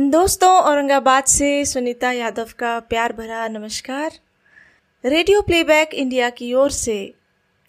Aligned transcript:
दोस्तों, 0.00 0.50
औरंगाबाद 0.50 1.24
से 1.24 1.64
सुनीता 1.64 2.12
यादव 2.12 2.48
का 2.58 2.80
प्यार 2.80 3.12
भरा 3.12 3.48
नमस्कार। 3.48 4.12
रेडियो 5.04 5.42
प्लेबैक 5.42 5.94
इंडिया 5.94 6.30
की 6.30 6.54
ओर 6.54 6.70
से 6.70 7.14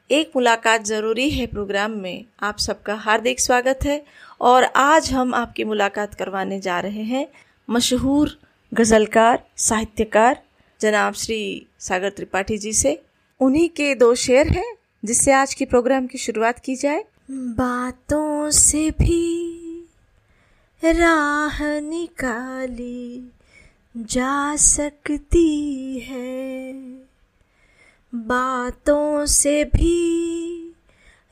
एक 0.09 0.31
मुलाकात 0.35 0.83
ज़रूरी 0.83 1.29
है 1.29 1.47
प्रोग्राम 1.47 1.91
में। 1.91 2.25
आप 2.41 2.57
सबका 2.57 2.93
हार्दिक 2.93 3.39
स्वागत 3.39 3.79
है 3.83 4.03
और 4.41 4.63
आज 4.63 5.11
हम 5.11 5.33
आपकी 5.35 5.63
मुलाकात 5.63 6.13
करवाने 6.13 6.59
जा 6.59 6.79
रहे 6.79 7.03
हैं 7.03 7.27
मशहूर 7.69 8.37
गज़लकार, 8.73 9.43
साहित्यकार 9.57 10.41
जनाब 10.81 11.13
श्री 11.13 11.67
सागर 11.79 12.09
त्रिपाठी 12.09 12.57
जी 12.57 12.73
से। 12.73 13.01
उन्हीं 13.39 13.69
के 13.69 13.95
दो 13.95 14.15
शेर 14.15 14.47
हैं 14.47 14.75
जिससे 15.05 15.31
आज 15.31 15.53
की 15.53 15.65
प्रोग्राम 15.65 16.07
की 16.07 16.17
शुरुआत 16.17 16.59
की 16.59 16.75
जाए। 16.75 17.03
बातों 17.31 18.49
से 18.49 18.89
भी 18.91 19.60
राह 20.83 21.79
निकाली 21.79 23.31
जा 23.97 24.55
सकती 24.55 25.99
है। 25.99 26.73
बातों 28.15 29.25
से 29.25 29.65
भी 29.65 30.69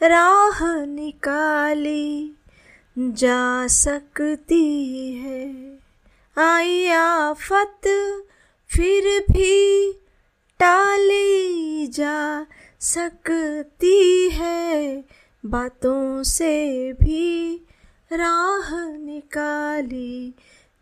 राह 0.04 0.86
निकाली 0.86 2.32
जा 3.00 3.68
सकती 3.68 5.14
है। 5.14 5.78
आई 6.38 6.88
आफत 6.88 7.82
फिर 8.68 9.26
भी 9.32 9.94
टाली 10.60 11.88
जा 11.88 12.46
सकती 12.80 14.30
है। 14.30 15.04
बातों 15.46 16.24
से 16.24 16.94
भी 16.94 17.62
राह 18.12 18.70
निकाली 18.98 20.34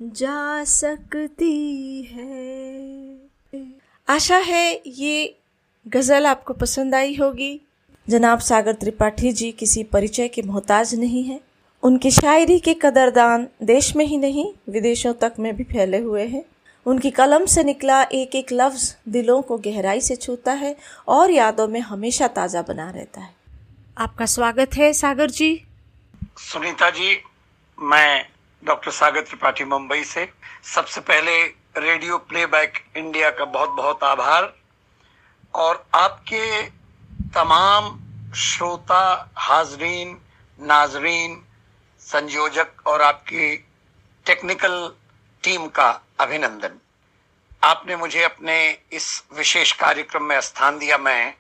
जा 0.01 0.63
सकती 0.63 2.01
है। 2.03 3.17
आशा 4.07 4.37
है 4.37 4.81
ये 4.87 5.35
गज़ल 5.87 6.25
आपको 6.25 6.53
पसंद 6.53 6.95
आई 6.95 7.15
होगी। 7.15 7.61
जनाब 8.09 8.39
सागर 8.39 8.73
त्रिपाठी 8.73 9.31
जी 9.31 9.51
किसी 9.51 9.83
परिचय 9.83 10.27
के 10.27 10.41
मोहताज 10.41 10.95
नहीं 10.95 11.23
हैं। 11.23 11.39
उनकी 11.83 12.11
शायरी 12.11 12.59
के 12.59 12.73
कदरदान 12.73 13.47
देश 13.63 13.95
में 13.95 14.05
ही 14.05 14.17
नहीं, 14.17 14.53
विदेशों 14.69 15.13
तक 15.13 15.33
में 15.39 15.55
भी 15.55 15.63
फैले 15.63 15.97
हुए 15.97 16.25
हैं। 16.25 16.43
उनकी 16.85 17.11
कलम 17.11 17.45
से 17.45 17.63
निकला 17.63 18.01
एक 18.03 18.35
एक 18.35 18.53
लफ्ज़ 18.53 18.93
दिलों 19.09 19.41
को 19.41 19.57
गहराई 19.57 20.01
से 20.01 20.15
छूता 20.15 20.51
है 20.51 20.75
और 21.07 21.31
यादों 21.31 21.67
में 21.67 21.79
हमेशा 21.79 22.27
ताज़ा 22.27 22.61
बना 22.61 22.89
रहता 22.91 23.21
है। 23.21 23.33
आपका 23.97 24.25
स्वागत 24.25 24.75
है 24.75 24.93
सागर 24.93 25.29
जी। 25.29 25.66
सुनीता 26.37 26.89
जी, 26.89 27.23
मैं 27.81 28.29
डॉक्टर 28.65 28.91
सागर 28.91 29.21
त्रिपाठी 29.21 29.63
मुंबई 29.63 30.03
से। 30.03 30.33
सबसे 30.63 31.01
पहले 31.01 31.43
रेडियो 31.77 32.17
प्लेबैक 32.17 32.85
इंडिया 32.97 33.29
का 33.29 33.45
बहुत 33.45 33.69
बहुत 33.69 34.03
आभार। 34.03 34.55
और 35.53 35.87
आपके 35.93 36.63
तमाम 37.33 37.99
श्रोता, 38.33 39.31
हाजरीन, 39.37 40.21
नाजरीन, 40.61 41.45
संयोजक 41.99 42.87
और 42.87 43.01
आपकी 43.01 43.57
टेक्निकल 44.25 44.93
टीम 45.43 45.67
का 45.67 46.01
अभिनंदन। 46.19 46.79
आपने 47.63 47.95
मुझे 47.95 48.23
अपने 48.23 48.79
इस 48.91 49.23
विशेष 49.33 49.71
कार्यक्रम 49.71 50.23
में 50.23 50.41
स्थान 50.41 50.79
दिया। 50.79 50.97
मैं 50.97 51.33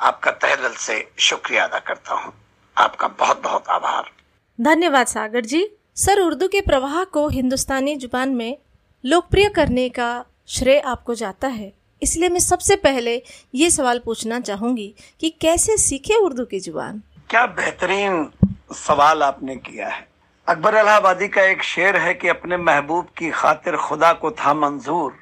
आपका 0.00 0.30
तह 0.30 0.54
दिल 0.56 0.74
से 0.74 1.12
शुक्रिया 1.18 1.64
अदा 1.64 1.78
करता 1.78 2.14
हूँ। 2.14 2.34
आपका 2.76 3.08
बहुत 3.08 3.42
बहुत 3.42 3.68
आभार। 3.68 4.17
धन्यवाद, 4.60 5.06
सागर 5.06 5.40
जी। 5.40 5.68
सर, 5.94 6.20
उर्दू 6.20 6.48
के 6.48 6.60
प्रवाह 6.60 7.04
को 7.04 7.28
हिंदुस्तानी 7.28 7.96
ज़ुबान 7.96 8.28
में 8.28 8.58
लोकप्रिय 9.04 9.48
करने 9.48 9.88
का 9.88 10.24
श्रेय 10.48 10.78
आपको 10.78 11.14
जाता 11.14 11.48
है। 11.48 11.72
इसलिए 12.02 12.28
मैं 12.28 12.40
सबसे 12.40 12.76
पहले 12.76 13.22
ये 13.54 13.70
सवाल 13.70 13.98
पूछना 13.98 14.40
चाहूँगी 14.40 14.94
कि 15.20 15.30
कैसे 15.30 15.76
सीखे 15.76 16.14
उर्दू 16.14 16.44
की 16.44 16.60
ज़ुबान? 16.60 17.02
क्या 17.30 17.46
बेहतरीन 17.46 18.30
सवाल 18.72 19.22
आपने 19.22 19.56
किया 19.56 19.88
है। 19.88 20.06
अकबर 20.48 20.76
इलाहाबादी 20.76 21.28
का 21.28 21.42
एक 21.42 21.62
शेर 21.62 21.96
है 21.96 22.14
कि 22.14 22.28
अपने 22.28 22.56
महबूब 22.56 23.06
की 23.18 23.30
खातिर 23.30 23.76
खुदा 23.76 24.12
को 24.12 24.30
था 24.30 24.54
मंजूर, 24.54 25.14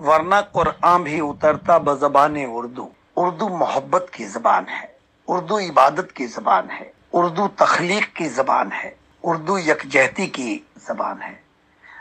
वरना 0.00 0.40
कुरान 0.40 1.04
भी 1.04 1.20
उतरता 1.20 1.78
बजबान 1.78 2.46
उर्दू। 2.46 2.88
उर्दू 3.16 3.48
मोहब्बत 3.48 4.06
की 4.14 4.24
जबान 4.24 4.66
है, 4.66 4.96
उर्दू 5.28 5.58
इबादत 5.58 6.10
की 6.10 6.26
जबान 6.26 6.70
है। 6.70 6.92
उर्दू 7.14 7.46
तखलीक 7.48 8.12
की 8.12 8.28
जबान 8.28 8.72
है, 8.72 8.96
उर्दू 9.24 9.58
यकजहती 9.58 10.26
की 10.26 10.54
जबान 10.78 11.20
है। 11.22 11.42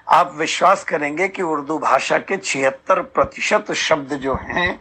आप 0.08 0.36
विश्वास 0.36 0.84
करेंगे 0.84 1.28
कि 1.28 1.42
उर्दू 1.42 1.78
भाषा 1.80 2.18
के 2.18 2.38
छिहत्तर 2.38 3.02
प्रतिशत 3.02 3.72
शब्द 3.72 4.14
जो 4.14 4.36
हैं, 4.36 4.80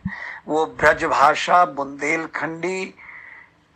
वो 0.49 0.67
ब्रज 0.67 1.05
भाषा, 1.05 1.65
बुंदेलखंडी, 1.65 2.95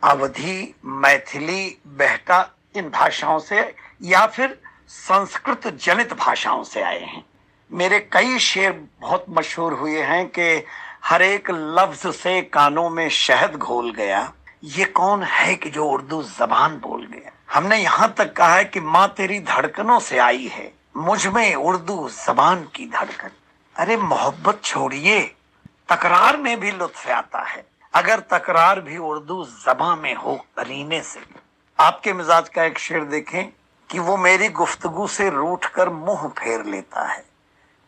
अवधि, 0.03 0.75
मैथिली, 0.85 1.77
बेहटा, 1.87 2.49
इन 2.75 2.89
भाषाओं 2.89 3.39
से 3.39 3.75
या 4.01 4.25
फिर 4.25 4.57
संस्कृत 4.87 5.67
जनित 5.67 6.13
भाषाओं 6.13 6.63
से 6.63 6.81
आए 6.81 6.99
हैं। 6.99 7.23
मेरे 7.71 7.99
कई 7.99 8.39
शेर 8.39 8.87
बहुत 9.01 9.25
मशहूर 9.29 9.73
हुए 9.73 10.01
हैं 10.01 10.27
कि 10.27 10.63
हर 11.03 11.21
एक 11.21 11.51
लफ्ज 11.51 12.07
से 12.15 12.41
कानों 12.41 12.89
में 12.89 13.09
शहद 13.09 13.55
घोल 13.55 13.91
गया। 13.91 14.33
ये 14.63 14.85
कौन 14.85 15.23
है 15.23 15.55
कि 15.55 15.69
जो 15.69 15.85
उर्दू 15.85 16.23
जबान 16.23 16.77
बोल 16.77 17.05
गया? 17.05 17.31
हमने 17.53 17.77
यहाँ 17.77 18.13
तक 18.13 18.33
कहा 18.33 18.55
है 18.55 18.65
कि 18.65 18.79
माँ 18.79 19.13
तेरी 19.17 19.39
धड़कनों 19.39 19.99
से 19.99 20.17
आई 20.17 20.47
है। 20.47 20.73
मुझमें 20.97 21.55
उर्दू 21.55 22.09
जबान 22.09 22.63
की 22.75 22.85
धड़कन। 22.85 23.29
अरे 23.75 23.97
मोहब्बत 23.97 24.61
छोड़िए। 24.63 25.35
तकरार 25.89 26.37
में 26.37 26.59
भी 26.59 26.71
लुत्फ 26.71 27.07
आता 27.07 27.39
है। 27.39 27.65
अगर 27.93 28.19
तकरार 28.19 28.81
भी 28.81 28.97
उर्दू 28.97 29.45
जबा 29.45 29.95
में 29.95 30.15
हो, 30.15 30.35
करीने 30.35 31.01
से। 31.01 31.19
आपके 31.79 32.13
मिजाज 32.13 32.49
का 32.49 32.63
एक 32.63 32.79
शेर 32.79 33.03
देखें 33.03 33.49
कि 33.91 33.99
वो 33.99 34.17
मेरी 34.17 34.49
गुफ्तगु 34.49 35.07
से 35.07 35.29
रूठ 35.29 35.65
कर 35.65 35.89
मुँह 35.89 36.27
फेर 36.27 36.65
लेता 36.65 37.13
है। 37.13 37.25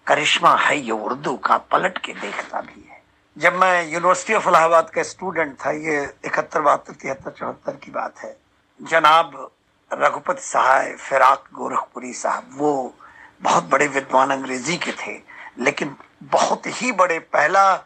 करिश्मा 0.07 0.55
है 0.55 0.79
ये 0.79 0.91
उर्दू 0.91 1.37
का, 1.37 1.57
पलट 1.57 1.97
के 1.97 2.13
देखता 2.13 2.61
भी 2.61 2.87
है। 2.89 2.94
जब 3.37 3.53
मैं 3.53 3.91
यूनिवर्सिटी 3.91 4.33
ऑफ़ 4.33 4.47
इलाहाबाद 4.49 4.89
का 4.89 5.03
स्टूडेंट 5.03 5.57
था, 5.65 5.71
ये 5.71 6.13
इकहत्तर, 6.25 6.61
बहत्तर, 6.61 6.93
तिहत्तर, 6.93 7.31
चौहत्तर 7.31 7.75
की 7.75 7.91
बात 7.91 8.19
है। 8.19 8.37
जनाब 8.81 9.51
रघुपति 9.93 10.41
सहाय 10.41 10.93
फिराक 10.93 11.43
गोरखपुरी 11.53 12.13
साहब, 12.13 12.49
वो 12.53 12.93
बहुत 13.41 13.63
बड़े 13.63 13.87
विद्वान 13.87 14.31
अंग्रेज़ी 14.31 14.77
के 14.77 14.91
थे, 14.91 15.21
लेकिन 15.59 15.95
बहुत 16.23 16.61
ही 16.65 16.91
बड़े, 16.91 17.19
पहला 17.19 17.83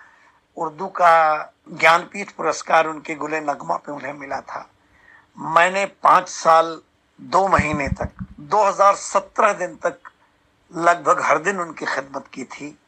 उर्दू 0.58 0.88
का 0.88 1.54
ज्ञानपीठ 1.72 2.32
पुरस्कार 2.32 2.88
उनके 2.88 3.16
गुले 3.16 3.40
नगमा 3.40 3.76
पे 3.78 3.92
उन्हें 3.92 4.14
मिला 4.14 4.42
था। 4.42 4.70
मैंने 5.38 5.86
पाँच 5.86 6.30
साल, 6.30 6.82
दो 7.22 7.48
महीने 7.48 7.88
तक 7.88 8.10
2017 8.40 9.54
दिन 9.54 9.76
तक, 9.76 10.00
लगभग 10.76 11.22
हर 11.22 11.38
दिन 11.38 11.60
उनकी 11.60 11.86
खिदमत 11.86 12.26
की 12.34 12.44
थी, 12.44 12.80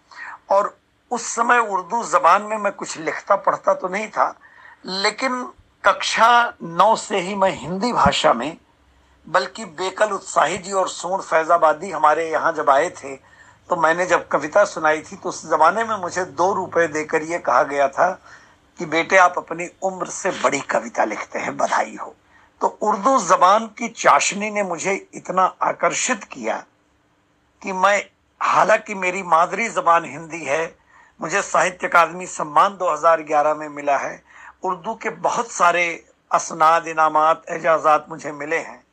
और 0.50 0.81
उस 1.12 1.26
समय 1.26 1.60
उर्दू 1.60 2.04
जबान 2.04 2.42
में 2.42 2.58
मैं 2.58 2.72
कुछ 2.74 2.98
लिखता 2.98 3.36
पढ़ता 3.36 3.74
तो 3.74 3.88
नहीं 3.88 4.08
था, 4.08 4.34
लेकिन 4.86 5.44
कक्षा 5.84 6.54
नौ 6.64 6.96
से 6.96 7.20
ही 7.20 7.36
मैं 7.36 7.52
हिंदी 7.52 7.92
भाषा 7.94 8.34
में, 8.34 8.58
बल्कि 9.28 9.66
बेकल 9.66 10.12
उत्साही 10.12 10.58
जी 10.58 10.72
और 10.72 10.88
सोन 10.90 11.22
फैजाबादी 11.22 11.92
हमारे 11.92 12.30
यहाँ 12.32 12.54
जब 12.54 12.70
आए 12.70 12.90
थे 12.90 13.16
तो 13.70 13.76
मैंने 13.76 14.06
जब 14.06 14.28
कविता 14.28 14.64
सुनाई 14.66 15.02
थी 15.02 15.16
तो 15.16 15.30
उस 15.30 15.46
जमाने 15.50 15.84
में 15.84 15.96
मुझे 15.96 16.24
दो 16.26 16.54
रुपए 16.54 16.88
देकर 16.88 17.22
ये 17.24 17.38
कहा 17.40 17.64
गया 17.64 17.88
था 17.88 18.10
कि 18.80 18.86
बेटे 18.86 19.18
आप 19.18 19.34
अपनी 19.38 19.68
उम्र 19.84 20.06
से 20.06 20.30
बड़ी 20.44 20.60
कविता 20.62 21.04
लिखते 21.04 21.40
हैं, 21.40 21.56
बधाई 21.58 21.96
हो। 21.96 22.16
तो 22.62 22.68
उर्दू 22.82 23.18
जबान 23.20 23.66
की 23.78 23.88
चाशनी 23.88 24.50
ने 24.52 24.64
मुझे 24.64 24.94
इतना 25.14 25.44
आकर्षित 25.62 26.24
किया 26.24 26.58
कि 27.62 27.72
मैं, 27.74 28.04
हालाँकि 28.42 28.94
मेरी 28.96 29.24
मादरी 29.24 29.68
जबान 29.70 30.06
हिंदी 30.06 30.44
है 30.46 30.66
मुझे 31.22 31.42
साहित्य 31.42 31.88
अकादमी 31.88 32.26
सम्मान 32.26 32.78
2011 32.78 33.54
में 33.54 33.70
मिला 33.70 33.98
है। 33.98 34.24
उर्दू 34.64 34.94
के 34.94 35.10
बहुत 35.10 35.52
सारे 35.52 36.06
असनाद, 36.32 36.88
इनामात, 36.88 37.44
एजाजात 37.50 38.06
मुझे 38.10 38.32
मिले 38.32 38.58
हैं। 38.58 38.84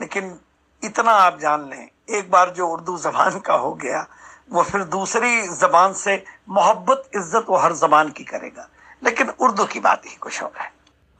लेकिन 0.00 0.40
इतना 0.84 1.10
आप 1.10 1.38
जान 1.38 1.70
लें, 1.70 1.88
एक 2.10 2.30
बार 2.30 2.50
जो 2.50 2.68
उर्दू 2.68 2.98
जबान 2.98 3.38
का 3.38 3.54
हो 3.54 3.74
गया, 3.74 4.06
वो 4.50 4.62
फिर 4.62 4.84
दूसरी 4.84 5.48
जबान 5.48 5.92
से 5.92 6.24
मोहब्बत, 6.48 7.10
इज़्ज़त 7.14 7.46
वो 7.48 7.56
हर 7.56 7.72
जबान 7.72 8.08
की 8.08 8.24
करेगा। 8.24 8.68
लेकिन 9.04 9.28
उर्दू 9.28 9.64
की 9.64 9.80
बात 9.80 10.02
ही 10.06 10.16
कुछ 10.16 10.42
होगा 10.42 10.70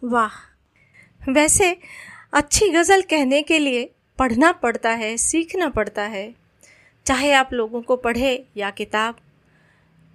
वाह! 0.04 0.30
वैसे 1.32 1.80
अच्छी 2.32 2.68
गज़ल 2.68 3.02
कहने 3.02 3.42
के 3.42 3.58
लिए 3.58 3.94
पढ़ना 4.18 4.52
पड़ता 4.52 4.90
है, 4.90 5.16
सीखना 5.16 5.68
पड़ता 5.68 6.02
है। 6.02 6.34
चाहे 7.06 7.32
आप 7.32 7.48
लोगों 7.52 7.82
को 7.82 7.96
पढ़े 7.96 8.48
या 8.56 8.70
किताब 8.70 9.16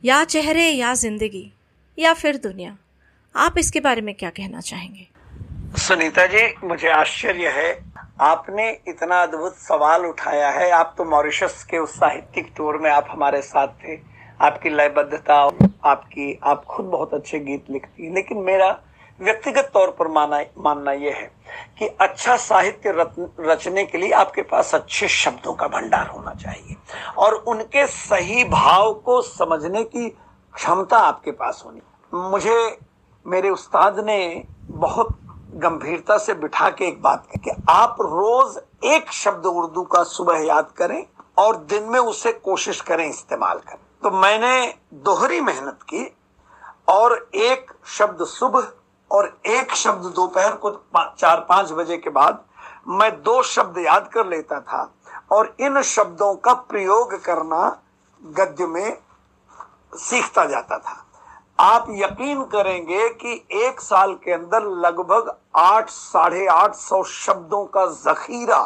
या 0.03 0.23
चेहरे 0.23 0.69
या 0.69 0.93
ज़िंदगी 0.93 1.53
या 1.99 2.13
फिर 2.13 2.37
दुनिया। 2.37 2.77
आप 3.35 3.57
इसके 3.57 3.79
बारे 3.79 4.01
में 4.01 4.15
क्या 4.15 4.29
कहना 4.29 4.59
चाहेंगे? 4.59 5.07
सुनीता 5.77 6.25
जी, 6.25 6.53
मुझे 6.63 6.89
आश्चर्य 6.89 7.47
है। 7.47 7.85
आपने 8.21 8.69
इतना 8.87 9.21
अद्भुत 9.21 9.55
सवाल 9.55 10.05
उठाया 10.05 10.49
है। 10.49 10.71
आप 10.71 10.95
तो 10.97 11.05
मॉरिशस 11.05 11.63
के 11.63 11.77
उस 11.77 11.95
साहित्यिक 11.95 12.53
टूर 12.57 12.77
में 12.77 12.89
आप 12.89 13.07
हमारे 13.09 13.41
साथ 13.41 13.67
थे। 13.67 13.99
आपकी 14.41 14.69
लयबद्धता, 14.69 15.35
आपकी, 15.83 16.39
आप 16.43 16.65
खुद 16.65 16.85
बहुत 16.85 17.13
अच्छे 17.13 17.39
गीत 17.39 17.65
लिखती 17.69 18.05
है। 18.05 18.13
लेकिन 18.13 18.37
मेरा 18.37 18.79
व्यक्तिगत 19.21 19.71
तौर 19.73 19.91
पर 19.91 20.07
माना, 20.07 20.41
मानना 20.57 20.91
यह 20.91 21.15
है 21.15 21.31
कि 21.79 21.87
अच्छा 21.87 22.37
साहित्य 22.37 23.11
रचने 23.39 23.85
के 23.85 23.97
लिए 23.97 24.11
आपके 24.11 24.41
पास 24.41 24.75
अच्छे 24.75 25.07
शब्दों 25.07 25.53
का 25.53 25.67
भंडार 25.67 26.07
होना 26.07 26.33
चाहिए। 26.33 26.75
और 27.17 27.33
उनके 27.33 27.87
सही 27.87 28.43
भाव 28.43 28.93
को 28.93 29.21
समझने 29.21 29.83
की 29.83 30.09
क्षमता 30.55 30.97
आपके 30.97 31.31
पास 31.31 31.63
होनी। 31.65 31.81
मुझे, 32.13 32.77
मेरे 33.27 33.49
उस्ताद 33.49 33.99
ने 33.99 34.43
बहुत 34.61 35.17
गंभीरता 35.53 36.17
से 36.17 36.33
बिठा 36.33 36.69
के 36.69 36.85
एक 36.85 37.01
बात 37.01 37.25
कही 37.25 37.39
कि 37.39 37.63
आप 37.69 37.97
रोज 38.01 38.57
एक 38.83 39.11
शब्द 39.11 39.45
उर्दू 39.45 39.83
का 39.83 40.03
सुबह 40.03 40.37
याद 40.37 40.71
करें 40.77 41.05
और 41.37 41.57
दिन 41.57 41.83
में 41.83 41.99
उसे 41.99 42.31
कोशिश 42.31 42.81
करें 42.81 43.09
इस्तेमाल 43.09 43.57
करें। 43.57 43.79
तो 44.03 44.11
मैंने 44.11 44.73
दोहरी 44.93 45.41
मेहनत 45.41 45.79
की 45.83 46.17
और 46.87 47.29
एक 47.35 47.71
शब्द 47.85 48.25
सुबह 48.25 48.67
और 49.11 49.25
एक 49.45 49.73
शब्द 49.75 50.05
दोपहर 50.05 50.55
को 50.55 50.71
चार 51.19 51.45
पाँच 51.49 51.71
बजे 51.71 51.97
के 51.97 52.09
बाद 52.09 52.43
मैं 52.89 53.11
दो 53.23 53.41
शब्द 53.43 53.77
याद 53.77 54.09
कर 54.13 54.27
लेता 54.27 54.59
था 54.61 54.89
और 55.31 55.55
इन 55.59 55.81
शब्दों 55.81 56.33
का 56.35 56.53
प्रयोग 56.53 57.19
करना 57.23 57.65
गद्य 58.21 58.67
में 58.67 58.97
सीखता 59.95 60.45
जाता 60.45 60.77
था। 60.77 61.03
आप 61.59 61.85
यकीन 61.89 62.43
करेंगे 62.43 63.07
कि 63.11 63.33
एक 63.59 63.79
साल 63.81 64.13
के 64.15 64.31
अंदर 64.31 64.63
लगभग 64.79 65.31
आठ, 65.55 65.89
साढ़े 65.89 66.45
आठ 66.47 66.75
सौ 66.75 67.03
शब्दों 67.03 67.63
का 67.67 67.85
जखीरा, 67.85 68.59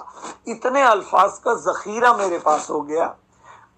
इतने 0.47 0.81
अल्फाज 0.81 1.37
का 1.37 1.53
जखीरा 1.61 2.13
मेरे 2.13 2.39
पास 2.39 2.69
हो 2.69 2.81
गया। 2.81 3.15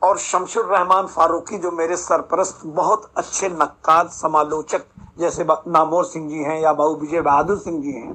और 0.03 0.17
शमशुर 0.17 0.65
रहमान 0.65 1.07
फारूकी, 1.07 1.57
जो 1.57 1.71
मेरे 1.71 1.95
सरपरस्त, 1.97 2.61
बहुत 2.65 3.11
अच्छे 3.17 3.49
नक्काद 3.49 4.09
समालोचक, 4.09 4.81
जैसे 5.19 5.43
नामोर 5.43 6.05
सिंह 6.05 6.29
जी 6.29 6.43
हैं 6.43 6.59
या 6.61 6.73
बाबू 6.73 6.95
विजय 6.95 7.21
बहादुर 7.21 7.57
सिंह 7.57 7.81
जी 7.81 7.91
हैं। 7.91 8.13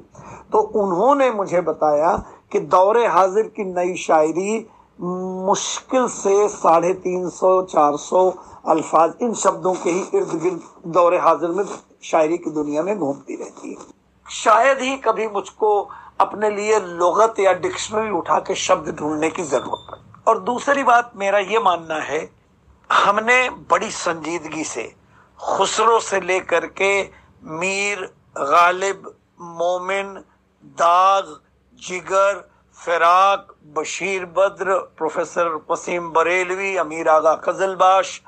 तो 0.51 0.59
उन्होंने 0.59 1.29
मुझे 1.31 1.61
बताया 1.61 2.15
कि 2.51 2.59
दौरे 2.59 3.05
हाजिर 3.07 3.43
की 3.55 3.63
नई 3.63 3.95
शायरी 3.95 4.67
मुश्किल 4.99 6.07
से 6.07 6.47
साढ़े 6.49 6.93
तीन 6.93 7.29
सौ, 7.29 7.61
चार 7.61 7.95
सौ 7.97 8.29
अल्फाज, 8.67 9.13
इन 9.21 9.33
शब्दों 9.33 9.73
के 9.73 9.89
ही 9.89 10.01
इर्द 10.13 10.39
गिर्द 10.41 10.61
दौरे 10.87 11.17
हाजिर 11.17 11.49
में 11.49 11.63
शायरी 12.03 12.37
की 12.37 12.49
दुनिया 12.49 12.83
में 12.83 12.97
घूमती 12.97 13.35
रहती 13.35 13.69
है। 13.69 13.77
शायद 14.27 14.81
ही 14.81 14.95
कभी 14.97 15.27
मुझको 15.27 15.89
अपने 16.19 16.49
लिए 16.49 16.79
लोगत 16.79 17.39
या 17.39 17.53
डिक्शनरी 17.53 18.09
उठा 18.09 18.39
के 18.39 18.55
शब्द 18.55 18.95
ढूँढने 18.95 19.29
की 19.29 19.43
ज़रूरत 19.43 19.87
पड़ी। 19.91 20.08
और 20.29 20.39
दूसरी 20.39 20.83
बात 20.83 21.11
मेरा 21.15 21.39
ये 21.39 21.59
मानना 21.59 21.95
है, 21.95 22.19
हमने 22.89 23.49
बड़ी 23.69 23.89
संजीदगी 23.91 24.63
से, 24.63 24.83
खुसरो 25.39 25.99
से 25.99 26.19
लेकर 26.21 26.65
के 26.77 26.91
मीर, 27.59 28.01
गालिब, 28.37 29.11
मोमिन, 29.41 30.13
दाग, 30.77 31.35
जिगर, 31.79 32.33
फिराक, 32.77 33.47
बशीर 33.77 34.25
बद्र, 34.37 34.77
प्रोफेसर 34.97 35.47
वसीम 35.71 36.09
बरेलवी, 36.09 36.75
अमीर 36.77 37.09
आगा 37.09 37.33
कजलबाश, 37.45 38.21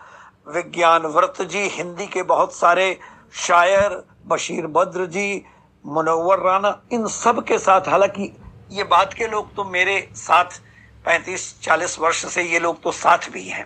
विज्ञान 0.48 1.06
व्रत 1.08 1.42
जी, 1.42 1.68
हिंदी 1.68 2.08
के 2.08 2.24
बहुत 2.24 2.54
सारे 2.54 2.88
शायर, 3.34 4.02
बशीर 4.28 4.68
बद्र 4.68 5.06
जी 5.06 5.46
मुनवर 5.86 6.40
राना 6.40 6.76
इन 6.92 7.08
सब 7.08 7.44
के 7.46 7.60
साथ, 7.60 7.88
हालाँकि 7.88 8.34
ये 8.72 8.84
बात 8.90 9.14
के 9.14 9.28
लोग 9.28 9.56
तो 9.56 9.64
मेरे 9.64 10.10
साथ 10.16 10.62
पैंतीस 11.06 11.62
चालीस 11.62 12.00
वर्ष 12.00 12.26
से 12.26 12.44
ये 12.44 12.60
लोग 12.60 12.82
तो 12.84 12.92
साथ 12.92 13.30
भी 13.32 13.48
हैं। 13.48 13.66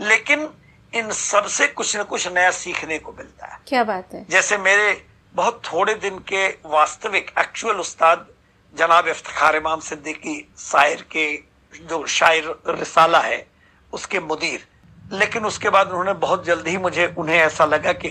लेकिन 0.00 0.48
इन 0.94 1.10
सबसे 1.10 1.66
कुछ 1.66 1.96
न 1.96 2.02
कुछ 2.02 2.28
नया 2.28 2.50
सीखने 2.50 2.98
को 2.98 3.12
मिलता 3.12 3.46
है। 3.46 3.58
क्या 3.68 3.84
बात 3.84 4.14
है? 4.14 4.26
जैसे 4.30 4.58
मेरे 4.58 5.06
बहुत 5.34 5.62
थोड़े 5.64 5.94
दिन 5.94 6.18
के 6.18 6.46
वास्तविक 6.48 7.30
एक्चुअल 7.38 7.76
उस्ताद 7.76 8.26
जनाब 8.74 9.08
इफ्तार 9.08 9.56
इमाम 9.56 9.80
सिद्दीकी 9.80 10.52
शायर 10.58 11.02
के 11.02 11.42
जो 11.82 12.06
शायर 12.06 12.62
रिसाला 12.68 13.20
है 13.20 13.46
उसके 13.92 14.20
मुदीर। 14.20 14.66
लेकिन 15.12 15.44
उसके 15.44 15.70
बाद 15.70 15.88
उन्होंने 15.88 16.12
बहुत 16.12 16.44
जल्दी 16.44 16.70
ही 16.70 16.76
मुझे 16.76 17.14
उन्हें 17.18 17.38
ऐसा 17.38 17.64
लगा 17.64 17.92
कि 17.92 18.08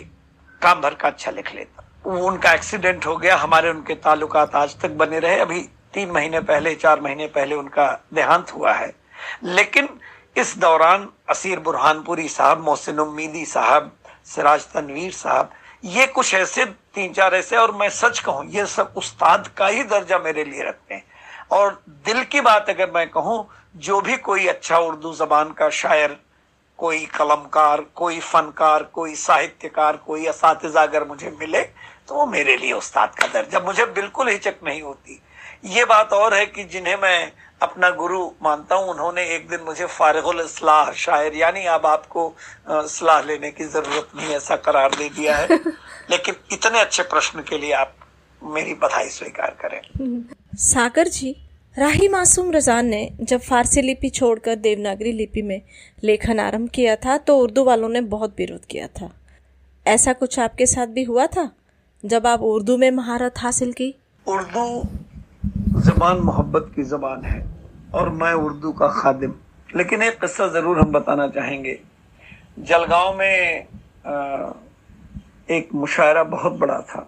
काम 0.62 0.82
भर 0.82 0.94
का 0.94 1.08
अच्छा 1.08 1.32
लिख 1.32 1.54
लेता। 1.56 1.84
वो 2.06 2.28
उनका 2.28 2.54
एक्सीडेंट 2.54 3.06
हो 3.06 3.18
गया 3.18 3.36
हमारे 3.36 3.70
उनके 3.70 3.96
ताल्लुकात 3.96 4.56
आज 4.56 4.80
तक 4.80 4.90
बने 4.90 5.20
रहे। 5.20 5.40
अभी 5.40 5.70
तीन 5.96 6.12
महीने 6.12 6.40
पहले, 6.40 6.76
चार 6.76 7.02
महीने 7.02 7.28
पहले 7.28 7.56
उनका 7.56 8.06
देहांत 8.14 8.54
हुआ 8.54 8.74
है। 8.74 8.96
लेकिन 9.44 9.90
इस 10.38 10.58
दौरान 10.58 11.10
असीर 11.30 11.60
बुरहानपुरी 11.60 12.30
साहब, 12.30 12.64
मोहसिन 12.64 13.00
उम्मीदी 13.00 13.46
साहब, 13.46 13.92
सिराज 14.26 14.66
तनवीर 14.66 15.12
साहब, 15.12 15.52
ये 15.86 16.08
कुछ 16.08 16.34
ऐसे, 16.34 16.66
तीन 16.66 17.14
चार 17.14 17.36
ऐसे, 17.36 17.58
और 17.58 17.72
मैं 17.72 17.90
सच 17.90 18.20
कहूँ, 18.20 18.46
ये 18.50 18.66
सब 18.66 18.94
उस्ताद 18.98 19.48
का 19.48 19.68
ही 19.68 19.84
दर्जा 19.84 20.20
मेरे 20.20 20.44
लिए 20.44 20.64
रखते 20.64 20.96
हैं। 20.96 21.04
और 21.52 21.84
दिल 22.06 22.24
की 22.24 22.42
बात 22.42 22.70
अगर 22.70 22.92
मैं 22.92 23.10
कहूँ, 23.10 23.48
जो 23.76 24.02
भी 24.02 24.18
कोई 24.18 24.48
अच्छा 24.48 24.78
उर्दू 24.78 25.14
जबान 25.14 25.52
का 25.52 25.70
शायर, 25.70 26.18
कोई 26.78 27.06
कलमकार, 27.06 27.82
कोई 27.96 28.20
फनकार, 28.20 28.84
कोई 28.84 29.16
साहित्यकार, 29.16 29.98
कोई 29.98 30.26
इस 30.28 30.76
अगर 30.78 31.04
मुझे 31.04 31.38
मिले 31.40 31.62
तो 32.08 32.16
वो 32.16 32.26
मेरे 32.26 32.58
लिए 32.58 32.74
उस्ताद 32.74 33.16
का 33.16 33.28
दर्जा। 33.28 33.60
मुझे 33.60 33.86
बिल्कुल 33.86 34.30
हिचक 34.30 34.56
नहीं 34.64 34.82
होती। 34.82 35.22
ये 35.64 35.86
बात 35.86 36.14
और 36.14 36.34
है 36.34 36.46
कि 36.46 36.64
जिन्हें 36.64 36.96
मैं 36.96 37.32
अपना 37.62 37.90
गुरु 37.90 38.20
मानता 38.44 38.76
हूँ 38.76 38.90
उन्होंने 38.90 39.24
एक 39.36 39.48
दिन 39.50 39.60
मुझे 39.66 39.86
फारगुल 39.86 40.46
सलाह 40.48 40.92
शायर 40.94 41.36
यानी 41.36 41.66
अब 41.66 41.86
आपको 41.86 42.34
सलाह 42.70 43.22
लेने 43.22 43.52
की 43.52 43.64
ज़रूरत 43.64 44.10
नहीं 44.16 44.36
ऐसा 44.36 44.56
करार 44.56 44.96
दे 44.96 45.10
दिया 45.10 45.38
है। 45.38 45.48
लेकिन 46.12 46.36
इतने 46.52 46.80
अच्छे 46.80 47.04
प्रश्न 47.04 47.42
के 47.42 47.58
लिए 47.58 47.72
आप 47.74 47.96
मेरी 48.42 48.74
बधाई 48.74 49.10
स्वीकार 49.10 49.56
करें। 49.62 49.82
सागर 50.58 51.08
जी 51.08 51.36
राही 51.78 52.08
मासूम 52.08 52.52
रजान 52.52 52.86
ने 52.86 53.10
जब 53.22 53.42
फारसी 53.42 53.82
लिपि 53.82 54.10
छोड़कर 54.10 54.56
देवनागरी 54.56 55.12
लिपि 55.12 55.42
में 55.42 55.62
लेखन 56.04 56.40
आरंभ 56.40 56.70
किया 56.70 56.96
था 56.96 57.18
तो 57.18 57.38
उर्दू 57.38 57.64
वालों 57.64 57.90
ने 57.90 58.02
बहुत 58.02 58.36
विरोध 58.38 58.66
किया 58.66 58.88
था। 58.88 59.12
ऐसा 59.88 60.14
कुछ 60.14 60.40
आपके 60.40 60.66
साथ 60.66 60.88
भी 60.88 61.04
हुआ 61.04 61.26
था 61.28 61.50
जब 62.04 62.28
आप 62.28 62.42
उर्दू 62.42 62.78
में 62.78 62.92
महारत 62.92 63.34
हासिल 63.38 63.72
की? 63.74 63.94
उर्दू 64.28 64.84
जबान 65.86 66.18
मोहब्बत 66.20 66.72
की 66.76 66.84
जबान 66.86 67.24
है 67.26 67.40
और 67.96 68.10
मैं 68.12 68.32
उर्दू 68.36 68.72
का 68.74 68.88
खादिम। 68.92 69.34
लेकिन 69.70 70.02
एक 70.04 70.20
किस्सा 70.22 70.48
ज़रूर 70.48 70.80
हम 70.80 70.92
बताना 70.92 71.28
चाहेंगे। 71.30 71.78
जलगांव 72.60 73.18
में 73.18 73.68
एक 75.50 75.70
मुशायरा 75.76 76.24
बहुत 76.26 76.54
बड़ा 76.60 76.80
था 76.84 77.08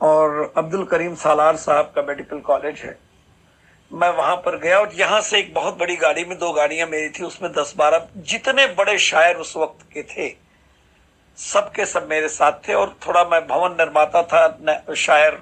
और 0.00 0.52
अब्दुल 0.56 0.84
करीम 0.84 1.14
सालार 1.16 1.56
साहब 1.58 1.92
का 1.96 2.02
मेडिकल 2.02 2.38
कॉलेज 2.40 2.80
है। 2.80 2.96
मैं 3.90 4.10
वहाँ 4.16 4.36
पर 4.36 4.58
गया 4.58 4.78
और 4.78 4.90
यहाँ 4.94 5.20
से 5.20 5.38
एक 5.38 5.52
बहुत 5.54 5.78
बड़ी 5.78 5.96
गाड़ी 5.96 6.24
में 6.24 6.38
दो 6.38 6.52
गाड़ियाँ 6.52 6.88
मेरी 6.88 7.08
थी, 7.10 7.24
उसमें 7.24 7.50
दस 7.52 7.74
बारह 7.78 8.08
जितने 8.16 8.66
बड़े 8.74 8.96
शायर 9.00 9.36
उस 9.38 9.56
वक्त 9.56 9.86
के 9.92 10.02
थे, 10.04 10.28
सबके 11.38 11.86
सब 11.86 12.06
मेरे 12.10 12.28
साथ 12.30 12.66
थे 12.68 12.74
और 12.74 12.96
थोड़ा 13.06 13.24
मैं 13.26 13.46
भवन 13.48 13.72
निर्माता 13.74 14.22
था 14.24 14.94
शायर 14.96 15.40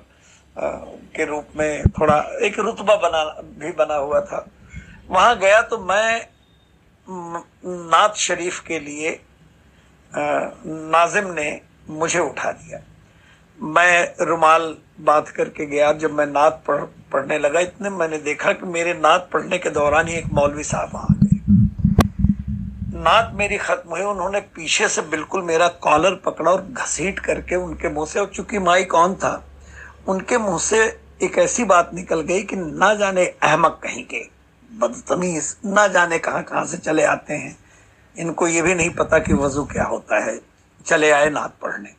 के 0.59 1.25
रूप 1.25 1.47
में 1.57 1.83
थोड़ा 1.91 2.19
एक 2.43 2.59
रुतबा 2.59 2.95
बना, 2.99 3.25
भी 3.59 3.73
बना 3.73 3.95
हुआ 3.95 4.21
था। 4.23 4.47
वहाँ 5.11 5.39
गया 5.39 5.61
तो 5.63 5.79
मैं 5.81 6.27
नात 7.91 8.17
शरीफ 8.17 8.61
के 8.61 8.79
लिए 8.81 9.19
नाजिम 10.13 11.33
ने 11.33 11.61
मुझे 11.91 12.19
उठा 12.21 12.51
दिया 12.53 12.81
मैं 13.61 14.25
रुमाल 14.27 14.75
बात 15.01 15.29
करके 15.29 15.67
गया, 15.67 15.93
जब 15.93 16.13
मैं 16.13 16.27
नात 16.27 16.63
पढ़, 16.67 16.83
पढ़ने 17.13 17.39
लगा, 17.39 17.61
इतने 17.61 17.91
मैंने 17.91 18.19
देखा 18.19 18.53
कि 18.53 18.67
मेरे 18.67 18.93
नात 18.95 19.29
पढ़ने 19.33 19.59
के 19.59 19.71
दौरान 19.71 20.09
ही 20.09 20.15
एक 20.15 20.27
मौलवी 20.33 20.65
साहब 20.65 20.97
आ 20.97 21.07
गए। 21.13 21.27
नात 23.01 23.33
मेरी 23.35 23.59
खत्म 23.59 23.91
हुई, 23.91 24.01
उन्होंने 24.03 24.41
पीछे 24.55 24.89
से 24.89 25.03
बिल्कुल 25.11 25.43
मेरा 25.43 25.69
कॉलर 25.83 26.15
पकड़ा 26.25 26.51
और 26.51 26.63
घसीट 26.63 27.19
करके 27.19 27.57
उनके 27.57 27.89
मुँह 27.89 28.07
से, 28.07 28.21
और 28.21 28.27
चूँकि 28.27 28.59
माई 28.59 28.85
कौन 28.87 29.15
था 29.15 29.33
उनके 30.09 30.39
मुँह 30.39 30.59
से 30.59 30.79
एक 31.23 31.39
ऐसी 31.39 31.65
बात 31.65 31.91
निकल 31.95 32.21
गई 32.23 32.43
कि 32.43 32.57
ना 32.57 32.93
जाने 32.95 33.25
अहमक 33.27 33.81
कहीं 33.83 34.05
के। 34.05 34.23
बदतमीज, 34.71 35.57
ना 35.67 35.87
जाने 35.89 36.19
कहाँ 36.19 36.43
कहाँ 36.43 36.65
से 36.67 36.77
चले 36.79 37.05
आते 37.05 37.35
हैं। 37.35 37.57
इनको 38.17 38.47
ये 38.47 38.63
भी 38.63 38.75
नहीं 38.75 38.91
पता 38.91 39.19
कि 39.19 39.33
वज़ू 39.35 39.65
क्या 39.65 39.85
होता 39.85 40.25
है, 40.25 40.39
चले 40.87 41.11
आए 41.11 41.31
नात 41.31 41.55
पढ़ने। 41.63 41.95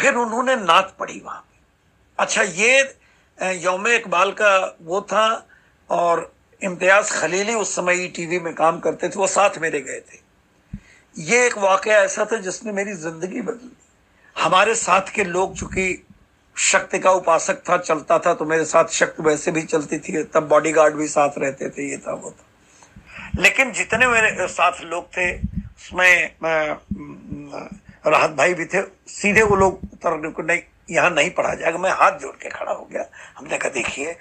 फिर 0.00 0.14
उन्होंने 0.16 0.56
नात 0.56 0.94
पढ़ी 1.00 1.20
वहाँ 1.24 1.44
अच्छा 2.18 2.42
ये 2.42 3.58
यौम 3.62 3.86
इकबाल 3.88 4.30
का 4.32 4.78
वो 4.82 5.00
था 5.02 5.26
और 5.90 6.32
इम्तियाज़ 6.62 7.10
खलीली 7.12 7.54
उस 7.54 7.74
समय 7.76 8.06
टीवी 8.08 8.38
में 8.38 8.54
काम 8.54 8.78
करते 8.80 9.08
थे, 9.08 9.18
वो 9.18 9.26
साथ 9.26 9.58
मेरे 9.58 9.80
गए 9.80 10.00
थे। 10.00 10.22
ये 11.16 11.44
एक 11.46 11.58
वाक़ 11.58 11.88
ऐसा 11.88 12.24
था 12.32 12.36
जिसने 12.38 12.72
मेरी 12.72 12.92
ज़िंदगी 12.94 13.40
बदली 13.42 13.76
हमारे 14.36 14.74
साथ 14.74 15.10
के 15.14 15.24
लोग 15.24 15.54
चूँकि 15.56 15.92
शक्ति 16.56 16.98
का 16.98 17.10
उपासक 17.12 17.62
था, 17.68 17.76
चलता 17.78 18.18
था 18.18 18.34
तो 18.34 18.44
मेरे 18.44 18.64
साथ 18.64 18.88
शक्ति 18.92 19.22
वैसे 19.22 19.50
भी 19.50 19.62
चलती 19.64 19.98
थी, 19.98 20.22
तब 20.24 20.48
बॉडीगार्ड 20.48 20.94
भी 20.94 21.06
साथ 21.08 21.38
रहते 21.38 21.68
थे, 21.70 21.90
ये 21.90 21.96
था 21.98 22.12
वो 22.14 22.30
था। 22.30 23.40
लेकिन 23.40 23.72
जितने 23.72 24.06
मेरे 24.06 24.46
साथ 24.48 24.80
लोग 24.82 25.06
थे, 25.08 25.32
उसमें 25.36 26.30
राहत 28.06 28.30
भाई 28.30 28.54
भी 28.54 28.64
थे, 28.64 28.82
सीधे 29.08 29.42
वो 29.42 29.56
लोग 29.56 29.80
उतर 29.84 30.30
को 30.30 30.42
नहीं, 30.42 30.60
यहाँ 30.90 31.10
नहीं 31.10 31.30
पढ़ा 31.30 31.54
जाएगा 31.54 31.78
मैं 31.78 31.90
हाथ 31.92 32.18
जोड़ 32.20 32.34
के 32.34 32.48
खड़ा 32.50 32.72
हो 32.72 32.84
गया, 32.84 33.04
हमने 33.38 33.58
कहा, 33.58 33.70
देखिए, 33.70 34.16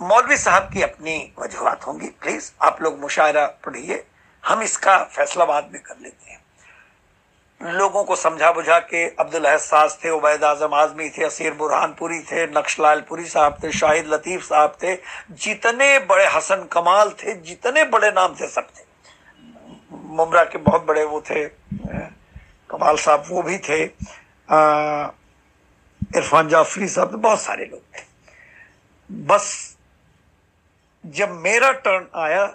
मौलवी 0.00 0.36
साहब 0.36 0.70
की 0.72 0.82
अपनी 0.82 1.32
वजूहत 1.38 1.86
होंगी 1.86 2.06
प्लीज़ 2.22 2.50
आप 2.62 2.82
लोग 2.82 3.00
मुशायरा 3.00 3.46
पढ़िए, 3.64 4.04
हम 4.44 4.62
इसका 4.62 4.98
फैसला 5.06 5.44
बाद 5.44 5.70
में 5.72 5.82
कर 5.82 5.94
लेते 6.02 6.30
हैं। 6.30 6.40
लोगों 7.62 8.02
को 8.04 8.16
समझा 8.16 8.50
बुझा 8.52 8.78
के 8.80 9.04
अब्दुल 9.16 9.44
एहसास 9.46 9.98
थे, 10.04 10.10
उबैद 10.10 10.44
आज़म 10.44 10.74
आजमी 10.74 11.08
थे, 11.10 11.24
असीर 11.24 11.52
बुरहानपुरी 11.54 12.18
थे 12.22 12.46
नक्शलालपुरी 12.48 13.26
साहब 13.26 13.58
थे, 13.62 13.70
शाहिद 13.72 14.06
लतीफ 14.06 14.42
साहब 14.44 14.76
थे, 14.82 14.94
जितने 15.32 15.98
बड़े 16.06 16.26
हसन 16.28 16.64
कमाल 16.72 17.10
थे, 17.22 17.34
जितने 17.40 17.84
बड़े 17.86 18.10
नाम 18.10 18.34
थे 18.34 18.48
सब 18.48 18.66
थे। 18.68 18.84
मुमरा 19.92 20.44
के 20.44 20.58
बहुत 20.60 20.84
बड़े 20.86 21.04
वो 21.04 21.20
थे, 21.20 21.44
कमाल 22.70 22.96
साहब 22.96 23.24
वो 23.28 23.42
भी 23.42 23.58
थे 23.60 23.82
इरफान 26.10 26.48
जाफरी 26.48 26.88
साहब 26.88 27.14
बहुत 27.14 27.40
सारे 27.40 27.64
लोग 27.64 27.80
थे। 27.80 28.02
बस 29.10 29.76
जब 31.04 31.30
मेरा 31.40 31.70
टर्न 31.78 32.06
आया 32.16 32.46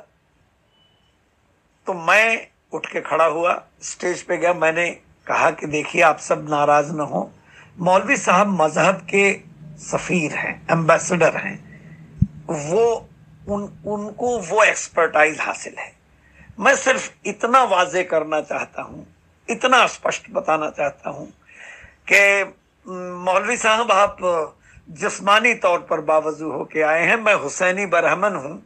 तो 1.87 1.93
मैं 1.93 2.47
उठ 2.71 2.85
के 2.85 3.01
खड़ा 3.01 3.25
हुआ, 3.25 3.53
स्टेज 3.81 4.21
पे 4.21 4.37
गया। 4.37 4.53
मैंने 4.53 4.89
कहा 5.27 5.51
कि 5.51 5.67
देखिए, 5.67 6.01
आप 6.01 6.17
सब 6.17 6.49
नाराज़ 6.49 6.91
ना 6.93 7.03
हो। 7.03 7.31
मौलवी 7.79 8.17
साहब 8.17 8.47
मज़हब 8.61 8.95
के 9.13 9.33
सफीर 9.81 10.33
हैं, 10.33 10.67
एम्बेसडर 10.71 11.35
हैं। 11.37 11.57
वो, 12.49 13.07
उन, 13.47 13.63
उनको 13.85 14.37
वो 14.39 14.63
एक्सपर्टाइज 14.63 15.39
हासिल 15.39 15.75
है। 15.79 15.91
मैं 16.59 16.75
सिर्फ़ 16.75 17.09
इतना 17.25 17.63
वाजे 17.63 18.03
करना 18.03 18.41
चाहता 18.41 18.81
हूँ, 18.81 19.05
इतना 19.49 19.85
स्पष्ट 19.87 20.31
बताना 20.31 20.69
चाहता 20.69 21.09
हूँ 21.09 21.31
कि 22.11 22.53
मौलवी 23.23 23.57
साहब, 23.57 23.91
आप 23.91 24.17
जिस्मानी 24.89 25.53
तौर 25.53 25.79
पर 25.79 26.01
बावजू 26.01 26.51
होके 26.51 26.81
आए 26.81 27.05
हैं। 27.05 27.15
मैं 27.17 27.33
हुसैनी 27.33 27.85
बरहमन 27.85 28.35
हूँ 28.35 28.57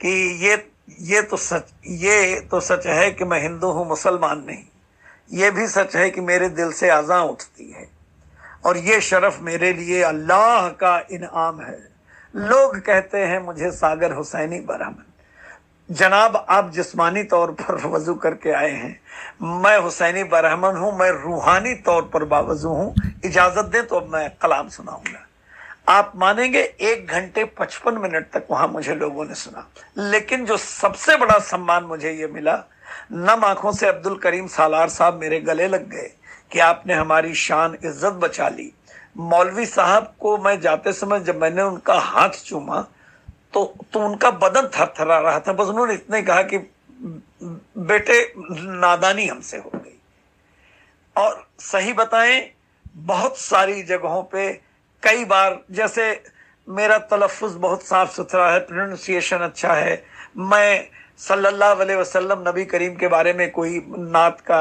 कि 0.00 0.10
ये 0.44 0.56
ये 0.98 1.22
तो 1.22 1.36
सच, 1.36 1.64
ये 1.86 2.40
तो 2.40 2.60
सच 2.60 2.86
है 2.86 3.10
कि 3.10 3.24
मैं 3.24 3.42
हिंदू 3.42 3.70
हूँ, 3.70 3.88
मुसलमान 3.88 4.44
नहीं। 4.46 4.64
ये 5.32 5.50
भी 5.50 5.66
सच 5.66 5.96
है 5.96 6.10
कि 6.10 6.20
मेरे 6.20 6.48
दिल 6.48 6.72
से 6.72 6.90
आजा 6.90 7.22
उठती 7.22 7.70
है। 7.70 7.88
और 8.64 8.76
ये 8.76 9.00
शरफ 9.00 9.38
मेरे 9.40 9.72
लिए 9.72 10.02
अल्लाह 10.02 10.68
का 10.68 11.06
इनाम 11.10 11.60
है। 11.60 11.90
लोग 12.36 12.80
कहते 12.80 13.18
हैं, 13.18 13.38
मुझे 13.38 13.70
सागर 13.70 14.12
हुसैनी 14.12 14.60
बरहमन। 14.60 15.06
जनाब, 15.90 16.46
आप 16.48 16.70
जिस्मानी 16.70 17.22
तौर 17.22 17.50
पर 17.50 17.86
वज़ू 17.86 18.14
करके 18.14 18.50
आए 18.50 18.70
हैं। 18.70 19.00
मैं 19.42 19.78
हुसैनी 19.78 20.24
बरहमन 20.24 20.76
हूँ, 20.76 20.98
मैं 20.98 21.10
रूहानी 21.10 21.74
तौर 21.74 22.02
पर 22.02 22.24
बावजू 22.24 22.68
हूँ। 22.68 22.94
इजाज़त 23.24 23.64
दें 23.64 23.86
तो 23.86 23.96
अब 23.96 24.12
मैं 24.12 24.30
कलाम 24.42 24.68
सुनाऊँगा। 24.68 25.26
आप 25.90 26.12
मानेंगे 26.16 26.60
एक 26.82 27.06
घंटे 27.06 27.44
पचपन 27.58 27.96
मिनट 27.98 28.26
तक 28.32 28.46
वहाँ 28.50 28.66
मुझे 28.68 28.94
लोगों 28.94 29.24
ने 29.24 29.34
सुना। 29.34 29.66
लेकिन 30.10 30.44
जो 30.46 30.56
सबसे 30.56 31.16
बड़ा 31.16 31.38
सम्मान 31.38 31.84
मुझे 31.84 32.12
ये 32.12 32.26
मिला, 32.26 32.54
नम 33.12 33.44
आँखों 33.44 33.72
से 33.72 33.86
अब्दुल 33.86 34.16
करीम 34.18 34.46
सालार 34.48 34.88
साहब 34.88 35.18
मेरे 35.20 35.40
गले 35.40 35.66
लग 35.68 35.88
गए 35.90 36.10
कि 36.52 36.58
आपने 36.60 36.94
हमारी 36.94 37.34
शान 37.36 37.76
इज़्ज़त 37.84 38.12
बचा 38.22 38.48
ली। 38.48 38.70
मौलवी 39.16 39.66
साहब 39.66 40.12
को 40.20 40.36
मैं 40.38 40.60
जाते 40.60 40.92
समय 40.92 41.20
जब 41.20 41.40
मैंने 41.40 41.62
उनका 41.62 41.98
हाथ 42.00 42.42
चूमा 42.44 42.80
तो 43.54 43.64
तो 43.92 44.00
उनका 44.00 44.30
बदन 44.30 44.70
थरथरा 44.74 45.18
रहा 45.18 45.38
था। 45.40 45.52
बस 45.52 45.68
उन्होंने 45.68 45.94
इतने 45.94 46.22
कहा 46.22 46.42
कि, 46.42 46.58
बेटे, 47.78 48.22
नादानी 48.36 49.26
हमसे 49.26 49.56
हो 49.56 49.70
गई। 49.74 49.98
और 51.16 51.46
सही 51.60 51.92
बताएँ, 51.92 52.50
बहुत 52.96 53.38
सारी 53.38 53.82
जगहों 53.82 54.22
पे 54.22 54.50
कई 55.02 55.24
बार, 55.24 55.58
जैसे 55.70 56.22
मेरा 56.68 56.98
तलफ़ 57.10 57.44
बहुत 57.44 57.82
साफ़ 57.82 58.10
सुथरा 58.12 58.50
है 58.52 58.58
प्रोनाउंसिएशन 58.60 59.38
अच्छा 59.38 59.72
है, 59.74 60.02
मैं 60.36 60.86
सल्लल्लाहु 61.18 61.80
अलैहि 61.80 61.98
वसल्लम 61.98 62.48
नबी 62.48 62.64
करीम 62.64 62.94
के 62.96 63.08
बारे 63.08 63.32
में 63.32 63.50
कोई 63.50 63.80
नात 63.90 64.40
का, 64.40 64.60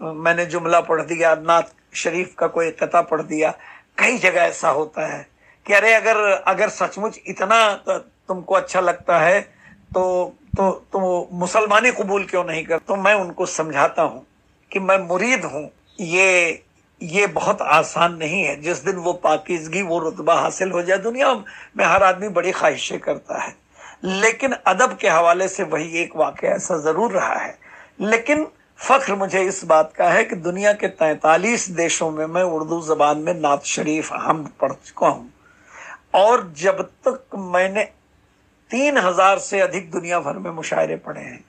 मैंने 0.00 0.46
जुमला 0.46 0.80
पढ़ 0.80 1.02
दिया, 1.02 1.34
नात 1.36 1.72
शरीफ 1.94 2.34
का 2.38 2.46
कोई 2.48 2.70
कता 2.72 3.02
पढ़ 3.02 3.22
दिया, 3.22 3.50
कई 3.98 4.18
जगह 4.18 4.40
ऐसा 4.42 4.68
होता 4.70 5.06
है 5.06 5.26
कि 5.66 5.72
अरे 5.74 5.92
अगर 5.94 6.16
अगर 6.46 6.68
सचमुच 6.70 7.20
इतना 7.26 7.60
तुमको 7.86 8.54
अच्छा 8.54 8.80
लगता 8.80 9.18
है 9.18 9.40
तो 9.94 10.02
तो 10.56 10.70
तो 10.92 11.28
मुसलमानी 11.32 11.90
कबूल 11.92 12.24
क्यों 12.26 12.44
नहीं 12.44 12.64
कर 12.64 12.78
तो 12.78 12.96
मैं 12.96 13.14
उनको 13.14 13.46
समझाता 13.48 14.02
हूँ 14.02 14.24
कि 14.70 14.78
मैं 14.78 14.98
मुरीद 14.98 15.44
हूँ। 15.44 15.68
ये 16.00 16.62
ये 17.00 17.26
बहुत 17.26 17.62
आसान 17.62 18.14
नहीं 18.14 18.42
है। 18.42 18.60
जिस 18.60 18.84
दिन 18.84 18.96
वो 18.96 19.12
पाकिजगी, 19.12 19.82
वो 19.82 19.98
रुतबा 19.98 20.34
हासिल 20.34 20.70
हो 20.70 20.82
जाए 20.82 20.98
दुनिया 20.98 21.32
में 21.34 21.84
हर 21.84 22.02
आदमी 22.02 22.28
बड़ी 22.28 22.52
ख्वाहिशें 22.52 22.98
करता 22.98 23.42
है। 23.42 23.54
लेकिन 24.04 24.52
अदब 24.52 24.96
के 24.96 25.08
हवाले 25.08 25.48
से 25.48 25.62
वही 25.62 25.98
एक 25.98 26.16
वाक्य 26.16 26.46
ऐसा 26.46 26.76
ज़रूर 26.78 27.12
रहा 27.12 27.34
है। 27.34 27.58
लेकिन 28.00 28.46
फख्र 28.78 29.14
मुझे 29.14 29.42
इस 29.42 29.64
बात 29.64 29.92
का 29.96 30.08
है 30.10 30.24
कि 30.24 30.36
दुनिया 30.36 30.72
के 30.72 30.88
तैतालीस 30.88 31.68
देशों 31.70 32.10
में 32.10 32.24
मैं 32.26 32.42
उर्दू 32.42 32.80
जबान 32.84 33.18
में 33.18 33.34
नात 33.34 33.64
शरीफ 33.64 34.12
हम 34.12 34.44
पढ़ 34.60 34.72
चुका 34.72 35.08
हूँ। 35.08 35.30
और 36.14 36.52
जब 36.56 36.80
तक 37.08 37.36
मैंने 37.36 37.84
तीन 38.70 38.98
हज़ार 38.98 39.38
से 39.38 39.60
अधिक 39.60 39.90
दुनिया 39.90 40.20
भर 40.20 40.38
में 40.38 40.50
मुशायरे 40.50 40.96
पढ़े 40.96 41.20
हैं। 41.20 41.44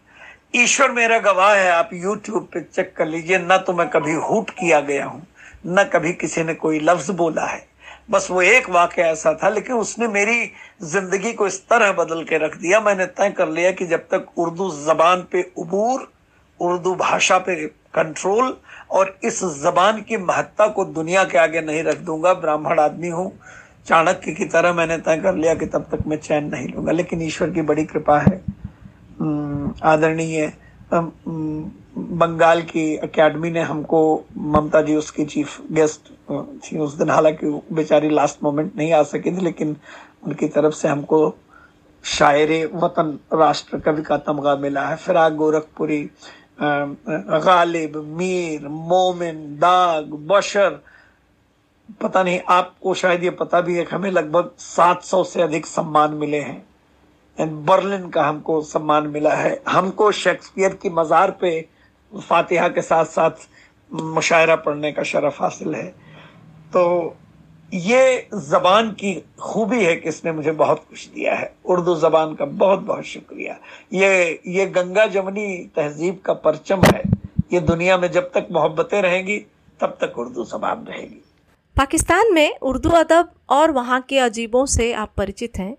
ईश्वर 0.55 0.91
मेरा 0.91 1.17
गवाह 1.19 1.53
है, 1.55 1.69
आप 1.71 1.89
यूट्यूब 1.93 2.47
पे 2.53 2.61
चेक 2.61 2.93
कर 2.95 3.05
लीजिए, 3.05 3.37
न 3.37 3.57
तो 3.57 3.73
मैं 3.73 3.87
कभी 3.89 4.13
हुट 4.13 4.49
किया 4.49 4.79
गया 4.81 5.05
हूँ। 5.05 5.25
न 5.63 5.83
कभी 5.83 6.13
किसी 6.13 6.43
ने 6.43 6.53
कोई 6.53 6.79
लफ्ज 6.79 7.09
बोला 7.11 7.45
है। 7.45 7.65
बस 8.09 8.27
वो 8.31 8.41
एक 8.41 8.69
वाक्य 8.69 9.01
ऐसा 9.01 9.33
था, 9.33 9.49
लेकिन 9.49 9.75
उसने 9.75 10.07
मेरी 10.07 10.51
ज़िंदगी 10.83 11.33
को 11.33 11.47
इस 11.47 11.59
तरह 11.69 11.91
बदल 11.93 12.23
के 12.23 12.37
रख 12.37 12.57
दिया। 12.57 12.79
मैंने 12.79 13.05
तय 13.07 13.29
कर 13.29 13.49
लिया 13.49 13.71
कि 13.71 13.85
जब 13.85 14.07
तक 14.11 14.25
उर्दू 14.37 14.69
जबान 14.85 15.21
पे 15.31 15.51
उबूर, 15.57 16.11
उर्दू 16.59 16.95
भाषा 16.95 17.37
पे 17.37 17.55
कंट्रोल 17.95 18.55
और 18.91 19.17
इस 19.23 19.43
जबान 19.63 20.01
की 20.01 20.17
महत्ता 20.17 20.67
को 20.67 20.85
दुनिया 20.87 21.23
के 21.23 21.37
आगे 21.37 21.61
नहीं 21.61 21.83
रख 21.83 21.97
दूँगा। 21.99 22.33
ब्राह्मण 22.33 22.79
आदमी 22.79 23.09
हूँ, 23.09 23.31
चाणक्य 23.87 24.31
की 24.31 24.45
तरह 24.45 24.73
मैंने 24.73 24.97
तय 24.97 25.17
कर 25.17 25.35
लिया 25.35 25.53
कि 25.55 25.65
तब 25.65 25.85
तक 25.91 26.07
मैं 26.07 26.17
चैन 26.17 26.45
नहीं 26.45 26.67
लूँगा। 26.67 26.91
लेकिन 26.91 27.21
ईश्वर 27.21 27.49
की 27.49 27.61
बड़ी 27.61 27.85
कृपा 27.85 28.19
है। 28.19 28.41
आदरणीय 29.83 30.51
बंगाल 31.95 32.61
की 32.61 32.83
एकेडमी 32.95 33.49
ने 33.51 33.61
हमको, 33.61 34.25
ममता 34.37 34.81
जी 34.81 34.95
उसकी 34.95 35.25
चीफ 35.25 35.59
गेस्ट 35.71 36.11
थी 36.63 36.77
उस 36.77 36.93
दिन। 36.93 37.09
हालाँकि 37.09 37.61
बेचारी 37.71 38.09
लास्ट 38.09 38.43
मोमेंट 38.43 38.75
नहीं 38.77 38.93
आ 38.93 39.01
सकी 39.03 39.31
थी, 39.31 39.41
लेकिन 39.41 39.75
उनकी 40.23 40.47
तरफ़ 40.47 40.73
से 40.73 40.87
हमको 40.87 41.33
शायर 42.03 42.69
वतन 42.73 43.17
राष्ट्र 43.33 43.79
कवि 43.79 44.01
का 44.01 44.17
तमगा 44.19 44.55
मिला 44.55 44.87
है। 44.87 44.95
फिराक, 44.95 45.33
गोरखपुरी 45.33 46.01
गालिब, 46.61 47.95
मीर, 48.17 48.67
मोमिन, 48.67 49.45
दाग, 49.59 50.13
बशर। 50.27 50.79
पता 52.01 52.23
नहीं, 52.23 52.39
आपको 52.49 52.93
शायद 52.93 53.23
ये 53.23 53.29
पता 53.29 53.61
भी 53.61 53.75
है 53.75 53.85
हमें 53.85 54.11
लगभग 54.11 54.51
700 54.59 55.23
से 55.23 55.41
अधिक 55.41 55.65
सम्मान 55.65 56.13
मिले 56.13 56.39
हैं। 56.39 56.65
बर्लिन 57.65 58.07
का 58.09 58.23
हमको 58.23 58.61
सम्मान 58.61 59.07
मिला 59.07 59.33
है। 59.33 59.61
हमको 59.69 60.11
शेक्सपियर 60.13 60.73
की 60.73 60.89
मज़ार 60.89 61.31
पे 61.31 61.49
फातिहा 62.19 62.67
के 62.67 62.81
साथ 62.81 63.05
साथ 63.05 63.31
मुशायरा 63.93 64.55
पढ़ने 64.55 64.91
का 64.91 65.03
शरफ 65.03 65.41
हासिल 65.41 65.75
है। 65.75 65.87
तो 66.73 67.17
ये 67.73 68.27
जबान 68.33 68.91
की 68.91 69.23
खूबी 69.39 69.83
है 69.85 69.95
कि 69.95 70.09
इसने 70.09 70.31
मुझे 70.31 70.51
बहुत 70.51 70.85
कुछ 70.89 71.07
दिया 71.07 71.35
है। 71.35 71.55
उर्दू 71.65 71.95
जबान 71.95 72.35
का 72.35 72.45
बहुत 72.45 72.79
बहुत 72.79 73.03
शुक्रिया। 73.03 73.57
ये 73.93 74.41
ये 74.47 74.65
गंगा 74.65 75.05
जमनी 75.05 75.57
तहजीब 75.75 76.19
का 76.25 76.33
परचम 76.33 76.81
है। 76.83 77.03
ये 77.53 77.59
दुनिया 77.59 77.97
में 77.97 78.11
जब 78.11 78.31
तक 78.31 78.47
मोहब्बतें 78.51 79.01
रहेंगी 79.01 79.37
तब 79.81 79.97
तक 80.01 80.19
उर्दू 80.19 80.45
जबान 80.45 80.85
रहेगी। 80.85 81.23
पाकिस्तान 81.77 82.33
में 82.33 82.57
उर्दू 82.59 82.89
अदब 82.89 83.31
और 83.49 83.71
वहाँ 83.71 84.01
के 84.01 84.19
अजीबों 84.19 84.65
से 84.65 84.93
आप 84.93 85.13
परिचित 85.17 85.57
हैं। 85.57 85.77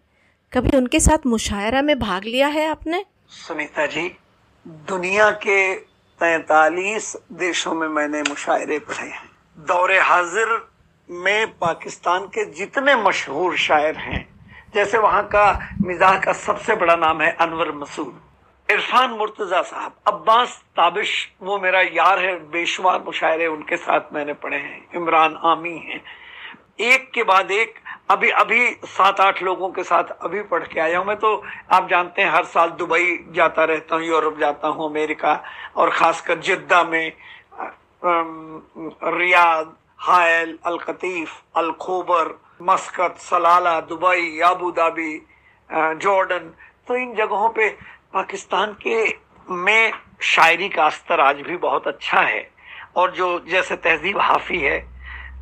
कभी 0.52 0.76
उनके 0.76 1.00
साथ 1.00 1.26
मुशायरा 1.26 1.82
में 1.82 1.98
भाग 1.98 2.24
लिया 2.24 2.46
है 2.46 2.66
आपने? 2.66 3.04
सुनीता 3.28 3.86
जी 3.86 4.08
दुनिया 4.66 5.30
के 5.30 5.91
तैतालीस 6.22 7.16
देशों 7.32 7.74
में 7.74 7.88
मैंने 7.88 8.22
मुशायरे 8.22 8.78
पढ़े 8.78 9.08
हैं। 9.08 9.30
दौरे 9.58 9.98
हाजिर 10.00 10.68
में 11.10 11.46
पाकिस्तान 11.58 12.26
के 12.26 12.44
जितने 12.44 12.94
मशहूर 12.96 13.56
शायर 13.56 13.96
हैं, 13.96 14.40
जैसे 14.74 14.98
वहाँ 14.98 15.22
का 15.26 15.68
मिजाह 15.82 16.18
का 16.18 16.32
सबसे 16.32 16.76
बड़ा 16.76 16.96
नाम 16.96 17.20
है 17.20 17.32
अनवर 17.32 17.72
मसूद। 17.72 18.20
इरफान 18.70 19.10
मुर्तजा 19.10 19.62
साहब, 19.62 19.96
अब्बास 20.06 20.62
ताबिश, 20.76 21.32
वो 21.42 21.58
मेरा 21.58 21.80
यार 21.80 22.18
है, 22.18 22.50
बेशुमार 22.50 23.02
मुशायरे 23.06 23.46
उनके 23.46 23.76
साथ 23.76 24.00
मैंने 24.12 24.32
पढ़े 24.32 24.56
हैं। 24.56 24.86
इमरान 24.94 25.38
आमी 25.44 25.78
हैं। 25.78 26.04
एक 26.80 27.10
के 27.10 27.22
बाद 27.22 27.50
एक 27.50 27.74
अभी 28.12 28.30
अभी 28.30 28.66
सात 28.86 29.20
आठ 29.20 29.42
लोगों 29.42 29.68
के 29.72 29.82
साथ 29.84 30.10
अभी 30.20 30.40
पढ़ 30.44 30.64
के 30.64 30.80
आया 30.80 30.98
हूँ 30.98 31.06
मैं 31.06 31.16
तो 31.16 31.30
आप 31.72 31.88
जानते 31.90 32.22
हैं 32.22 32.30
हर 32.30 32.44
साल 32.44 32.70
दुबई 32.78 33.18
जाता 33.34 33.64
रहता 33.64 33.94
हूँ, 33.94 34.04
यूरोप 34.04 34.38
जाता 34.38 34.68
हूँ, 34.68 34.88
अमेरिका, 34.90 35.32
और 35.76 35.90
खासकर 35.90 36.38
जिद्दा 36.40 36.82
में 36.84 37.12
Riyadh, 38.04 39.72
हायल 40.00 40.58
Al 40.66 40.78
Qatif 40.78 41.56
Al 41.56 41.70
Khobar 41.80 42.34
Muscat, 42.62 43.16
Salalah, 43.20 43.80
Dubai 43.82 44.40
Abu 44.44 44.70
Dhabi 44.72 45.14
Jordan 45.70 46.52
तो 46.88 46.96
इन 46.96 47.14
जगहों 47.16 47.48
पे 47.48 47.68
पाकिस्तान 48.14 48.76
के 48.86 49.04
में 49.48 49.92
शायरी 50.22 50.68
का 50.68 50.88
स्तर 50.90 51.20
आज 51.20 51.40
भी 51.42 51.56
बहुत 51.58 51.86
अच्छा 51.88 52.20
है। 52.20 52.50
और 52.96 53.10
जो 53.12 53.38
जैसे 53.48 53.76
तहजीब 53.78 54.18
हाफी 54.20 54.58
है 54.60 54.80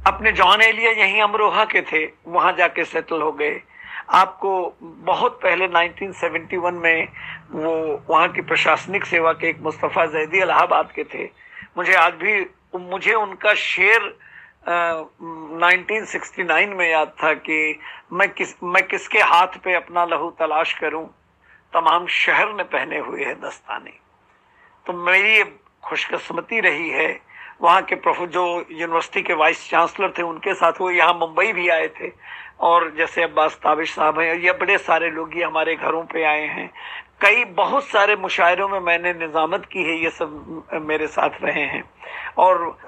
अपने 0.07 0.33
जॉन 0.33 0.63
एलिया 0.63 0.91
यहीं 0.91 1.23
अमरोहा 1.23 1.65
के 1.65 1.83
थे 1.83 2.13
वहाँ 2.27 2.53
जाके 2.53 2.85
सेटल 2.85 3.23
हो 3.23 3.33
गए। 3.33 3.61
आपको 4.11 4.77
बहुत 4.83 5.41
पहले 5.43 5.69
1971 5.69 6.73
में 6.73 7.09
वो 7.51 8.03
वहाँ 8.11 8.29
की 8.29 8.41
प्रशासनिक 8.41 9.05
सेवा 9.05 9.33
के 9.33 9.49
एक 9.49 9.61
मुस्तफ़ा 9.61 10.07
जैदी 10.07 10.41
इलाहाबाद 10.41 10.93
के 10.93 11.05
थे। 11.05 11.31
मुझे 11.77 11.95
आज 11.95 12.13
भी 12.13 12.47
मुझे 12.77 13.15
उनका 13.15 13.55
शेर 13.55 14.19
आ, 14.69 14.93
1969 14.93 16.69
में 16.69 16.91
याद 16.91 17.13
था 17.23 17.35
कि 17.35 17.81
मैं 18.13 18.29
किस 18.29 18.55
मैं 18.63 18.83
किसके 18.83 19.19
हाथ 19.19 19.47
पे 19.47 19.75
अपना 19.75 20.05
लहू 20.05 20.31
तलाश 20.31 20.73
करूँ। 20.73 21.07
तमाम 21.73 22.07
शहर 22.07 22.53
ने 22.53 22.63
पहने 22.63 22.99
हुए 22.99 23.25
है 23.25 23.35
दस्ताने। 23.41 23.93
तो 24.87 24.93
मेरी 24.93 25.45
खुशकस्मती 25.85 26.61
रही 26.61 26.91
है 26.91 27.30
वहाँ 27.63 27.83
के 27.83 27.95
प्रोफेसर 27.95 28.27
जो 28.27 28.45
यूनिवर्सिटी 28.73 29.23
के 29.23 29.35
वाइस 29.35 29.69
चांसलर 29.71 30.13
थे, 30.19 30.23
उनके 30.23 30.55
साथ 30.55 30.73
वो 30.81 30.91
यहाँ 30.91 31.15
मुंबई 31.15 31.53
भी 31.53 31.69
आए 31.69 31.89
थे। 31.89 32.13
और 32.61 32.91
जैसे 32.97 33.23
अब्बास 33.23 33.55
ताबिश 33.55 33.95
साहब 33.95 34.19
हैं, 34.19 34.35
ये 34.35 34.53
बड़े 34.53 34.79
सारे 34.79 35.11
लोग 35.11 35.37
ये 35.37 35.45
हमारे 35.45 35.75
घरों 35.77 36.03
पे 36.03 36.25
आए 36.25 36.47
हैं। 36.47 36.71
कई 37.21 37.45
बहुत 37.45 37.85
सारे 37.85 38.17
मुशायरों 38.17 38.69
में 38.69 38.81
मैंने 38.81 39.13
निजामत 39.13 39.67
की 39.67 39.83
है, 39.83 39.97
ये 39.97 40.11
सब 40.11 40.63
मेरे 40.73 41.07
साथ 41.07 41.31
रहे 41.43 41.63
हैं। 41.63 41.83
और 42.39 42.79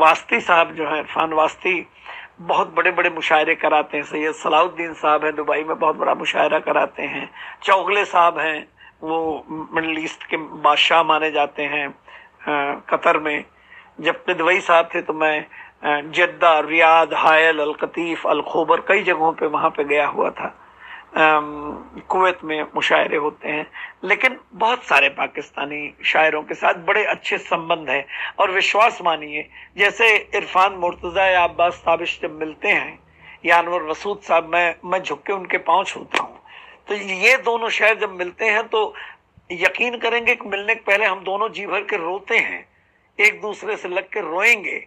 वास्ती 0.00 0.40
साहब 0.40 0.72
जो 0.72 0.88
है 0.88 0.98
इरफान 0.98 1.32
वास्ती, 1.32 1.86
बहुत 2.40 2.74
बड़े 2.74 2.90
बड़े 2.90 3.10
मुशायरे 3.10 3.54
कराते 3.54 3.96
हैं। 3.96 4.04
सैयद 4.04 4.34
सलाउद्दीन 4.34 4.92
साहब 4.94 5.24
हैं, 5.24 5.34
दुबई 5.34 5.64
में 5.64 5.78
बहुत 5.78 5.96
बड़ा 5.96 6.14
मुशायरा 6.14 6.58
कराते 6.58 7.02
हैं। 7.02 7.30
चौगले 7.62 8.04
साहब 8.04 8.38
हैं, 8.38 8.68
वो 9.02 9.44
मिडल 9.48 9.98
ईस्ट 9.98 10.26
के 10.26 10.36
बादशाह 10.36 11.02
माने 11.02 11.30
जाते 11.30 11.62
हैं 11.62 11.88
कतर 12.90 13.18
में। 13.18 13.44
जब 13.98 14.24
पिदवई 14.24 14.60
साहब 14.60 14.88
थे 14.94 15.02
तो 15.02 15.12
मैं 15.14 15.46
जद्दा, 16.12 16.58
रियाद, 16.60 17.14
हायल 17.14 17.58
अल 17.58 17.72
कतीफ 17.74 18.26
अल 18.26 18.40
खोबर 18.42 18.80
कई 18.88 19.02
जगहों 19.02 19.32
पे 19.32 19.46
वहाँ 19.48 19.70
पे 19.70 19.84
गया 19.84 20.06
हुआ 20.06 20.30
था। 20.30 20.54
कुवैत 21.16 22.38
में 22.44 22.62
मुशायरे 22.74 23.16
होते 23.16 23.48
हैं। 23.48 23.66
लेकिन 24.04 24.36
बहुत 24.54 24.82
सारे 24.84 25.08
पाकिस्तानी 25.10 25.94
शायरों 26.04 26.42
के 26.42 26.54
साथ 26.54 26.74
बड़े 26.86 27.04
अच्छे 27.06 27.38
संबंध 27.38 27.90
हैं। 27.90 28.04
और 28.38 28.50
विश्वास 28.50 28.98
मानिए, 29.04 29.48
जैसे 29.78 30.14
इरफान 30.34 30.72
मुर्तज़ा 30.74 31.26
या 31.26 31.44
अब्बास 31.44 31.82
ताबिश 31.86 32.18
जब 32.22 32.38
मिलते 32.40 32.68
हैं 32.68 32.98
या 33.44 33.58
अनवर 33.58 33.88
रसूद 33.90 34.20
साहब, 34.20 34.48
मैं 34.48 34.74
मैं 34.84 35.02
झुक 35.02 35.22
के 35.26 35.32
उनके 35.32 35.58
पाँव 35.60 35.84
छूता 35.84 36.22
हूँ। 36.22 36.40
तो 36.88 36.94
ये 36.94 37.36
दोनों 37.38 37.68
शायर 37.70 37.98
जब 37.98 38.12
मिलते 38.14 38.44
हैं 38.46 38.66
तो 38.68 38.94
यकीन 39.50 39.98
करेंगे 39.98 40.34
कि 40.34 40.48
मिलने 40.48 40.74
के 40.74 40.80
पहले 40.82 41.04
हम 41.06 41.24
दोनों 41.24 41.48
जी 41.48 41.66
भर 41.66 41.80
के 41.80 41.96
रोते 41.96 42.38
हैं। 42.38 42.66
एक 43.20 43.40
दूसरे 43.40 43.76
से 43.76 43.88
लग 43.88 44.08
कर 44.08 44.20
रोएँगे। 44.20 44.86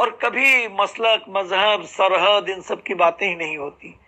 और 0.00 0.10
कभी 0.10 0.68
मसलक, 0.68 1.24
मज़हब, 1.28 1.82
सरहद, 1.82 2.48
इन 2.48 2.60
सब 2.60 2.82
की 2.82 2.94
बातें 2.94 3.28
ही 3.28 3.34
नहीं 3.34 3.58
होती। 3.58 3.98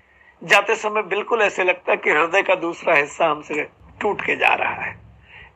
जाते 0.44 0.76
समय 0.76 1.02
बिल्कुल 1.02 1.42
ऐसे 1.42 1.64
लगता 1.64 1.92
है 1.92 1.96
कि 1.96 2.10
हृदय 2.10 2.42
का 2.42 2.54
दूसरा 2.54 2.94
हिस्सा 2.94 3.26
हमसे 3.26 3.68
टूट 4.00 4.20
के 4.20 4.36
जा 4.36 4.54
रहा 4.54 4.74
है। 4.74 5.00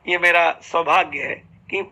ये 0.07 0.17
मेरा 0.17 0.59
सौभाग्य 0.63 1.19
है 1.19 1.35
कि 1.69 1.91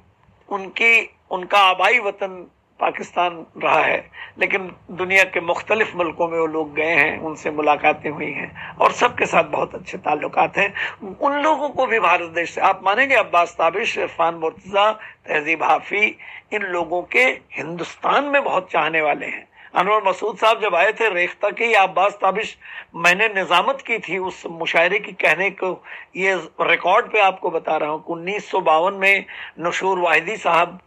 उनकी, 0.50 1.15
उनका 1.31 1.60
आबाई 1.60 2.00
वतन 2.00 2.51
पाकिस्तान 2.79 3.46
रहा 3.63 3.81
है, 3.81 3.98
लेकिन 4.40 4.72
दुनिया 4.92 5.24
के 5.24 5.42
मुख्तलिफ़ 5.42 5.96
मुल्कों 5.98 6.27
में 6.27 6.37
वो 6.40 6.46
लोग 6.48 6.74
गए 6.75 6.94
हैं, 6.94 7.18
उनसे 7.20 7.51
मुलाकातें 7.51 8.09
हुई 8.09 8.31
हैं, 8.31 8.75
और 8.75 8.92
सबके 8.92 9.25
साथ 9.25 9.44
बहुत 9.44 9.75
अच्छे 9.75 9.98
ताल्लुकात 9.98 10.57
हैं। 10.57 10.74
उन 11.20 11.42
लोगों 11.42 11.70
को 11.70 11.85
भी 11.85 12.00
भारत 12.00 12.29
देश 12.29 12.51
से, 12.51 12.61
आप 12.61 12.81
मानेंगे 12.85 13.16
अब्बास 13.16 13.55
ताबिश, 13.57 13.98
इरफान 13.98 14.35
मुर्तज़ा, 14.35 14.92
तहजीब 15.27 15.63
हाफी, 15.63 16.05
इन 16.53 16.61
लोगों 16.63 17.01
के 17.01 17.24
हिंदुस्तान 17.57 18.24
में 18.24 18.44
बहुत 18.44 18.72
चाहने 18.72 19.01
वाले 19.01 19.25
हैं। 19.25 19.48
अनवर 19.75 20.03
मसूद 20.03 20.37
साहब 20.37 20.61
जब 20.61 20.75
आए 20.75 20.92
थे 20.94 21.09
रेख्ता 21.09 21.50
की 21.50 21.74
अब्बास 21.74 22.13
ताबिश, 22.13 22.57
मैंने 22.96 23.27
निजामत 23.27 23.83
की 23.87 23.98
थी 24.00 24.18
उस 24.20 24.44
मुशायरे 24.51 25.00
की 25.00 25.11
कहने 25.13 25.50
को, 25.51 25.83
ये 26.16 26.35
रिकॉर्ड 26.61 27.11
पे 27.11 27.20
आपको 27.22 27.50
बता 27.51 27.77
रहा 27.77 27.90
हूँ 27.90 28.03
उन्नीस 28.07 28.50
सौ 28.51 28.61
बावन 28.61 28.94
में 28.94 29.25
नशूर 29.59 30.00
वाहिदी 30.00 30.37
साहब 30.37 30.79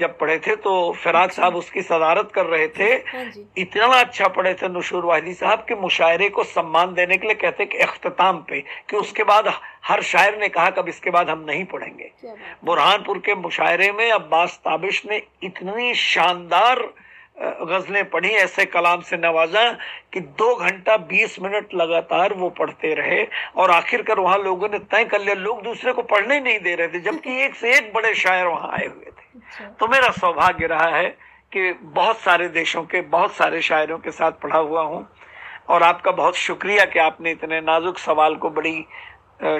जब 0.00 0.16
पढ़े 0.18 0.38
थे 0.38 0.54
तो 0.56 0.70
फिराज 0.92 1.30
साहब 1.30 1.56
उसकी 1.56 1.82
सदारत 1.82 2.30
कर 2.34 2.46
रहे 2.46 2.66
थे। 2.68 2.88
हाँ 3.08 3.24
इतना 3.58 3.86
अच्छा 3.86 4.28
पढ़े 4.28 4.54
थे 4.54 4.68
नशूर 4.68 5.04
वाहिदी 5.04 5.34
साहब 5.34 5.64
के 5.68 5.74
मुशायरे 5.74 6.28
को 6.28 6.44
सम्मान 6.44 6.94
देने 6.94 7.16
के 7.16 7.26
लिए 7.26 7.34
कहते 7.34 7.66
कि 7.66 7.78
अख्ताम 7.78 8.38
पे 8.48 8.60
कि 8.90 8.96
उसके 8.96 9.24
बाद 9.24 9.52
हर 9.84 10.02
शायर 10.02 10.38
ने 10.38 10.48
कहा 10.48 10.70
कब 10.70 10.88
इसके 10.88 11.10
बाद 11.10 11.30
हम 11.30 11.44
नहीं 11.48 11.64
पढ़ेंगे। 11.64 12.10
बुरहानपुर 12.64 13.18
के 13.18 13.34
मुशायरे 13.34 13.90
में 13.92 14.10
अब्बास 14.10 14.60
ताबिश 14.64 15.02
ने 15.10 15.22
इतनी 15.42 15.94
शानदार 15.94 16.82
गजलें 17.40 18.04
पढ़ी 18.10 18.28
ऐसे 18.28 18.64
कलाम 18.64 19.00
से 19.00 19.16
नवाजा 19.16 19.70
कि 20.12 20.20
दो 20.20 20.54
घंटा 20.56 20.96
बीस 20.96 21.36
मिनट 21.42 21.74
लगातार 21.74 22.34
वो 22.34 22.50
पढ़ते 22.50 22.94
रहे 22.94 23.26
और 23.56 23.70
आखिरकार 23.70 24.20
वहाँ 24.20 24.38
लोगों 24.38 24.68
ने 24.68 24.78
तय 24.78 25.04
कर 25.04 25.20
लिया 25.20 25.34
लोग 25.34 25.62
दूसरे 25.62 25.92
को 25.92 26.02
पढ़ने 26.02 26.40
नहीं 26.40 26.58
दे 26.60 26.74
रहे 26.74 26.88
थे 26.88 27.00
जबकि 27.00 27.40
एक 27.44 27.54
से 27.54 27.76
एक 27.76 27.92
बड़े 27.94 28.14
शायर 28.14 28.46
वहाँ 28.46 28.70
आए 28.72 28.86
हुए 28.86 29.04
थे। 29.04 29.08
अच्छा। 29.08 29.23
तो 29.80 29.86
मेरा 29.88 30.10
सौभाग्य 30.10 30.66
रहा 30.66 30.86
है 30.86 31.06
कि 31.52 31.72
बहुत 31.82 32.18
सारे 32.18 32.48
देशों 32.48 32.82
के 32.82 33.00
बहुत 33.00 33.32
सारे 33.32 33.60
शायरों 33.62 33.98
के 33.98 34.10
साथ 34.10 34.32
पढ़ा 34.32 34.58
हुआ 34.58 34.82
हूँ। 34.82 35.06
और 35.68 35.82
आपका 35.82 36.10
बहुत 36.10 36.36
शुक्रिया 36.36 36.84
कि 36.84 36.98
आपने 36.98 37.30
इतने 37.30 37.60
नाजुक 37.60 37.98
सवाल 37.98 38.34
को 38.36 38.50
बड़ी 38.50 38.86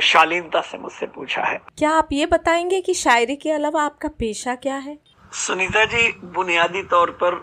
शालीनता 0.03 0.61
से 0.61 0.79
मुझसे 0.79 1.07
पूछा 1.07 1.43
है। 1.43 1.61
क्या 1.79 1.91
आप 1.91 2.09
ये 2.13 2.27
बताएँगे 2.27 2.81
कि 2.81 2.95
शायरी 2.95 3.37
के 3.37 3.51
अलावा 3.51 3.83
आपका 3.83 4.09
पेशा 4.09 4.55
क्या 4.55 4.77
है? 4.77 4.99
सुनीता 5.33 5.85
जी 5.85 6.09
बुनियादी 6.35 6.83
तौर 6.83 7.11
पर 7.23 7.35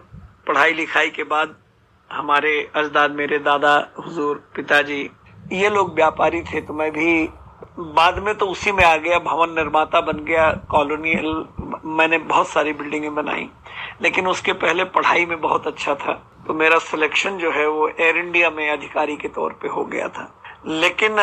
पढ़ाई 0.47 0.73
लिखाई 0.73 1.09
के 1.09 1.23
बाद 1.23 1.55
हमारे 2.11 2.71
अजदाद 2.75 3.11
मेरे 3.11 3.39
दादा 3.39 3.75
हुजूर 4.05 4.37
पिताजी 4.55 5.09
ये 5.51 5.69
लोग 5.69 5.93
व्यापारी 5.95 6.41
थे 6.43 6.61
तो 6.61 6.73
मैं 6.73 6.91
भी 6.91 7.29
बाद 7.79 8.17
में 8.17 8.33
तो 8.35 8.45
उसी 8.45 8.71
में 8.71 8.83
आ 8.83 8.95
गया 8.97 9.19
भवन 9.19 9.55
निर्माता 9.55 10.01
बन 10.01 10.23
गया 10.25 10.51
कॉलोनियल 10.71 11.45
मैंने 11.85 12.17
बहुत 12.17 12.47
सारी 12.47 12.73
बिल्डिंगें 12.73 13.13
बनाई, 13.15 13.49
लेकिन 14.01 14.27
उसके 14.27 14.53
पहले 14.55 14.83
पढ़ाई 14.89 15.25
में 15.25 15.39
बहुत 15.41 15.67
अच्छा 15.67 15.95
था। 15.95 16.13
तो 16.47 16.53
मेरा 16.53 16.77
सिलेक्शन 16.79 17.37
जो 17.37 17.51
है 17.51 17.67
वो 17.67 17.87
एयर 17.89 18.17
इंडिया 18.17 18.49
में 18.49 18.69
अधिकारी 18.69 19.15
के 19.15 19.27
तौर 19.29 19.53
पे 19.61 19.67
हो 19.67 19.85
गया 19.85 20.07
था। 20.09 20.31
लेकिन 20.67 21.15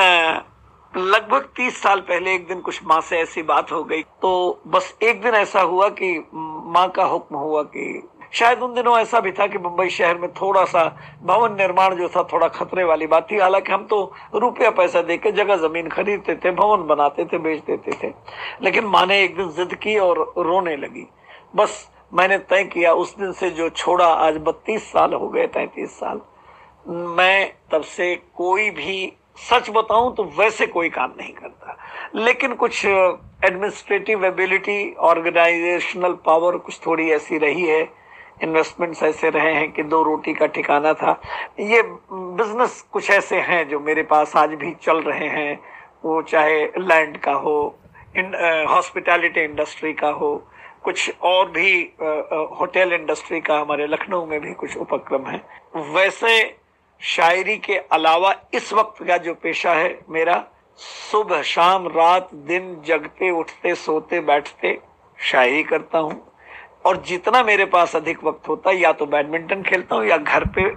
लगभग 0.94 1.48
तीस 1.56 1.80
साल 1.82 2.00
पहले 2.00 2.34
एक 2.34 2.46
दिन 2.48 2.60
कुछ 2.60 2.80
माँ 2.84 3.00
से 3.00 3.18
ऐसी 3.18 3.42
बात 3.42 3.72
हो 3.72 3.82
गई। 3.84 4.02
तो 4.22 4.62
बस 4.66 4.96
एक 5.02 5.22
दिन 5.22 5.34
ऐसा 5.34 5.60
हुआ 5.62 5.88
कि 5.92 6.12
माँ 6.32 6.88
का 6.88 7.04
हुक्म 7.04 7.36
हुआ 7.36 7.62
कि 7.64 8.08
शायद 8.32 8.62
उन 8.62 8.74
दिनों 8.74 8.98
ऐसा 8.98 9.20
भी 9.20 9.32
था 9.32 9.46
कि 9.46 9.58
मुंबई 9.58 9.88
शहर 9.88 10.18
में 10.18 10.32
थोड़ा 10.32 10.64
सा 10.64 10.96
भवन 11.22 11.52
निर्माण 11.52 11.94
जो 11.94 12.08
था, 12.08 12.22
थोड़ा 12.32 12.48
खतरे 12.48 12.84
वाली 12.84 13.06
बात 13.06 13.30
थी। 13.30 13.38
हालाँकि 13.38 13.72
हम 13.72 13.84
तो 13.84 14.12
रुपया 14.34 14.70
पैसा 14.70 15.02
दे 15.02 15.20
जगह 15.32 15.56
ज़मीन 15.56 15.88
खरीदते 15.88 16.34
थे, 16.34 16.50
भवन 16.50 16.86
बनाते 16.86 17.24
थे, 17.24 17.38
बेच 17.38 17.64
देते 17.64 17.92
थे। 17.92 18.12
लेकिन 18.62 18.84
माँ 18.84 19.06
ने 19.06 19.22
एक 19.22 19.36
दिन 19.36 19.48
जिद 19.48 19.74
की 19.74 19.98
और 19.98 20.34
रोने 20.38 20.76
लगी। 20.76 21.08
बस 21.56 21.90
मैंने 22.14 22.38
तय 22.38 22.64
किया, 22.64 22.92
उस 22.92 23.16
दिन 23.16 23.32
से 23.32 23.50
जो 23.50 23.68
छोड़ा, 23.68 24.06
आज 24.06 24.36
बत्तीस 24.36 24.92
साल 24.92 25.14
हो 25.14 25.28
गए, 25.28 25.46
तैतीस 25.46 25.90
साल। 25.90 26.20
मैं 26.88 27.52
तब 27.72 27.82
से 27.82 28.16
कोई 28.16 28.70
भी 28.70 29.12
सच 29.36 29.70
बताऊँ 29.70 30.14
तो 30.14 30.24
वैसे 30.24 30.66
कोई 30.66 30.88
काम 30.88 31.12
नहीं 31.20 31.32
करता। 31.32 31.76
लेकिन 32.14 32.54
कुछ 32.54 32.86
एडमिनिस्ट्रेटिव 33.44 34.24
एबिलिटी 34.24 34.94
ऑर्गेनाइजेशनल 34.94 36.12
पावर 36.12 36.56
कुछ 36.56 36.80
थोड़ी 36.86 37.10
ऐसी 37.10 37.38
रही 37.38 37.62
है। 37.62 38.07
इन्वेस्टमेंट्स 38.42 39.02
ऐसे 39.02 39.30
रहे 39.30 39.52
हैं 39.54 39.70
कि 39.72 39.82
दो 39.84 40.02
रोटी 40.02 40.34
का 40.34 40.46
ठिकाना 40.48 40.92
था। 40.94 41.20
ये 41.60 41.82
बिज़नेस 41.82 42.80
कुछ 42.92 43.10
ऐसे 43.10 43.40
हैं 43.42 43.68
जो 43.68 43.80
मेरे 43.80 44.02
पास 44.04 44.36
आज 44.36 44.54
भी 44.54 44.74
चल 44.82 45.00
रहे 45.02 45.28
हैं। 45.28 45.58
वो 46.04 46.20
चाहे 46.22 46.64
लैंड 46.78 47.16
का 47.18 47.32
हो 47.34 47.58
हॉस्पिटैलिटी 48.16 49.40
इंडस्ट्री 49.40 49.92
का 49.92 50.08
हो, 50.10 50.30
कुछ 50.84 51.10
और 51.22 51.50
भी 51.50 51.72
होटल 52.58 52.92
इंडस्ट्री 52.92 53.40
का 53.40 53.58
हमारे 53.58 53.86
लखनऊ 53.86 54.26
में 54.26 54.40
भी 54.40 54.52
कुछ 54.54 54.76
उपक्रम 54.76 55.26
है। 55.26 55.42
वैसे 55.94 56.38
शायरी 57.00 57.56
के 57.56 57.76
अलावा 57.92 58.34
इस 58.54 58.72
वक्त 58.72 59.02
का 59.06 59.16
जो 59.16 59.34
पेशा 59.34 59.72
है 59.72 59.98
मेरा, 60.10 60.44
सुबह 60.78 61.42
शाम 61.42 61.86
रात 61.88 62.28
दिन 62.46 62.76
जगते 62.86 63.30
उठते 63.30 63.74
सोते 63.74 64.20
बैठते 64.20 64.78
शायरी 65.18 65.62
करता 65.62 65.98
हूँ। 65.98 66.20
और 66.84 67.02
जितना 67.06 67.42
मेरे 67.42 67.64
पास 67.66 67.96
अधिक 67.96 68.24
वक्त 68.24 68.48
होता 68.48 68.70
है 68.70 68.80
या 68.80 68.92
तो 68.92 69.06
बैडमिंटन 69.06 69.62
खेलता 69.62 69.96
हूँ 69.96 70.06
या 70.06 70.16
घर 70.16 70.44
पे 70.58 70.68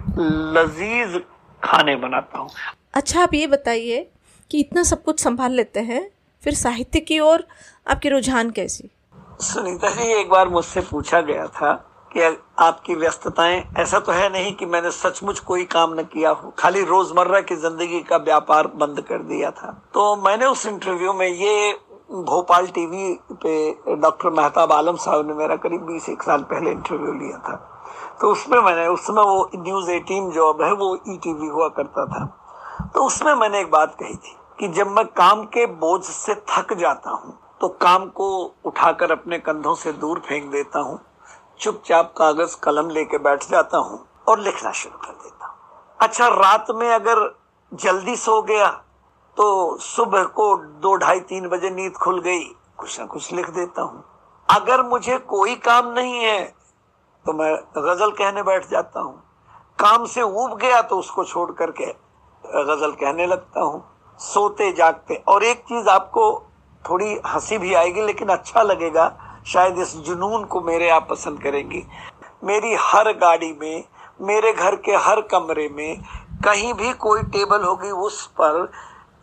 लजीज 0.56 1.20
खाने 1.62 1.96
बनाता 1.96 2.38
हूँ। 2.38 2.48
अच्छा 2.94 3.22
आप 3.22 3.34
ये 3.34 3.46
बताइए 3.46 4.06
कि 4.50 4.60
इतना 4.60 4.82
सब 4.82 5.02
कुछ 5.02 5.20
संभाल 5.20 5.52
लेते 5.52 5.80
हैं 5.82 6.08
फिर 6.42 6.54
साहित्य 6.54 7.00
की 7.00 7.18
ओर 7.20 7.46
आपकी 7.86 8.08
रुझान 8.08 8.50
कैसी? 8.50 8.90
सुनीता 9.40 9.88
जी 9.90 10.12
एक 10.12 10.28
बार 10.30 10.48
मुझसे 10.48 10.80
पूछा 10.80 11.20
गया 11.20 11.46
था 11.50 11.72
कि 12.10 12.20
आपकी 12.58 12.94
व्यस्तताएँ 12.94 13.62
ऐसा 13.80 13.98
तो 13.98 14.12
है 14.12 14.28
नहीं 14.32 14.52
कि 14.54 14.66
मैंने 14.66 14.90
सचमुच 14.90 15.38
कोई 15.40 15.64
काम 15.64 15.94
न 16.00 16.02
किया 16.04 16.30
हो। 16.30 16.52
खाली 16.58 16.82
रोज़मर्रा 16.84 17.40
की 17.40 17.56
ज़िंदगी 17.56 18.00
का 18.00 18.16
व्यापार 18.18 18.66
बंद 18.76 19.00
कर 19.08 19.22
दिया 19.24 19.50
था। 19.50 19.70
तो 19.94 20.14
मैंने 20.24 20.46
उस 20.46 20.66
इंटरव्यू 20.66 21.12
में 21.12 21.28
ये 21.28 21.72
भोपाल 22.12 22.66
टीवी 22.68 23.12
पे 23.42 23.96
डॉक्टर 23.96 24.30
मेहताब 24.30 24.72
आलम 24.72 24.96
साहब 24.96 25.26
ने 25.26 25.34
मेरा 25.34 25.54
करीब 25.56 25.82
बीस 25.82 26.08
एक 26.08 26.22
साल 26.22 26.42
पहले 26.50 26.70
इंटरव्यू 26.70 27.12
लिया 27.12 27.38
था। 27.38 27.54
तो 28.20 28.30
उसमें 28.32 28.58
मैंने, 28.58 28.86
उस 28.86 29.06
समय 29.06 29.22
वो 29.22 29.50
न्यूज़ 29.56 29.90
एटीन 29.90 30.30
जॉब 30.30 30.62
है, 30.62 30.72
वो 30.72 30.94
ई 31.08 31.16
टीवी 31.16 31.46
हुआ 31.46 31.68
करता 31.68 32.04
था। 32.06 32.24
तो 32.94 33.04
उसमें 33.06 33.34
मैंने 33.34 33.60
एक 33.60 33.70
बात 33.70 33.94
कही 34.00 34.14
थी 34.16 34.36
कि 34.58 34.68
जब 34.70 34.90
मैं 34.90 35.04
काम 35.06 35.44
के 35.46 35.66
बोझ 35.78 36.02
से 36.02 36.34
थक 36.50 36.74
जाता 36.74 37.10
हूँ 37.12 37.38
तो 37.60 37.68
काम 37.80 38.06
को 38.10 38.28
उठाकर 38.66 39.12
अपने 39.12 39.38
कंधों 39.40 39.74
से 39.74 39.92
दूर 39.94 40.18
फेंक 40.18 40.50
देता 40.50 40.80
हूँ, 40.80 41.00
चुपचाप 41.60 42.14
कागज़, 42.18 42.56
कलम 42.62 42.90
लेके 42.90 43.18
बैठ 43.20 43.50
जाता 43.50 43.78
हूँ 43.78 44.04
और 44.28 44.40
लिखना 44.40 44.72
शुरू 44.72 44.98
कर 44.98 45.12
देता 45.14 45.46
हूँ। 45.46 45.96
अच्छा 46.00 46.28
रात 46.30 46.70
में 46.72 46.88
अगर 46.90 47.28
जल्दी 47.72 48.16
सो 48.18 48.40
गया 48.44 48.66
तो 49.42 49.76
सुबह 49.76 50.24
को 50.34 50.44
दो 50.82 50.94
ढाई 50.96 51.20
तीन 51.20 51.48
बजे 51.48 51.70
नींद 51.70 51.92
खुल 51.92 52.20
गई। 52.20 52.42
कुछ 52.78 52.98
ना 53.00 53.06
कुछ 53.06 53.32
लिख 53.32 53.48
देता 53.50 53.82
हूँ। 53.82 54.04
अगर 54.48 54.82
मुझे 54.82 55.16
कोई 55.18 55.54
काम 55.64 55.88
नहीं 55.92 56.18
है 56.18 56.42
तो 57.26 57.32
मैं 57.32 57.54
गज़ल 57.76 58.10
कहने 58.10 58.42
बैठ 58.42 58.68
जाता 58.70 59.00
हूँ। 59.00 59.14
काम 59.78 60.04
से 60.06 60.22
उब 60.22 60.56
गया 60.58 60.80
तो 60.82 60.98
उसको 60.98 61.24
छोड़ 61.24 61.50
करके 61.52 61.86
गज़ल 62.44 62.92
कहने 62.92 63.26
लगता 63.26 63.60
हूँ। 63.60 63.82
सोते 64.20 64.70
जागते। 64.72 65.14
और 65.28 65.44
एक 65.44 65.64
चीज़ 65.68 65.88
आपको 65.88 66.28
थोड़ी 66.84 67.18
हँसी 67.26 67.58
भी 67.58 67.74
आएगी, 67.74 68.02
लेकिन 68.02 68.28
अच्छा 68.28 68.62
लगेगा, 68.62 69.08
शायद 69.46 69.78
इस 69.78 69.96
जुनून 69.96 70.44
को 70.44 70.60
मेरे 70.60 70.90
आप 70.90 71.06
पसंद 71.10 71.42
करेंगी। 71.42 71.84
मेरी 72.44 72.74
हर 72.80 73.12
गाड़ी 73.18 73.52
में, 73.60 73.84
मेरे 74.20 74.52
घर 74.52 74.76
के 74.76 74.96
हर 75.00 75.20
कमरे 75.26 75.68
में, 75.68 76.02
कहीं 76.44 76.72
भी 76.74 76.92
कोई 76.92 77.22
टेबल 77.22 77.62
होगी 77.62 77.90
उस 78.06 78.26
पर 78.40 78.70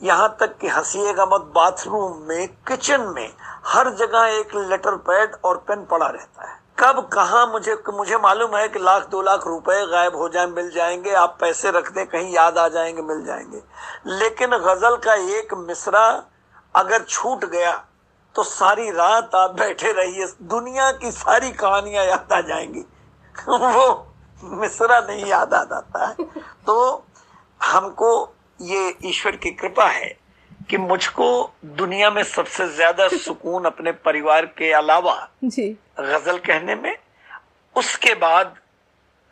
यहाँ 0.01 0.35
तक 0.39 0.57
कि 0.57 0.67
हंसीएगा 0.67 1.25
मत 1.25 1.41
बाथरूम 1.55 2.21
में 2.27 2.47
किचन 2.67 3.01
में, 3.01 3.33
हर 3.65 3.89
जगह 3.89 4.25
एक 4.29 4.55
लेटर 4.55 4.95
पैड 4.95 5.35
और 5.45 5.57
पेन 5.57 5.85
पड़ा 5.85 6.07
रहता 6.07 6.47
है। 6.47 6.57
कब, 6.79 6.99
कहा, 7.07 7.45
मुझे 7.45 7.75
मुझे 7.89 8.17
मालूम 8.17 8.55
है 8.55 8.67
कि 8.69 8.79
लाख, 8.79 9.07
दो 9.07 9.21
लाख 9.21 9.47
रुपए 9.47 9.85
गायब 9.87 10.15
हो 10.15 10.29
जाए, 10.29 10.45
मिल 10.47 10.69
जाएँगे, 10.71 11.13
आप 11.13 11.37
पैसे 11.41 11.71
रख 11.71 11.91
दें, 11.91 12.05
कहीं 12.07 12.33
याद 12.33 12.57
आ 12.57 12.67
जाएँगे, 12.67 13.01
मिल 13.01 13.25
जाएँगे। 13.25 13.61
लेकिन 14.05 14.49
गज़ल 14.49 14.95
का 14.97 15.13
एक 15.37 15.53
मिसरा 15.53 16.23
अगर 16.75 17.03
छूट 17.03 17.45
गया 17.45 17.71
तो 18.35 18.43
सारी 18.43 18.89
रात 18.91 19.35
आप 19.35 19.51
बैठे 19.51 19.91
रहिए, 19.91 20.25
दुनिया 20.41 20.91
की 20.91 21.11
सारी 21.11 21.51
कहानियाँ 21.51 22.05
याद 22.05 22.33
आ 22.33 22.41
जाएँगी। 22.41 22.85
वो 23.49 24.07
मिसरा 24.43 24.99
नहीं 24.99 25.25
याद 25.25 25.53
आ 25.53 25.63
जाता 25.63 26.05
है। 26.05 26.13
तो 26.65 27.03
हमको 27.61 28.11
ये 28.61 28.93
ईश्वर 29.05 29.35
की 29.35 29.51
कृपा 29.51 29.87
है 29.89 30.15
कि 30.69 30.77
मुझको 30.77 31.27
दुनिया 31.65 32.09
में 32.11 32.23
सबसे 32.23 32.67
ज़्यादा 32.67 33.07
सुकून 33.25 33.65
अपने 33.65 33.91
परिवार 33.91 34.45
के 34.57 34.71
अलावा 34.71 35.15
जी। 35.43 35.69
गज़ल 35.99 36.37
कहने 36.37 36.75
में 36.75 36.95
उसके 37.75 38.13
बाद 38.15 38.55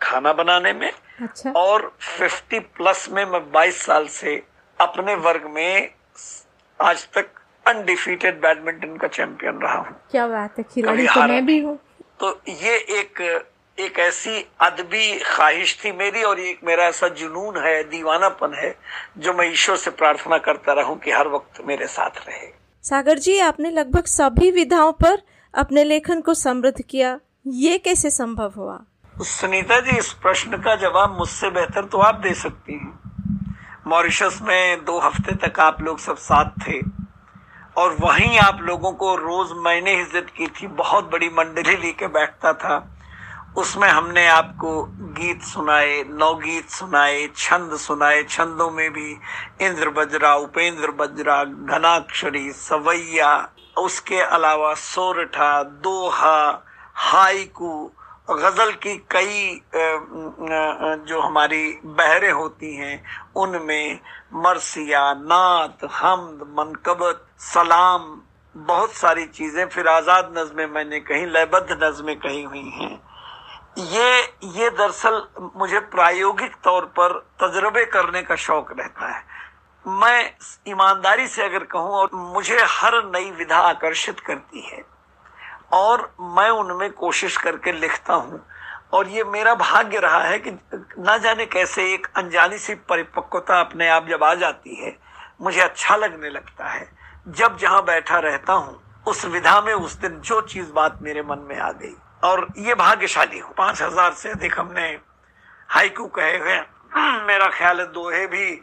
खाना 0.02 0.34
बनाने 0.34 0.74
में 0.74 0.92
अच्छा। 1.22 1.52
और 1.52 1.92
50 2.22 2.60
प्लस 2.78 3.08
में 3.12 3.26
मैं 3.26 3.40
22 3.52 3.82
साल 3.86 4.08
से 4.08 4.36
अपने 4.82 5.16
वर्ग 5.16 5.46
में 5.46 5.90
आज 6.80 7.08
तक 7.14 7.30
अनडिफीटेड 7.66 8.40
बैडमिंटन 8.42 8.96
का 8.98 9.08
चैंपियन 9.08 9.58
रहा 9.58 9.78
हूँ। 9.78 9.96
क्या 10.12 10.28
बात 10.28 10.58
है 10.58 10.64
खिलाड़ी 10.64 11.08
तो 11.08 11.28
मैं 11.28 11.46
भी 11.46 11.60
हूँ। 11.60 11.78
तो 12.20 12.40
ये 12.50 12.76
एक 13.00 13.22
एक 13.78 13.98
ऐसी 14.00 14.40
अदबी 14.62 15.18
ख्वाहिश 15.20 15.78
थी 15.84 15.92
मेरी 15.92 16.22
और 16.24 16.40
एक 16.40 16.60
मेरा 16.66 16.84
ऐसा 16.86 17.08
जुनून 17.10 17.58
है 17.58 17.84
दीवानापन 17.84 18.54
है 18.54 18.74
जो 19.18 19.34
मैं 19.34 19.46
ईश्वर 19.52 19.76
से 19.76 19.92
प्रार्थना 19.92 20.38
करता 20.48 20.74
रहूँ 20.74 20.98
कि 21.00 21.12
हर 21.12 21.28
वक्त 21.28 21.62
मेरे 21.68 21.88
साथ 21.88 22.18
रहे। 22.28 22.48
सागर 22.84 23.20
जी 23.20 23.38
आपने 23.40 23.72
लगभग 23.72 24.06
सभी 24.06 24.50
विधाओं 24.52 24.92
पर 24.94 25.22
अपने 25.54 25.84
लेखन 25.84 26.22
को 26.22 26.34
समृद्ध 26.34 26.82
किया। 26.82 27.20
ये 27.58 27.78
कैसे 27.80 28.10
संभव 28.10 28.54
हुआ? 28.56 28.80
सुनीता 29.16 29.80
जी 29.80 29.98
इस 29.98 30.12
प्रश्न 30.24 30.58
का 30.58 30.76
जवाब 30.78 31.18
मुझसे 31.18 31.50
बेहतर 31.52 31.86
तो 31.86 32.00
आप 32.00 32.20
दे 32.24 32.34
सकती 32.36 32.74
हैं। 32.74 33.64
मॉरिशस 33.88 34.40
में 34.44 34.86
दो 34.86 35.00
हफ़्ते 35.00 35.36
तक 35.48 35.60
आप 35.60 35.82
लोग 35.82 36.00
सब 36.00 36.18
साथ 36.24 36.52
थे 36.68 36.82
और 37.78 37.98
वहीं 38.02 38.38
आप 38.40 38.60
लोगों 38.64 38.92
को 38.96 39.16
रोज 39.18 39.58
मैंने 39.66 40.02
इज़्ज़त 40.02 40.34
की 40.38 40.48
थी। 40.52 40.68
बहुत 40.78 41.12
बड़ी 41.12 41.30
मंडली 41.30 41.76
लेके 41.78 42.08
बैठता 42.10 42.54
था। 42.56 42.78
उसमें 43.58 43.88
हमने 43.88 44.26
आपको 44.28 44.72
गीत 45.18 45.42
सुनाए, 45.42 46.04
नवगीत 46.10 46.70
सुनाए, 46.70 47.28
छंद 47.36 47.76
सुनाए, 47.78 48.24
छंदों 48.24 48.70
में 48.72 48.90
भी 48.94 49.12
इंद्र 49.62 49.90
बजरा, 49.90 50.34
उपेंद्र 50.38 50.92
बजरा, 50.92 51.44
घनाक्षरी, 51.44 52.52
सवैया, 52.52 53.32
उसके 53.78 54.20
अलावा 54.20 54.74
सोरठा, 54.74 55.64
दोहा 55.64 56.40
हाइकू 56.96 57.72
गज़ल 58.30 58.72
की 58.84 58.96
कई 59.12 59.62
जो 61.08 61.22
हमारी 61.22 61.66
बहरें 61.86 62.32
होती 62.32 62.76
हैं, 62.76 63.04
उनमें 63.36 64.00
मरसिया, 64.36 65.14
नात, 65.14 65.90
हमद, 65.94 66.46
मनकबत, 66.60 67.26
सलाम, 67.46 68.22
बहुत 68.56 68.94
सारी 68.94 69.26
चीज़ें 69.28 69.66
फिर 69.68 69.88
आज़ाद 69.88 70.34
नज़में 70.38 70.66
मैंने 70.68 71.00
कहीं, 71.00 71.26
लयबद्ध 71.28 71.84
नज़में 71.84 72.16
कही 72.20 72.44
हुई 72.44 72.70
हैं। 72.72 72.96
ये 73.78 74.20
ये 74.56 74.70
दरअसल 74.70 75.22
मुझे 75.56 75.80
प्रायोगिक 75.80 76.56
तौर 76.64 76.86
पर 77.00 77.14
तजर्बे 77.42 77.86
करने 77.86 78.22
का 78.22 78.36
शौक 78.36 78.72
रहता 78.72 79.08
है। 79.08 79.22
मैं 79.86 80.32
ईमानदारी 80.68 81.28
से 81.28 81.44
अगर 81.44 81.64
कहूँ 81.64 81.92
और 81.92 82.10
मुझे 82.14 82.58
हर 82.70 82.94
नई 83.06 83.30
विधा 83.32 83.58
आकर्षित 83.60 84.20
करती 84.20 84.62
है 84.62 84.84
और 85.74 86.10
मैं 86.38 86.50
उनमें 86.50 86.90
कोशिश 86.94 87.38
करके 87.38 87.72
लिखता 87.72 88.14
हूँ 88.14 88.42
और 88.94 89.08
ये 89.08 89.24
मेरा 89.24 89.54
भाग्य 89.56 90.00
रहा 90.00 90.24
है 90.24 90.40
कि 90.40 90.52
ना 91.00 91.18
जाने 91.18 91.46
कैसे 91.46 91.94
एक 91.94 92.08
अनजानी 92.18 92.58
सी 92.58 92.76
परिपक्वता 92.90 93.60
अपने 93.60 93.90
आप 93.90 94.08
जब 94.08 94.24
आ 94.24 94.34
जाती 94.36 94.76
है, 94.76 94.96
मुझे 95.42 95.62
अच्छा 95.62 95.96
लगने 95.96 96.30
लगता 96.30 96.70
है। 96.70 96.90
जब 97.30 97.58
जहाँ 97.58 97.84
बैठा 97.86 98.20
रहता 98.20 98.54
हूँ, 98.54 98.80
उस 99.08 99.26
विधा 99.26 99.60
में 99.62 99.74
उस 99.74 99.94
दिन 99.94 100.20
जो 100.22 100.42
चीज़ 100.44 100.72
बात 100.72 101.00
मेरे 101.02 101.22
मन 101.22 101.46
में 101.50 101.58
आ 101.60 101.72
गई 101.72 101.96
और 102.24 102.48
ये 102.58 102.74
भाग्यशाली 102.76 103.40
हूँ। 103.40 103.54
पाँच 103.58 103.82
हज़ार 103.82 104.12
से 104.14 104.30
अधिक 104.30 104.60
हमने 104.60 104.88
हाइकू 105.70 106.06
कहे 106.10 106.38
हैं। 106.44 107.26
मेरा 107.28 107.48
ख्याल 107.50 107.80
है 107.80 107.86
दोहे 107.94 108.26
भी 108.28 108.62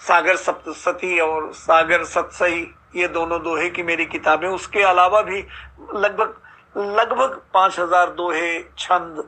सागर 0.00 0.36
सप्तसती 0.36 1.18
और 1.20 1.52
सागर 1.54 2.04
सतसई, 2.04 2.62
ये 2.96 3.08
दोनों 3.08 3.42
दोहे 3.42 3.68
की 3.70 3.82
मेरी 3.82 4.06
किताबें। 4.06 4.48
उसके 4.48 4.82
अलावा 4.84 5.22
भी 5.22 5.38
लगभग 5.94 6.40
लगभग 6.76 7.40
पाँच 7.54 7.78
हज़ार 7.80 8.10
दोहे, 8.10 8.58
छंद, 8.78 9.18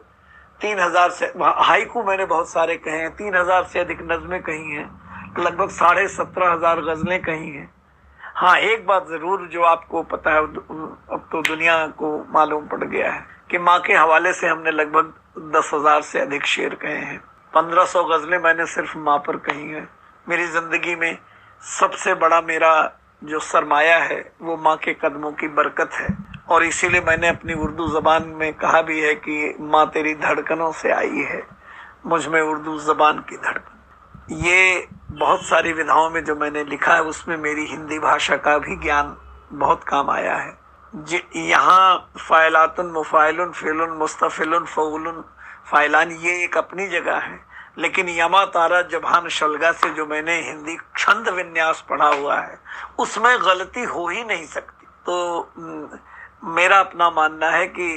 तीन 0.60 0.78
हज़ार 0.80 1.10
से, 1.10 1.26
हाइकू 1.37 2.02
मैंने 2.02 2.24
बहुत 2.26 2.50
सारे 2.50 2.76
कहे 2.76 2.98
हैं। 2.98 3.10
तीन 3.16 3.34
हज़ार 3.37 3.64
से 3.64 3.80
अधिक 3.80 4.02
नज्में 4.02 4.40
कही 4.42 4.70
हैं। 4.70 5.34
लगभग 5.38 5.70
साढ़े 5.72 6.06
सत्रह 6.08 6.52
हज़ार 6.52 6.80
गजलें 6.82 7.20
कही 7.22 7.50
हैं। 7.50 7.72
हाँ 8.37 8.56
एक 8.58 8.87
बात 8.87 9.08
ज़रूर 9.08 9.46
जो 9.48 9.62
आपको 9.64 10.02
पता 10.04 10.30
है, 10.30 10.38
अब 10.38 11.28
तो 11.32 11.42
दुनिया 11.42 11.87
को 11.98 12.16
मालूम 12.30 12.66
पड़ 12.68 12.84
गया 12.84 13.10
है। 13.12 13.34
कि 13.50 13.59
माँ 13.59 13.78
के 13.80 13.92
हवाले 13.92 14.33
से 14.33 14.48
हमने 14.48 14.70
लगभग 14.70 15.12
दस 15.57 15.70
हज़ार 15.74 16.02
से 16.02 16.20
अधिक 16.20 16.46
शेर 16.46 16.74
कहे 16.74 16.96
हैं। 16.96 17.18
पंद्रह 17.54 17.85
सौ 17.85 18.04
गजलें 18.04 18.38
मैंने 18.38 18.66
सिर्फ़ 18.66 18.98
माँ 18.98 19.18
पर 19.18 19.37
कही 19.37 19.68
हैं। 19.68 19.88
मेरी 20.26 20.46
ज़िंदगी 20.46 20.94
में 20.94 21.18
सबसे 21.62 22.14
बड़ा 22.14 22.40
मेरा 22.40 23.00
जो 23.22 23.38
सरमाया 23.38 23.96
है, 23.98 24.33
वो 24.42 24.57
माँ 24.57 24.76
के 24.76 24.94
कदमों 24.94 25.33
की 25.33 25.48
बरकत 25.48 25.90
है। 25.92 26.09
और 26.48 26.64
इसीलिए 26.64 27.00
मैंने 27.00 27.28
अपनी 27.28 27.54
उर्दू 27.54 27.87
जबान 27.88 28.26
में 28.28 28.52
कहा 28.52 28.83
भी 28.83 29.00
है 29.00 29.14
कि 29.14 29.54
माँ 29.61 29.87
तेरी 29.90 30.14
धड़कनों 30.14 30.72
से 30.72 30.92
आई 30.92 31.24
है, 31.30 31.42
मुझमें 32.07 32.40
उर्दू 32.40 32.78
जबान 32.78 33.18
की 33.18 33.37
धड़कन। 33.37 34.35
ये 34.44 34.88
बहुत 35.12 35.44
सारी 35.44 35.72
विधाओं 35.72 36.11
में 36.11 36.24
जो 36.24 36.35
मैंने 36.37 36.64
लिखा 36.64 36.94
है, 36.94 37.02
उसमें 37.02 37.37
मेरी 37.37 37.66
हिंदी 37.66 37.98
भाषा 37.98 38.37
का 38.37 38.59
भी 38.59 38.76
ज्ञान 38.76 39.16
बहुत 39.52 39.85
काम 39.85 40.11
आया 40.11 40.37
है। 40.37 40.63
यहाँ 40.94 42.12
फ़ायलातुन 42.18 42.87
मुफ़ाइलुन, 42.87 43.50
फ़िलुन, 43.52 43.90
मुस्तफ़िलुन 43.90 44.64
फ़उलुन 44.64 45.24
फ़ाइलान, 45.70 46.11
ये 46.12 46.44
एक 46.44 46.57
अपनी 46.57 46.87
जगह 46.88 47.16
है। 47.16 47.40
लेकिन 47.78 48.09
यमा 48.09 48.44
तारा 48.44 48.83
जबान 48.83 49.28
शलगा 49.28 49.72
से 49.72 49.90
जो 49.90 50.07
मैंने 50.07 50.40
हिंदी 50.40 50.76
छंद 50.98 51.28
विन्यास 51.28 51.85
पढ़ा 51.90 52.09
हुआ 52.09 52.38
है, 52.40 52.59
उसमें 52.98 53.38
गलती 53.42 53.83
हो 53.85 54.09
ही 54.09 54.24
नहीं 54.24 54.46
सकती। 54.46 54.87
तो 54.87 55.50
मेरा 56.44 56.78
अपना 56.78 57.11
मानना 57.11 57.50
है 57.50 57.66
कि 57.66 57.88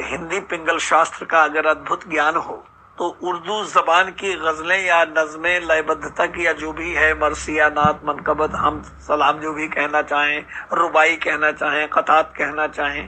हिंदी 0.00 0.40
पिंगल 0.40 0.78
शास्त्र 0.78 1.24
का 1.24 1.42
अगर 1.44 1.66
अद्भुत 1.66 2.08
ज्ञान 2.08 2.36
हो 2.36 2.64
तो 2.98 3.06
उर्दू 3.22 3.54
जबान 3.64 4.10
की 4.10 4.32
गजलें 4.34 4.84
या 4.86 5.02
नज़में 5.04 5.60
लयबद्धता 5.60 6.26
की 6.26 6.46
या 6.46 6.52
जो 6.52 6.72
भी 6.72 6.90
है 6.94 7.12
मरसिया 7.14 7.68
नात 7.68 8.02
मनकबत 8.06 8.50
हम 8.54 8.82
सलाम 9.02 9.38
जो 9.40 9.52
भी 9.52 9.66
कहना 9.68 10.02
चाहें 10.02 10.40
रुबाई 10.72 11.16
कहना 11.16 11.50
चाहें 11.52 11.86
कतात 11.88 12.32
कहना 12.36 12.66
चाहें 12.66 13.06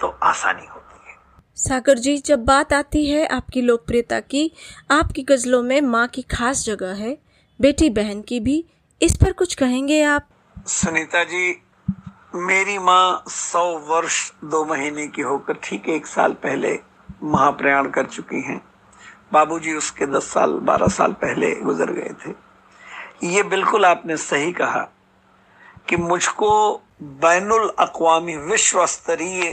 तो 0.00 0.08
आसानी 0.22 0.66
होती 0.66 1.08
है। 1.08 1.14
सागर 1.56 1.98
जी 1.98 2.16
जब 2.18 2.44
बात 2.44 2.72
आती 2.72 3.04
है 3.06 3.26
आपकी 3.26 3.62
लोकप्रियता 3.62 4.18
की 4.20 4.50
आपकी 4.90 5.22
गजलों 5.22 5.62
में 5.62 5.80
माँ 5.80 6.06
की 6.08 6.22
खास 6.30 6.64
जगह 6.64 6.94
है 6.94 7.16
बेटी 7.60 7.90
बहन 7.90 8.22
की 8.22 8.40
भी 8.40 8.64
इस 9.00 9.16
पर 9.16 9.32
कुछ 9.32 9.54
कहेंगे 9.54 10.02
आप? 10.04 10.28
सुनीता 10.66 11.22
जी 11.24 11.62
मेरी 12.34 12.78
माँ 12.78 13.24
सौ 13.28 13.64
वर्ष 13.88 14.18
दो 14.46 14.64
महीने 14.64 15.06
की 15.06 15.22
होकर 15.22 15.58
ठीक 15.64 15.88
एक 15.88 16.06
साल 16.06 16.32
पहले 16.42 16.78
महाप्रयाण 17.22 17.90
कर 17.90 18.06
चुकी 18.06 18.42
हैं। 18.42 18.60
बाबूजी 19.32 19.72
उसके 19.74 20.06
दस 20.06 20.32
साल, 20.32 20.52
बारह 20.52 20.88
साल 20.88 21.12
पहले 21.12 21.54
गुजर 21.54 21.92
गए 21.92 22.14
थे। 22.22 22.34
ये 23.26 23.42
बिल्कुल 23.42 23.84
आपने 23.84 24.16
सही 24.16 24.52
कहा 24.52 24.88
कि 25.88 25.96
मुझको 25.96 26.82
बैनुल 27.02 27.70
अकवामी 27.78 28.36
विश्व 28.36 28.86
स्तरीय 28.86 29.50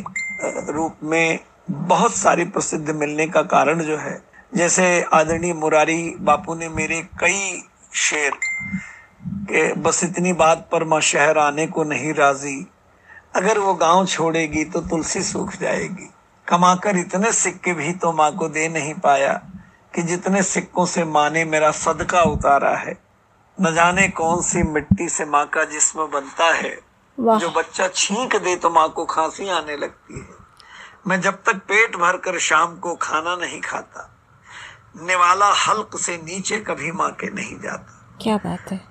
रूप 0.70 0.98
में 1.04 1.40
बहुत 1.70 2.16
सारी 2.16 2.46
प्रसिद्ध 2.46 2.90
मिलने 2.90 3.28
का 3.28 3.42
कारण 3.44 3.82
जो 3.82 3.98
है, 3.98 4.22
जैसे 4.56 5.02
आदरणीय 5.04 5.54
मुरारी 5.54 6.16
बापू 6.20 6.56
ने 6.56 6.70
मेरे 6.70 7.02
कई 7.20 7.64
शेर 7.94 8.32
के, 8.32 9.74
बस 9.74 10.04
इतनी 10.04 10.34
बात 10.34 10.68
पर 10.72 10.84
माँ 10.84 11.02
शहर 11.02 11.38
आने 11.38 11.68
को 11.68 11.84
नहीं 11.84 12.14
राज़ी। 12.14 12.66
अगर 13.36 13.60
वो 13.60 13.74
गाँव 13.74 14.06
छोड़ेगी 14.06 14.64
तो 14.66 14.82
तुलसी 14.82 15.22
सूख 15.24 15.56
जाएगी। 15.56 16.10
कमाकर 16.48 16.98
इतने 16.98 17.32
सिक्के 17.32 17.74
भी 17.74 17.92
तो 17.94 18.12
माँ 18.12 18.32
को 18.36 18.48
दे 18.50 18.68
नहीं 18.70 18.94
पाया। 18.94 19.40
कि 19.98 20.02
जितने 20.04 20.42
सिक्कों 20.44 20.86
से 20.86 21.04
माँ 21.04 21.30
ने 21.30 21.44
मेरा 21.46 21.70
सदका 21.74 22.22
उतारा 22.24 22.76
है 22.78 22.92
न 23.58 23.74
जाने 23.76 24.08
कौन 24.10 24.42
सी 24.42 24.62
मिट्टी 24.64 25.08
से 25.10 25.26
माँ 25.26 25.46
का 25.46 25.64
जिस्म 25.66 26.06
बनता 26.08 26.52
है। 26.54 26.74
जो 27.18 27.50
बच्चा 27.52 27.88
छींक 27.88 28.36
दे 28.36 28.56
तो 28.56 28.70
माँ 28.70 28.88
को 28.90 29.06
खांसी 29.06 29.48
आने 29.50 29.78
लगती 29.78 30.20
है। 30.20 30.36
मैं 31.08 31.20
जब 31.22 31.42
तक 31.44 31.64
पेट 31.68 31.96
भर 31.96 32.18
कर 32.18 32.38
शाम 32.40 32.76
को 32.78 32.96
खाना 32.96 33.36
नहीं 33.36 33.60
खाता 33.62 34.08
निवाला 35.02 35.52
हल्क 35.64 35.98
से 36.00 36.18
नीचे 36.18 36.60
कभी 36.60 36.92
माँ 36.92 37.12
के 37.12 37.34
नहीं 37.34 37.60
जाता। 37.60 38.18
क्या 38.22 38.38
बात 38.38 38.72
है। 38.72 38.82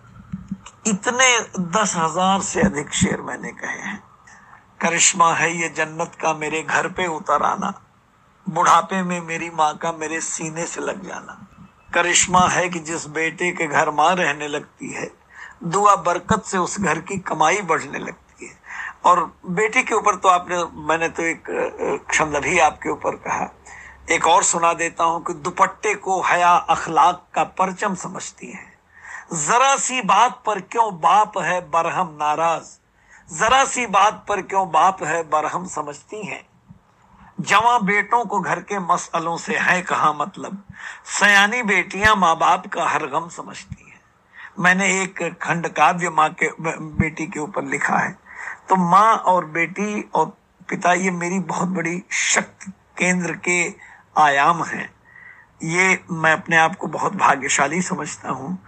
इतने 0.87 1.31
दस 1.73 1.97
हज़ार 1.97 2.41
से 2.43 2.61
अधिक 2.63 2.93
शेर 2.95 3.21
मैंने 3.23 3.53
कहे 3.55 3.81
हैं। 3.81 4.03
करिश्मा 4.83 5.33
है 5.35 5.57
ये 5.57 5.69
जन्नत 5.77 6.19
का 6.23 6.35
मेरे 6.35 6.63
घर 6.63 6.89
पे 6.89 7.07
उतर 7.07 7.43
आना। 7.45 7.73
बुढ़ापे 8.49 9.03
में 9.03 9.21
मेरी 9.21 9.51
माँ 9.51 9.77
का 9.77 9.93
मेरे 9.93 10.21
सीने 10.21 10.67
से 10.67 10.81
लग 10.81 11.07
जाना। 11.07 11.47
करिश्मा 11.95 12.49
है 12.49 12.69
कि 12.69 12.79
जिस 12.79 13.07
बेटे 13.09 13.51
के 13.53 13.67
घर 13.67 13.91
माँ 13.91 14.15
रहने 14.15 14.49
लगती 14.49 14.93
है, 14.93 15.11
दुआ 15.65 15.97
बरकत 15.97 16.45
से 16.45 16.59
उस 16.59 16.81
घर 16.81 16.99
की 16.99 17.19
कमाई 17.19 17.61
बढ़ने 17.63 17.99
लगती 17.99 18.47
है। 18.47 18.55
और 19.05 19.37
बेटी 19.47 19.83
के 19.83 19.95
ऊपर 19.95 20.17
तो 20.17 20.29
आपने, 20.29 20.65
मैंने 20.89 21.09
तो 21.09 21.23
एक 21.23 21.45
क्षण 22.11 22.41
भी 22.41 22.59
आपके 22.59 22.91
ऊपर 22.91 23.17
कहा। 23.17 23.51
एक 24.11 24.27
और 24.27 24.43
सुना 24.43 24.73
देता 24.73 25.05
हूँ 25.05 25.25
कि 25.25 25.35
दुपट्टे 25.35 25.95
को 25.95 26.23
हया 26.23 26.51
अखलाक 26.51 27.27
का 27.35 27.45
परचम 27.45 27.95
समझती 27.95 28.47
है। 28.47 28.75
जरा 29.33 29.77
सी 29.77 30.03
बात 30.03 30.43
पर 30.47 30.61
क्यों 30.61 30.93
बाप 31.01 31.39
है 31.39 31.61
बरहम 31.61 32.17
नाराज़? 32.21 32.67
जरा 33.35 33.65
सी 33.65 33.87
बात 33.87 34.25
पर 34.29 34.43
क्यों 34.43 34.71
बाप 34.71 35.03
है 35.03 35.23
बरहम 35.23 35.67
समझती 35.67 36.27
हैं? 36.27 36.45
जवा 37.41 37.79
बेटों 37.79 38.25
को 38.25 38.41
घर 38.41 38.61
के 38.61 38.79
मसलों 38.79 39.37
से 39.37 39.57
है 39.57 39.83
कहा 39.83 40.13
मतलब? 40.13 40.63
सयानी 41.21 41.63
बेटियाँ 41.63 42.17
माँ 42.17 42.37
बाप 42.39 42.67
का 42.67 42.85
हर 42.85 43.07
गम 43.07 43.29
समझती 43.29 43.85
हैं। 43.91 44.01
मैंने 44.59 45.03
एक 45.03 45.39
खंड 45.43 45.69
काव्य 45.69 46.11
माँ 46.11 46.29
के 46.43 46.51
बेटी 46.81 47.27
के 47.27 47.41
ऊपर 47.41 47.65
लिखा 47.65 47.99
है। 47.99 48.19
तो 48.69 48.77
माँ 48.77 49.17
और 49.17 49.45
बेटी 49.45 50.11
और 50.15 50.27
पिता, 50.69 50.93
ये 50.93 51.11
मेरी 51.11 51.39
बहुत 51.39 51.69
बड़ी 51.69 52.03
शक्ति 52.11 52.73
केंद्र 52.99 53.33
के 53.49 53.75
आयाम 54.21 54.63
हैं। 54.65 54.91
ये 55.63 56.05
मैं 56.11 56.33
अपने 56.33 56.57
आप 56.57 56.77
को 56.77 56.87
बहुत 56.87 57.13
भाग्यशाली 57.13 57.83
समझता 57.83 58.31
हूँ 58.31 58.59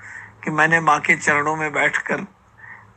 कि 0.45 0.51
मैंने 0.51 0.81
माँ 0.81 1.01
के 1.01 1.17
चरणों 1.17 1.57
में 1.57 1.73
बैठकर 1.73 2.27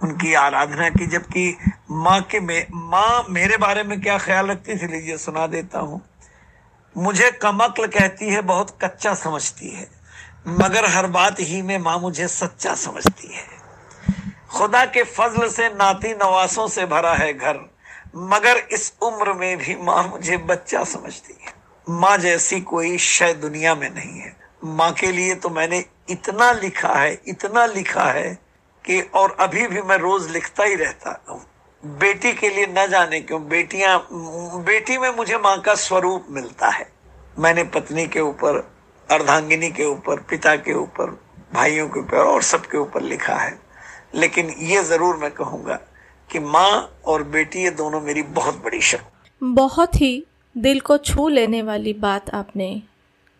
उनकी 0.04 0.34
आराधना 0.34 0.90
की, 0.90 1.06
जबकि 1.06 1.58
माँ 1.92 2.22
के 2.22 2.40
में, 2.40 2.68
माँ 2.72 3.26
मेरे 3.30 3.58
बारे 3.58 3.84
में 3.84 4.00
क्या 4.02 4.18
ख्याल 4.18 4.48
रखती 4.48 4.76
थी 4.76 4.88
लीजिए 4.88 5.18
सुना 5.18 5.48
देता 5.48 5.80
हूँ। 5.80 6.02
मुझे 6.96 7.30
कमकल 7.32 7.88
कहती 7.88 8.30
है, 8.30 8.42
बहुत 8.42 8.78
कच्चा 8.82 9.14
समझती 9.14 9.70
है, 9.70 9.88
मगर 10.48 10.86
हर 10.90 11.08
बात 11.08 11.40
ही 11.40 11.62
में 11.62 11.78
माँ 11.78 11.98
मुझे 12.00 12.28
सच्चा 12.28 12.76
समझती 12.76 13.28
है। 13.28 13.46
खुदा 14.52 14.86
के 14.86 15.04
फजल 15.04 15.48
से, 15.50 15.68
नाती 15.70 16.14
नवासों 16.14 16.68
से 16.68 16.86
भरा 16.86 17.14
है 17.14 17.34
घर, 17.34 17.60
मगर 18.16 18.58
इस 18.72 18.94
उम्र 19.02 19.34
में 19.34 19.58
भी 19.58 19.76
माँ 19.76 20.04
मुझे 20.08 20.38
बच्चा 20.38 20.84
समझती 20.84 21.38
है। 21.42 21.54
माँ 21.88 22.18
जैसी 22.18 22.60
कोई 22.62 22.98
शय 22.98 23.34
दुनिया 23.34 23.76
में 23.76 23.90
नहीं 23.90 24.20
है। 24.20 24.36
माँ 24.64 24.92
के 24.94 25.12
लिए 25.12 25.36
तो 25.36 25.50
मैंने 25.50 25.84
इतना 26.10 26.52
लिखा 26.52 26.94
है, 26.94 27.22
इतना 27.28 27.66
लिखा 27.66 28.04
है 28.04 28.51
कि 28.86 29.02
और 29.02 29.38
अभी 29.39 29.67
भी 29.67 29.82
मैं 29.82 29.98
रोज 29.98 30.32
लिखता 30.32 30.63
ही 30.63 30.76
रहता 30.76 31.24
हूँ। 31.30 31.41
बेटी 31.84 32.34
के 32.34 32.50
लिए 32.50 32.65
न 32.70 32.88
जाने 32.88 33.20
क्यों, 33.22 33.48
बेटियाँ, 33.48 34.08
बेटी 34.65 34.98
में 34.98 35.10
मुझे 35.10 35.38
माँ 35.38 35.62
का 35.62 35.76
स्वरूप 35.76 36.26
मिलता 36.30 36.70
है। 36.70 36.89
मैंने 37.39 37.63
पत्नी 37.63 38.08
के 38.08 38.20
ऊपर, 38.20 38.58
अर्धांगिनी 39.10 39.70
के 39.70 39.86
ऊपर, 39.86 40.20
पिता 40.20 40.56
के 40.56 40.74
ऊपर, 40.74 41.20
भाइयों 41.54 41.88
के 41.89 42.00
ऊपर 42.00 42.17
और 42.17 42.41
सबके 42.41 42.78
ऊपर 42.78 43.02
लिखा 43.02 43.36
है। 43.36 43.60
लेकिन 44.15 44.50
ये 44.60 44.84
ज़रूर 44.84 45.15
मैं 45.15 45.32
कहूँगा 45.32 45.80
कि 46.30 46.39
माँ 46.39 47.00
और 47.06 47.24
बेटी 47.24 47.63
ये 47.63 47.70
दोनों 47.70 48.02
मेरी 48.02 48.22
बहुत 48.22 48.63
बड़ी 48.63 48.82
शक्ति 48.82 49.46
बहुत 49.46 49.96
ही 49.96 50.26
दिल 50.58 50.80
को 50.80 50.98
छू 50.98 51.28
लेने 51.28 51.62
वाली 51.62 51.94
बात 51.94 52.30
आपने 52.30 52.82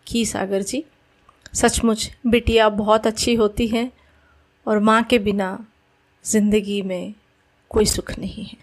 की, 0.06 0.26
सागर 0.26 0.62
जी। 0.62 0.84
सचमुच 1.54 2.10
बिटिया 2.26 2.68
बहुत 2.68 3.06
अच्छी 3.06 3.34
होती 3.34 3.66
हैं। 3.66 3.90
और 4.66 4.78
माँ 4.80 5.02
के 5.02 5.18
बिना 5.18 5.58
ज़िंदगी 6.24 6.80
में 6.82 7.14
कोई 7.70 7.86
सुख 7.86 8.10
नहीं 8.18 8.44
है। 8.44 8.58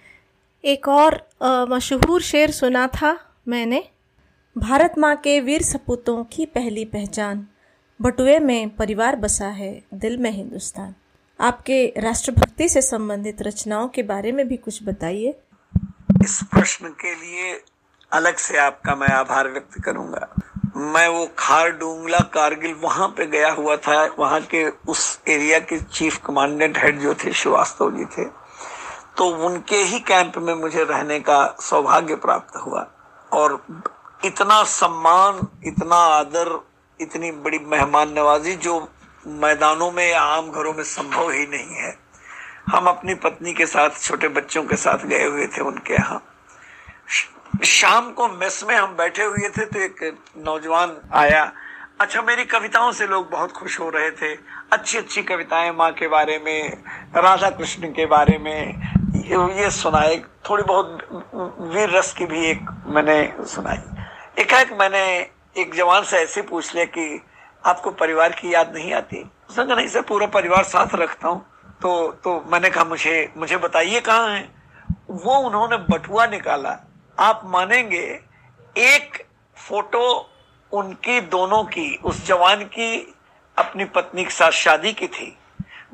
एक 0.64 0.88
और 0.88 1.22
मशहूर 1.70 2.22
शेर 2.22 2.52
सुना 2.52 2.88
था 2.88 3.18
मैंने, 3.48 3.84
भारत 4.56 4.98
माँ 4.98 5.16
के 5.16 5.40
वीर 5.40 5.62
सपूतों 5.64 6.24
की 6.26 6.46
पहली 6.48 6.86
पहचान, 6.86 7.46
बटुए 8.00 8.38
में 8.40 8.70
परिवार 8.76 9.16
बसा 9.16 9.48
है 9.50 9.72
दिल 9.94 10.18
में 10.18 10.32
हिंदुस्तान। 10.32 10.94
आपके 11.40 11.86
राष्ट्रभक्ति 11.98 12.68
से 12.70 12.82
संबंधित 12.82 13.42
रचनाओं 13.42 13.88
के 13.88 14.04
बारे 14.04 14.32
में 14.32 14.48
भी 14.48 14.58
कुछ 14.58 14.84
बताइए। 14.84 15.36
इस 16.24 16.40
प्रश्न 16.52 16.90
के 17.02 17.14
लिए 17.16 17.54
अलग 18.12 18.38
से 18.38 18.58
आपका 18.58 18.96
मैं 18.96 19.08
आभार 19.10 19.52
व्यक्त 19.52 19.82
करूँगा। 19.84 20.28
मैं 20.80 21.08
वो 21.08 21.30
खार 21.40 21.72
डूंगला 21.72 22.20
कारगिल 22.20 22.74
वहाँ 22.74 23.08
पे 23.08 23.26
गया 23.26 23.52
हुआ 23.52 23.76
था, 23.76 24.16
वहाँ 24.20 24.42
के 24.42 24.70
उस 24.70 25.20
एरिया 25.28 25.60
के 25.60 25.80
चीफ 25.80 26.20
कमांडेंट 26.26 26.78
हेड 26.78 27.00
जो 27.00 27.14
थे, 27.14 27.34
श्रीवास्तव 27.34 27.92
जी 27.92 28.06
थे। 28.06 28.26
तो 29.18 29.26
उनके 29.26 29.76
ही 29.76 30.00
कैंप 30.00 30.38
में 30.38 30.54
मुझे 30.54 30.84
रहने 30.84 31.20
का 31.20 31.56
सौभाग्य 31.62 32.16
प्राप्त 32.16 32.56
हुआ। 32.56 32.88
और 33.34 33.66
इतना 34.26 34.64
सम्मान, 34.64 35.48
इतना 35.64 35.96
आदर, 35.96 36.68
इतनी 37.02 37.32
बड़ी 37.32 37.60
मेहमान 37.60 38.14
नवाजी 38.14 38.56
जो 38.56 38.90
मैदानों 39.28 39.92
में 39.92 40.12
या 40.12 40.22
आम 40.22 40.52
घरों 40.52 40.74
में 40.74 40.84
संभव 40.84 41.30
ही 41.30 41.48
नहीं 41.48 41.76
है। 41.76 42.00
हम 42.68 42.86
अपनी 42.86 43.14
पत्नी 43.14 43.54
के 43.54 43.66
साथ, 43.66 43.90
छोटे 44.02 44.28
बच्चों 44.28 44.64
के 44.64 44.76
साथ 44.76 45.06
गए 45.06 45.26
हुए 45.26 45.48
थे 45.48 45.62
उनके 45.62 45.94
यहाँ। 45.94 46.24
शाम 47.66 48.12
को 48.12 48.28
मेस 48.28 48.64
में 48.68 48.76
हम 48.76 48.96
बैठे 48.98 49.24
हुए 49.24 49.50
थे 49.50 49.66
तो 49.66 49.80
एक 49.80 50.18
नौजवान 50.38 50.96
आया। 51.14 51.52
अच्छा 52.02 52.22
मेरी 52.22 52.46
कविताओं 52.46 52.92
से 52.92 53.08
लोग 53.08 53.30
बहुत 53.30 53.52
खुश 53.52 53.80
हो 53.80 53.90
रहे 53.90 54.12
थे। 54.12 54.34
अच्छी 54.74 54.98
अच्छी 54.98 55.24
कविताएँ 55.24 55.72
माँ 55.72 55.92
के 55.92 56.08
बारे 56.08 56.38
में, 56.40 56.84
राधा 57.16 57.50
कृष्ण 57.50 57.88
के 57.88 58.06
बारे 58.06 58.38
में, 58.38 58.82
ये 59.56 59.70
सुनाए 59.72 60.18
थोड़ी 60.50 60.64
बहुत 60.64 60.98
वीर 61.74 61.90
रस 61.90 62.14
की 62.14 62.26
भी 62.26 62.46
एक 62.46 62.84
मैंने 62.86 63.34
सुनाई। 63.46 64.42
एक 64.42 64.54
एक 64.54 64.72
मैंने 64.80 65.06
एक 65.58 65.74
जवान 65.76 66.04
से 66.04 66.18
ऐसे 66.18 66.42
पूछ 66.42 66.74
लिया 66.76 66.86
कि, 66.86 67.22
आपको 67.66 67.92
परिवार 67.92 68.32
की 68.32 68.54
याद 68.54 68.74
नहीं 68.76 68.94
आती? 68.94 69.30
उसने 69.50 69.76
नहीं 69.76 69.88
सर, 69.88 70.02
पूरा 70.02 70.28
परिवार 70.28 70.64
साथ 70.64 70.96
रखता 70.96 71.28
हूँ। 71.28 71.46
तो 71.82 72.12
तो 72.24 72.44
मैंने 72.52 72.70
कहा, 72.70 72.84
मुझे 72.84 73.34
मुझे 73.38 73.58
बताइए 73.58 74.00
कहाँ 74.00 74.30
है? 74.30 74.50
वो 75.10 75.38
उन्होंने 75.38 75.78
बटुआ 75.90 76.26
निकाला। 76.26 76.86
आप 77.20 77.42
मानेंगे, 77.44 78.20
एक 78.78 79.26
फ़ोटो 79.68 80.30
उनकी, 80.72 81.22
दोनों 81.22 81.64
की, 81.64 81.96
उस 82.04 82.26
जवान 82.26 82.64
की 82.64 83.16
अपनी 83.58 83.86
पत्नी 83.86 84.24
के 84.24 84.30
साथ 84.30 84.52
शादी 84.52 84.94
की 84.94 85.08
थी, 85.08 85.38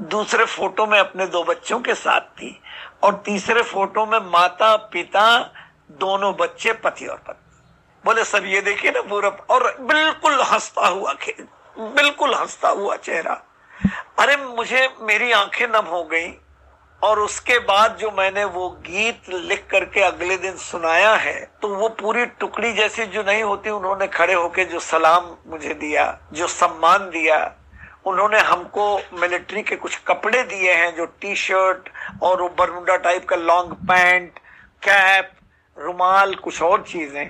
दूसरे 0.01 0.45
फ़ोटो 0.45 0.85
में 0.85 0.99
अपने 0.99 1.27
दो 1.27 1.43
बच्चों 1.43 1.79
के 1.79 1.95
साथ 1.95 2.21
थी, 2.21 2.61
और 3.03 3.15
तीसरे 3.25 3.61
फ़ोटो 3.63 4.05
में 4.05 4.19
माता, 4.19 4.75
पिता, 4.75 5.53
दोनों 5.91 6.35
बच्चे, 6.35 6.73
पति 6.73 7.07
और 7.07 7.17
पत्नी। 7.17 7.61
बोले, 8.05 8.23
सर, 8.23 8.45
ये 8.45 8.61
देखिए 8.61 8.91
ना 8.91 9.01
पूरा 9.01 9.29
और 9.29 9.77
बिल्कुल 9.81 10.41
हंसता 10.41 10.87
हुआ 10.87 11.13
बिल्कुल 11.77 12.35
हंसता 12.35 12.69
हुआ 12.69 12.95
चेहरा। 12.95 13.41
अरे, 14.19 14.37
मुझे, 14.37 14.95
मेरी 15.01 15.31
आँखें 15.31 15.67
नम 15.67 15.85
हो 15.85 16.03
गई। 16.03 16.39
और 17.05 17.19
उसके 17.19 17.57
बाद 17.61 17.97
जो 17.97 18.11
मैंने 18.11 18.43
वो 18.45 18.69
गीत 18.85 19.29
लिख 19.29 19.65
करके 19.71 20.01
अगले 20.03 20.37
दिन 20.37 20.55
सुनाया 20.59 21.13
है 21.15 21.39
तो 21.61 21.67
वो 21.75 21.89
पूरी 21.99 22.25
टुकड़ी 22.39 22.71
जैसी 22.73 23.05
जो 23.07 23.23
नहीं 23.23 23.43
होती, 23.43 23.69
उन्होंने 23.71 24.07
खड़े 24.09 24.33
होके 24.33 24.65
जो 24.65 24.79
सलाम 24.81 25.35
मुझे 25.47 25.73
दिया, 25.75 26.05
जो 26.33 26.47
सम्मान 26.49 27.09
दिया, 27.09 27.37
उन्होंने 28.05 28.39
हमको 28.41 28.97
मिलिट्री 29.21 29.61
के 29.63 29.75
कुछ 29.75 29.97
कपड़े 30.07 30.43
दिए 30.43 30.73
हैं, 30.73 30.95
जो 30.95 31.05
टी 31.05 31.35
शर्ट 31.35 31.89
और 32.23 32.41
वो 32.41 32.49
बरमुडा 32.59 32.95
टाइप 32.97 33.27
का 33.29 33.35
लॉन्ग 33.35 33.73
पैंट, 33.83 34.39
कैप, 34.83 35.31
रुमाल, 35.77 36.33
कुछ 36.35 36.61
और 36.61 36.83
चीज़ें। 36.83 37.29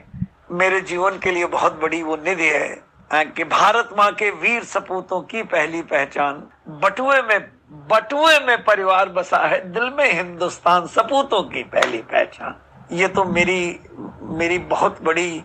मेरे 0.53 0.81
जीवन 0.83 1.19
के 1.19 1.31
लिए 1.31 1.45
बहुत 1.51 1.79
बड़ी 1.81 2.01
वो 2.03 2.15
निधि 2.17 2.47
है, 2.47 2.83
कि 3.11 3.43
भारत 3.45 3.89
माँ 3.97 4.11
के 4.13 4.29
वीर 4.31 4.63
सपूतों 4.65 5.21
की 5.23 5.43
पहली 5.45 5.81
पहचान, 5.83 6.43
बटुए 6.81 7.21
में 7.21 7.39
बटुए 7.71 8.39
में 8.39 8.63
परिवार 8.63 9.09
बसा 9.09 9.37
है 9.47 9.59
दिल 9.71 9.89
में 9.97 10.13
हिंदुस्तान 10.13 10.87
सपूतों 10.87 11.41
की 11.43 11.63
पहली 11.63 11.97
पहचान। 11.97 12.55
ये 12.91 13.07
तो 13.07 13.23
मेरी 13.23 13.79
मेरी 14.21 14.57
बहुत 14.59 15.01
बड़ी 15.03 15.41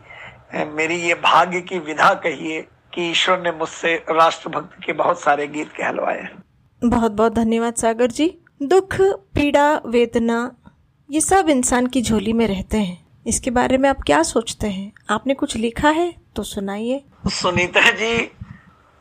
मेरी 0.54 0.96
ये 0.96 1.14
भाग्य 1.14 1.60
की 1.60 1.78
विधा 1.78 2.12
कहिए 2.14 2.60
कि 2.94 3.10
ईश्वर 3.10 3.40
ने 3.40 3.52
मुझसे 3.52 3.94
राष्ट्रभक्त 4.10 4.84
के 4.84 4.92
बहुत 4.92 5.20
सारे 5.20 5.46
गीत 5.46 5.72
कहलवाए 5.72 6.20
हैं। 6.20 6.42
बहुत 6.82 7.12
बहुत 7.12 7.34
धन्यवाद 7.34 7.74
सागर 7.74 8.06
जी। 8.06 8.38
दुख 8.62 8.96
पीड़ा 9.34 9.80
वेदना 9.86 10.56
ये 11.10 11.20
सब 11.20 11.48
इंसान 11.48 11.86
की 11.86 12.02
झोली 12.02 12.32
में 12.32 12.46
रहते 12.48 12.78
हैं। 12.78 13.06
इसके 13.26 13.50
बारे 13.50 13.78
में 13.78 13.88
आप 13.90 14.02
क्या 14.06 14.22
सोचते 14.22 14.66
हैं? 14.66 14.92
आपने 15.10 15.34
कुछ 15.34 15.56
लिखा 15.56 15.90
है 15.90 16.14
तो 16.36 16.42
सुनाइए। 16.42 17.02
सुनीता 17.28 17.90
जी 17.90 18.14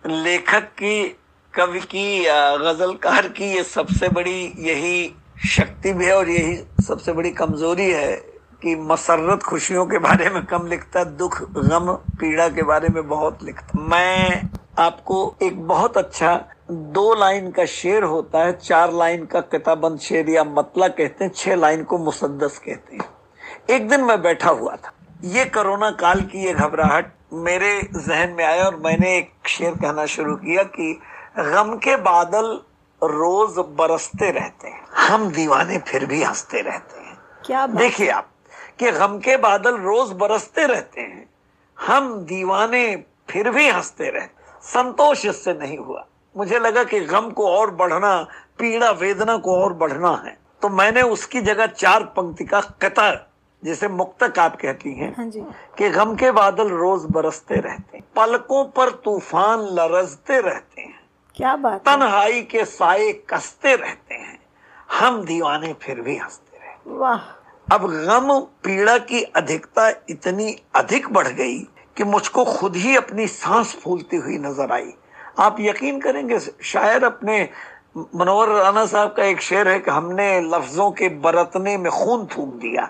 लेखक 0.03 0.63
की 0.63 1.18
कवि 1.59 1.79
की 1.79 2.23
गजलकार 2.63 3.27
की 3.27 3.45
ये 3.45 3.63
सबसे 3.63 4.07
बड़ी 4.09 4.53
यही 4.59 5.15
शक्ति 5.47 5.93
भी 5.93 6.05
है 6.05 6.17
और 6.17 6.29
यही 6.29 6.55
सबसे 6.87 7.13
बड़ी 7.13 7.29
कमज़ोरी 7.29 7.91
है 7.91 8.15
कि 8.61 8.75
मसरत 8.75 9.43
खुशियों 9.43 9.85
के 9.85 9.97
बारे 9.97 10.29
में 10.29 10.45
कम 10.45 10.67
लिखता, 10.67 11.03
दुख, 11.03 11.41
गम, 11.51 11.91
पीड़ा 11.91 12.47
के 12.49 12.63
बारे 12.63 12.87
में 12.93 13.07
बहुत 13.07 13.43
लिखता। 13.43 13.83
मैं 13.83 14.49
आपको 14.79 15.35
एक 15.43 15.61
बहुत 15.67 15.97
अच्छा 15.97 16.47
दो 16.71 17.15
लाइन 17.15 17.51
का 17.51 17.65
शेर 17.65 18.03
होता 18.03 18.45
है, 18.45 18.57
चार 18.57 18.93
लाइन 18.93 19.25
का 19.25 19.39
किताबंद 19.39 19.99
शेर 19.99 20.29
या 20.29 20.43
मतला 20.43 20.87
कहते 20.87 21.25
हैं, 21.25 21.31
छह 21.35 21.55
लाइन 21.55 21.83
को 21.83 21.97
मुसद्दस 21.97 22.57
कहते 22.57 22.95
हैं। 22.95 23.05
एक 23.69 23.89
दिन 23.89 24.01
मैं 24.01 24.21
बैठा 24.21 24.49
हुआ 24.49 24.75
था। 24.75 24.93
ये 25.23 25.45
कोरोना 25.45 25.91
काल 25.91 26.21
की 26.21 26.45
ये 26.45 26.53
घबराहट 26.53 27.13
मेरे 27.33 27.81
जहन 27.95 28.35
में 28.37 28.45
आया 28.45 28.65
और 28.65 28.75
मैंने 28.75 29.17
एक 29.17 29.31
शेर 29.47 29.71
कहना 29.71 30.05
शुरू 30.05 30.35
किया 30.35 30.63
कि 30.63 30.99
गम 31.37 31.75
के 31.77 31.95
बादल 31.95 32.47
रोज 33.01 33.55
बरसते 33.77 34.29
रहते 34.31 34.67
हैं। 34.67 34.87
हम 34.99 35.29
दीवाने 35.31 35.77
फिर 35.77 36.05
भी 36.05 36.23
हँसते 36.23 36.61
रहते 36.61 37.01
हैं। 37.01 37.17
क्या 37.45 37.65
देखिए 37.67 38.09
आप 38.09 38.29
कि 38.79 38.91
गम 38.91 39.17
के 39.19 39.37
बादल 39.37 39.77
रोज 39.77 40.11
बरसते 40.11 40.65
रहते 40.65 41.01
हैं। 41.01 41.29
हम 41.77 42.13
दीवाने 42.25 42.83
फिर 43.29 43.49
भी 43.49 43.67
हँसते 43.69 44.09
रहते 44.09 44.37
संतोष 44.63 45.25
इससे 45.25 45.53
नहीं 45.53 45.77
हुआ। 45.77 46.05
मुझे 46.35 46.59
लगा 46.59 46.83
कि 46.83 46.99
गम 46.99 47.29
को 47.31 47.47
और 47.49 47.71
बढ़ना 47.71 48.17
पीड़ा 48.59 48.91
वेदना 48.91 49.37
को 49.37 49.55
और 49.55 49.73
बढ़ना 49.73 50.15
है। 50.25 50.37
तो 50.61 50.69
मैंने 50.69 51.01
उसकी 51.01 51.41
जगह 51.41 51.65
चार 51.67 52.03
पंक्ति 52.17 52.45
का 52.45 52.61
कतर 52.81 53.25
जिसे 53.63 53.87
मुक्तक 53.87 54.39
आप 54.39 54.55
कहती 54.55 54.93
हैं 54.93 55.15
हाँ 55.17 55.29
कि 55.77 55.89
गम 55.89 56.15
के 56.15 56.31
बादल 56.31 56.69
रोज 56.69 57.05
बरसते 57.11 57.55
रहते 57.55 57.97
हैं। 57.97 58.03
पलकों 58.15 58.63
पर 58.65 58.89
तूफ़ान 58.89 59.67
लरजते 59.71 60.39
रहते 60.41 60.81
हैं। 60.81 60.98
क्या 61.39 61.55
बात 61.55 61.81
तन्हाई 61.81 62.41
के 62.41 62.63
साए 62.65 63.11
कसते 63.29 63.75
रहते 63.75 64.15
हैं। 64.15 64.39
हम 64.91 65.23
दीवाने 65.25 65.71
फिर 65.73 66.01
भी 66.01 66.17
हँसते 66.17 66.57
रहते 66.57 66.97
वाह। 66.99 67.19
अब 67.67 67.85
गम 68.05 68.39
पीड़ा 68.63 68.97
की 68.97 69.21
अधिकता 69.21 69.87
इतनी 70.09 70.55
अधिक 70.75 71.07
बढ़ 71.09 71.27
गई 71.27 71.57
कि 71.97 72.03
मुझको 72.03 72.45
खुद 72.45 72.75
ही 72.75 72.95
अपनी 72.95 73.27
सांस 73.27 73.73
फूलती 73.83 74.17
हुई 74.17 74.37
नज़र 74.37 74.71
आई। 74.71 74.93
आप 75.39 75.57
यकीन 75.59 75.99
करेंगे 76.01 76.39
शायर 76.39 77.03
अपने 77.03 77.41
मनोहर 77.97 78.49
राणा 78.53 78.85
साहब 78.85 79.13
का 79.17 79.23
एक 79.23 79.41
शेर 79.41 79.67
है 79.67 79.79
कि 79.79 79.91
हमने 79.91 80.29
लफ्जों 80.49 80.91
के 80.91 81.09
बरतने 81.19 81.77
में 81.77 81.91
खून 81.91 82.25
थूक 82.27 82.53
दिया। 82.55 82.89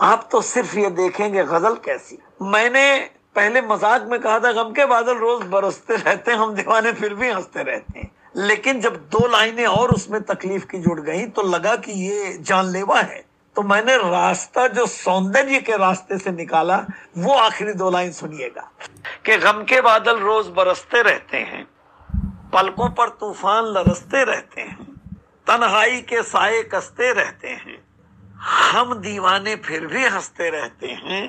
आप 0.00 0.28
तो 0.32 0.40
सिर्फ़ 0.42 0.78
ये 0.78 0.90
देखेंगे 0.92 1.44
गज़ल 1.44 1.74
कैसी। 1.84 2.18
मैंने 2.42 3.15
पहले 3.36 3.60
मज़ाक 3.62 4.02
में 4.02 4.18
कहा 4.20 4.38
था 4.40 4.52
गम 4.52 4.72
के 4.72 4.84
बादल 4.86 5.16
रोज 5.16 5.42
बरसते 5.46 5.96
रहते 5.96 6.32
हम 6.32 6.54
दीवाने 6.54 6.92
फिर 6.92 7.14
भी 7.14 7.30
हँसते 7.30 7.62
रहते 7.62 7.98
हैं। 7.98 8.10
लेकिन 8.36 8.80
जब 8.80 8.96
दो 9.12 9.26
लाइनें 9.28 9.66
और 9.66 9.90
उसमें 9.90 10.20
तकलीफ़ 10.22 10.64
की 10.66 10.78
जुड़ 10.78 11.00
गई 11.00 11.26
तो 11.26 11.42
लगा 11.42 11.74
कि 11.76 11.92
ये 11.92 12.32
जानलेवा 12.40 13.00
है। 13.00 13.24
तो 13.56 13.62
मैंने 13.62 13.96
रास्ता, 13.96 14.66
जो 14.68 14.86
सौंदर्य 14.86 15.58
के 15.60 15.76
रास्ते 15.76 16.18
से 16.18 16.30
निकाला, 16.30 16.76
वो 17.18 17.34
आखिरी 17.34 17.72
दो 17.72 17.90
लाइन 17.90 18.12
सुनिएगा। 18.12 18.70
कि 19.26 19.36
गम 19.36 19.62
के 19.62 19.80
बादल 19.80 20.18
रोज 20.18 20.48
बरसते 20.48 21.02
रहते 21.02 21.36
हैं, 21.36 21.64
पलकों 22.52 22.88
पर 22.90 23.08
तूफ़ान 23.10 23.64
लरसते 23.64 24.24
रहते 24.24 24.60
हैं, 24.60 24.84
तन्हाई 25.46 26.00
के 26.00 26.22
साए 26.22 26.62
कसते 26.64 27.12
रहते 27.12 27.48
हैं, 27.48 27.78
हम 28.72 28.94
दीवाने 28.94 29.56
फिर 29.56 29.86
भी 29.86 30.04
हँसते 30.06 30.50
रहते 30.50 30.86
हैं 30.86 31.24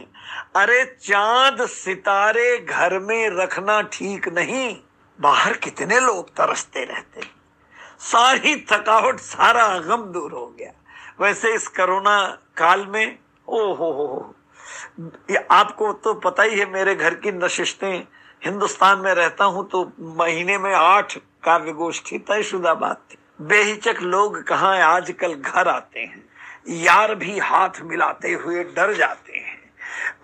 अरे 0.56 0.84
चाँद 1.02 1.66
सितारे 1.68 2.58
घर 2.60 2.98
में 3.00 3.30
रखना 3.32 3.82
ठीक 3.84 4.28
नहीं, 4.30 4.76
बाहर 5.20 5.54
कितने 5.58 6.00
लोग 6.00 6.30
तरसते 6.30 6.84
रहते 6.84 7.22
सारी 8.02 8.56
थकावट, 8.72 9.20
सारा 9.20 9.68
गम 9.80 10.04
दूर 10.04 10.32
हो 10.32 10.46
गया। 10.60 10.72
वैसे 11.20 11.54
इस 11.56 11.68
कोरोना 11.68 12.20
काल 12.58 12.86
में 12.88 13.18
ओ 13.48 13.74
हो 13.74 13.92
हो 13.94 14.34
आपको 15.52 15.92
तो 15.94 16.14
पता 16.16 16.44
ही 16.44 16.60
है, 16.60 16.66
मेरे 16.66 16.96
घर 16.96 17.14
की 17.16 17.32
नशिस्तें, 17.34 18.04
हिंदुस्तान 18.42 19.00
में 19.00 19.14
रहता 19.14 19.46
हूँ 19.46 19.68
तो 19.70 19.84
महीने 20.20 20.58
में 20.58 20.74
आठ 20.74 21.18
काव्य 21.44 21.72
गोष्ठी 21.74 22.18
तयशुदा 22.20 22.74
बात 22.74 23.02
थी। 23.12 23.18
बेहिचक 23.42 24.02
लोग 24.02 24.42
कहा 24.44 24.74
आजकल 24.86 25.34
घर 25.34 25.68
आते 25.68 26.00
हैं? 26.00 26.24
यार 26.68 27.16
भी 27.16 27.38
हाथ 27.40 27.82
मिलाते 27.84 28.34
हुए 28.34 28.64
डर 28.66 28.94
जाते 28.94 29.38
हैं। 29.38 29.57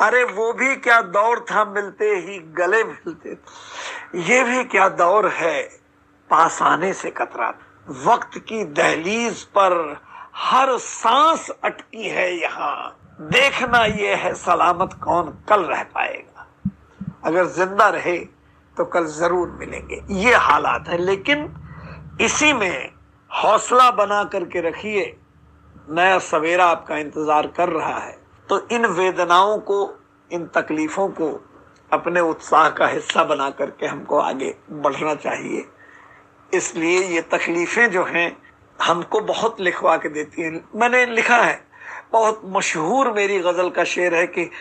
अरे 0.01 0.23
वो 0.25 0.51
भी 0.53 0.75
क्या 0.77 1.01
दौर 1.01 1.45
था, 1.51 1.63
मिलते 1.65 2.09
ही 2.17 2.37
गले 2.57 2.83
मिलते 2.83 3.37
ये 4.23 4.43
भी 4.43 4.63
क्या 4.65 4.87
दौर 4.91 5.27
है, 5.31 5.61
पास 6.29 6.61
आने 6.61 6.93
से 6.93 7.09
कतरा 7.11 7.53
वक्त 8.05 8.37
की 8.39 8.63
दहलीज 8.73 9.43
पर 9.57 9.73
हर 10.35 10.77
सांस 10.79 11.49
अटकी 11.63 12.09
है 12.09 12.31
यहाँ। 12.33 12.99
देखना 13.21 13.83
ये 13.85 14.15
है 14.15 14.33
सलामत 14.35 14.93
कौन 15.03 15.29
कल 15.49 15.63
रह 15.63 15.83
पाएगा। 15.85 16.47
अगर 17.25 17.45
ज़िंदा 17.47 17.89
रहे 17.89 18.17
तो 18.77 18.85
कल 18.85 19.05
ज़रूर 19.07 19.51
मिलेंगे। 19.51 20.01
ये 20.19 20.33
हालात 20.35 20.87
है, 20.87 20.97
लेकिन 20.99 21.53
इसी 22.21 22.53
में 22.53 22.91
हौसला 23.31 23.89
बना 23.93 24.23
करके 24.23 24.61
रखिए। 24.61 25.05
नया 25.89 26.17
सवेरा 26.21 26.65
आपका 26.67 26.97
इंतज़ार 26.97 27.47
कर 27.57 27.69
रहा 27.69 27.97
है। 27.97 28.17
तो 28.53 28.67
इन 28.71 28.85
वेदनाओं 28.85 29.57
को, 29.57 29.93
इन 30.31 30.45
तकलीफों 30.45 31.07
को 31.09 31.45
अपने 31.93 32.19
उत्साह 32.19 32.69
का 32.69 32.87
हिस्सा 32.87 33.23
बना 33.23 33.49
करके 33.49 33.85
हमको 33.85 34.19
आगे 34.19 34.55
बढ़ना 34.71 35.15
चाहिए। 35.15 35.65
इसलिए 36.53 36.99
ये 36.99 37.21
तकलीफें 37.21 37.91
जो 37.91 38.03
हैं, 38.03 38.37
हमको 38.81 39.19
बहुत 39.19 39.61
लिखवा 39.61 39.97
के 39.97 40.09
देती 40.09 40.41
हैं। 40.41 40.69
मैंने 40.75 41.05
लिखा 41.05 41.37
है, 41.37 41.67
बहुत 42.11 42.41
मशहूर 42.45 43.11
मेरी 43.11 43.39
गज़ल 43.39 43.69
का 43.69 43.83
शेर 43.83 44.15
है 44.15 44.27
कि 44.27 44.51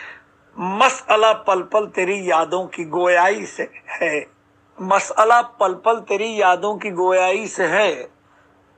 मसला 0.59 1.33
पल 1.33 1.61
पल 1.61 1.85
तेरी 1.85 2.31
यादों 2.31 2.67
की 2.67 2.85
गोयाई 2.85 3.45
से 3.45 3.69
है। 3.89 4.27
मसला 4.81 5.41
पल 5.41 5.73
पल 5.73 5.99
तेरी 5.99 6.41
यादों 6.41 6.77
की 6.77 6.91
गोयाई 6.91 7.47
से 7.47 7.65
है। 7.65 8.09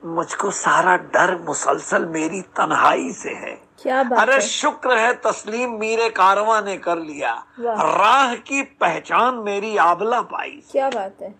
मुझको 0.04 0.50
सारा 0.50 0.96
डर 0.96 1.38
मुसलसल 1.38 2.06
मेरी 2.06 2.42
तन्हाई 2.42 3.12
से 3.12 3.30
है। 3.30 3.65
क्या 3.82 4.02
बात 4.02 4.18
अरे 4.18 4.34
है? 4.34 4.40
शुक्र 4.40 4.96
है 4.98 5.12
तस्लीम 5.24 5.70
मीरे 5.70 6.08
कारवा 6.10 6.60
ने 6.60 6.76
कर 6.76 6.98
लिया। 6.98 7.32
राह 7.60 8.34
की 8.34 8.62
पहचान 8.80 9.34
मेरी 9.44 9.76
आबला 9.76 10.20
पाई। 10.22 10.50
क्या 10.72 10.88
बात 10.90 11.22
है? 11.22 11.34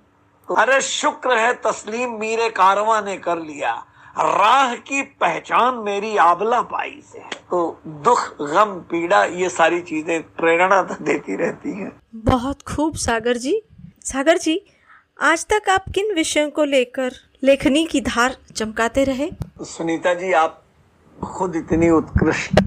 अरे 0.49 0.80
शुक्र 0.80 1.37
है 1.37 1.53
तस्लीम 1.62 2.18
मीरे 2.20 2.49
कारवा 2.51 3.01
ने 3.01 3.16
कर 3.18 3.39
लिया। 3.39 3.74
राह 4.18 4.74
की 4.74 5.03
पहचान 5.20 5.74
मेरी 5.74 6.16
आबला 6.16 6.61
पाई। 6.62 7.01
से 7.12 7.18
तो 7.51 7.80
दुख 7.87 8.20
गम 8.43 8.74
पीड़ा 8.91 9.24
ये 9.24 9.49
सारी 9.49 9.80
चीज़ें 9.80 10.22
प्रेरणा 10.34 10.82
तो 10.82 10.95
देती 11.05 11.37
रहती 11.37 11.72
हैं। 11.72 11.91
बहुत 12.24 12.62
खूब 12.62 12.95
सागर 12.97 13.37
जी। 13.37 13.61
सागर 14.05 14.39
जी 14.39 14.61
आज 15.22 15.47
तक 15.47 15.68
आप 15.70 15.84
किन 15.95 16.14
विषयों 16.14 16.51
को 16.51 16.64
लेकर 16.64 17.12
लेखनी 17.43 17.84
की 17.87 18.01
धार 18.03 18.37
चमकाते 18.57 19.05
रहे? 19.05 19.30
सुनीता 19.62 20.14
जी 20.14 20.32
आप 20.34 20.62
खुद 21.25 21.57
इतनी 21.57 21.91
उत्कृष्ट 21.91 22.61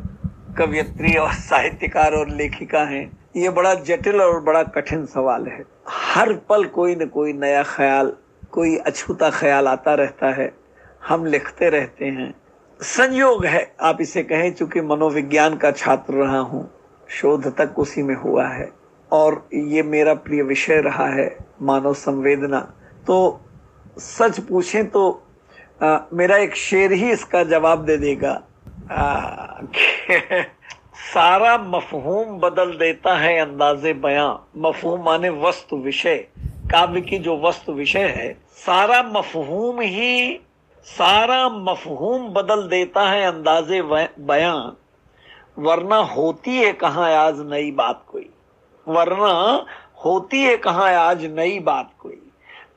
कवियत्री 0.57 1.15
और 1.15 1.33
साहित्यकार 1.33 2.13
और 2.13 2.29
लेखिका 2.29 2.79
हैं। 2.79 3.19
ये 3.35 3.49
बड़ा 3.49 3.73
जटिल 3.73 4.21
और 4.21 4.41
बड़ा 4.41 4.63
कठिन 4.63 5.05
सवाल 5.05 5.47
है। 5.47 5.63
हर 5.89 6.33
पल 6.33 6.65
कोई 6.65 6.95
न 6.95 7.05
कोई 7.05 7.33
नया 7.33 7.63
ख्याल, 7.63 8.13
कोई 8.51 8.77
अछूता 8.77 9.29
ख्याल 9.29 9.67
आता 9.67 9.93
रहता 9.93 10.33
है। 10.33 10.53
हम 11.07 11.25
लिखते 11.25 11.69
रहते 11.69 12.05
हैं। 12.05 12.35
संयोग 12.81 13.45
है, 13.45 13.75
आप 13.81 13.97
इसे 14.01 14.23
कहें, 14.23 14.53
चूँकि 14.53 14.81
मनोविज्ञान 14.81 15.57
का 15.57 15.71
छात्र 15.71 16.13
रहा 16.13 16.39
हूँ। 16.39 16.71
शोध 17.09 17.57
तक 17.57 17.79
उसी 17.79 18.03
में 18.03 18.15
हुआ 18.15 18.47
है। 18.47 18.71
और 19.11 19.49
ये 19.53 19.83
मेरा 19.83 20.13
प्रिय 20.13 20.41
विषय 20.41 20.81
रहा 20.81 21.07
है, 21.07 21.37
मानव 21.61 21.93
संवेदना। 21.93 22.59
तो 23.07 23.41
सच 23.97 24.39
पूछें 24.39 24.89
तो 24.89 25.23
आ, 25.83 25.97
मेरा 26.13 26.37
एक 26.37 26.55
शेर 26.55 26.91
ही 26.91 27.11
इसका 27.11 27.43
जवाब 27.43 27.85
दे 27.85 27.97
देगा। 27.97 28.41
आ, 28.91 29.21
सारा 31.13 31.57
मफहूम 31.57 32.39
बदल 32.39 32.71
देता 32.71 33.17
है 33.17 33.39
अंदाजे 33.39 33.93
बयां। 33.93 34.61
मफहूम 34.61 35.03
माने 35.05 35.29
वस्तु 35.29 35.77
विषय। 35.77 36.15
काव्य 36.39 37.01
की 37.01 37.17
जो 37.17 37.39
वस्तु 37.39 37.73
विषय 37.73 38.07
है 38.07 38.41
सारा 38.51 39.03
मफहूम 39.03 39.81
ही 39.81 40.41
सारा 40.83 41.49
मफहूम 41.49 42.29
बदल 42.29 42.67
देता 42.67 43.09
है 43.09 43.23
अंदाजे 43.25 43.81
बयां। 44.19 44.71
वरना 45.59 45.95
होती 45.95 46.57
है 46.57 46.73
कहा 46.73 47.07
आज 47.07 47.35
नई 47.39 47.71
बात 47.71 48.03
कोई? 48.07 48.29
वरना 48.87 49.65
होती 50.05 50.43
है 50.43 50.57
कहा 50.57 50.89
आज 50.89 51.25
नई 51.25 51.59
बात 51.59 51.89
कोई? 51.99 52.28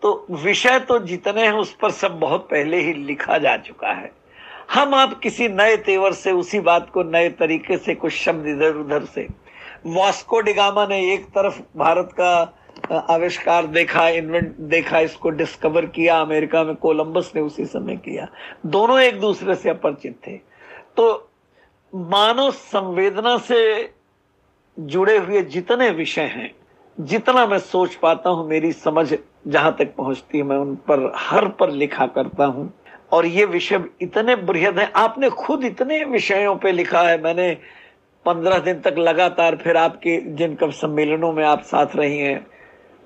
तो 0.03 0.26
विषय 0.30 0.78
तो 0.78 0.98
जितने 0.98 1.42
हैं, 1.42 1.53
उस 1.53 1.76
पर 1.82 1.90
सब 1.90 2.18
बहुत 2.20 2.48
पहले 2.50 2.80
ही 2.80 2.92
लिखा 2.92 3.38
जा 3.38 3.57
चुका 3.57 3.88
है। 3.88 4.12
हम 4.74 4.94
आप 4.94 5.20
किसी 5.20 5.48
नए 5.48 5.76
तेवर 5.76 6.12
से, 6.12 6.32
उसी 6.32 6.61
बात 6.61 6.90
को 6.90 7.03
नए 7.03 7.28
तरीके 7.30 7.76
से, 7.76 7.94
कुछ 7.94 8.12
शब्द 8.12 8.46
इधर 8.46 8.74
उधर 8.74 9.05
से। 9.05 9.28
वास्को 9.86 10.40
डिगामा 10.40 10.86
ने 10.86 11.14
एक 11.14 11.24
तरफ़ 11.26 11.61
भारत 11.76 12.11
का 12.20 12.59
आविष्कार 13.11 13.66
देखा 13.66 14.09
इन्वेंट 14.09 14.57
देखा, 14.57 14.98
इसको 14.98 15.30
डिस्कवर 15.30 15.86
किया, 15.86 16.20
अमेरिका 16.20 16.64
में 16.64 16.74
कोलंबस 16.74 17.32
ने 17.36 17.40
उसी 17.40 17.64
समय 17.64 17.96
किया। 17.96 18.28
दोनों 18.66 19.00
एक 19.00 19.20
दूसरे 19.20 19.55
से 19.55 19.70
अपरिचित 19.70 20.16
थे। 20.26 20.36
तो 20.96 21.30
मानव 21.94 22.50
संवेदना 22.50 23.36
से 23.38 23.92
जुड़े 24.80 25.18
हुए 25.18 25.42
जितने 25.42 25.90
विषय 25.90 26.22
हैं, 26.22 26.55
जितना 27.00 27.46
मैं 27.46 27.59
सोच 27.59 27.94
पाता 27.94 28.30
हूँ, 28.30 28.48
मेरी 28.48 28.72
समझ 28.72 29.12
जहाँ 29.47 29.76
तक 29.78 29.95
पहुँचती 29.97 30.38
है, 30.38 30.45
मैं 30.45 30.57
उन 30.57 30.74
पर, 30.74 31.12
हर 31.16 31.49
पर 31.49 31.70
लिखा 31.70 32.07
करता 32.07 32.45
हूँ। 32.45 32.72
और 33.12 33.26
ये 33.26 33.45
विषय 33.45 33.84
इतने 34.03 34.36
बृहद 34.36 34.78
है, 34.78 34.90
आपने 34.97 35.30
खुद 35.30 35.64
इतने 35.64 36.05
विषयों 36.05 36.57
पे 36.57 36.72
लिखा 36.72 37.03
है, 37.03 37.22
मैंने 37.22 37.57
पंद्रह 38.26 38.59
दिन 38.59 38.80
तक 38.80 38.95
लगातार 38.99 39.57
फिर 39.57 39.76
आपके 39.76 40.16
जिन 40.36 40.55
कब 40.55 40.70
सम्मेलनों 40.70 41.32
में 41.32 41.45
आप 41.45 41.62
साथ 41.62 41.97
रही 41.97 42.18
हैं, 42.18 42.47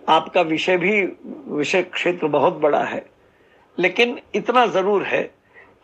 आपका 0.09 0.41
विषय 0.41 0.76
भी, 0.76 1.03
विषय 1.49 1.82
क्षेत्र 1.82 2.26
बहुत 2.26 2.59
बड़ा 2.59 2.82
है। 2.84 3.05
लेकिन 3.78 4.18
इतना 4.34 4.66
ज़रूर 4.66 5.03
है 5.03 5.22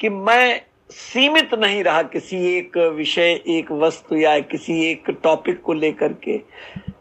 कि 0.00 0.08
मैं 0.08 0.60
सीमित 0.90 1.54
नहीं 1.54 1.82
रहा 1.84 2.02
किसी 2.02 2.36
एक 2.58 2.76
विषय, 2.76 3.40
एक 3.46 3.72
वस्तु 3.72 4.16
या 4.16 4.38
किसी 4.38 4.80
एक 4.90 5.10
टॉपिक 5.22 5.62
को 5.62 5.72
लेकर 5.72 6.12
के। 6.12 6.40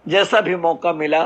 जैसा 0.07 0.41
भी 0.41 0.55
मौका 0.55 0.93
मिला 0.93 1.23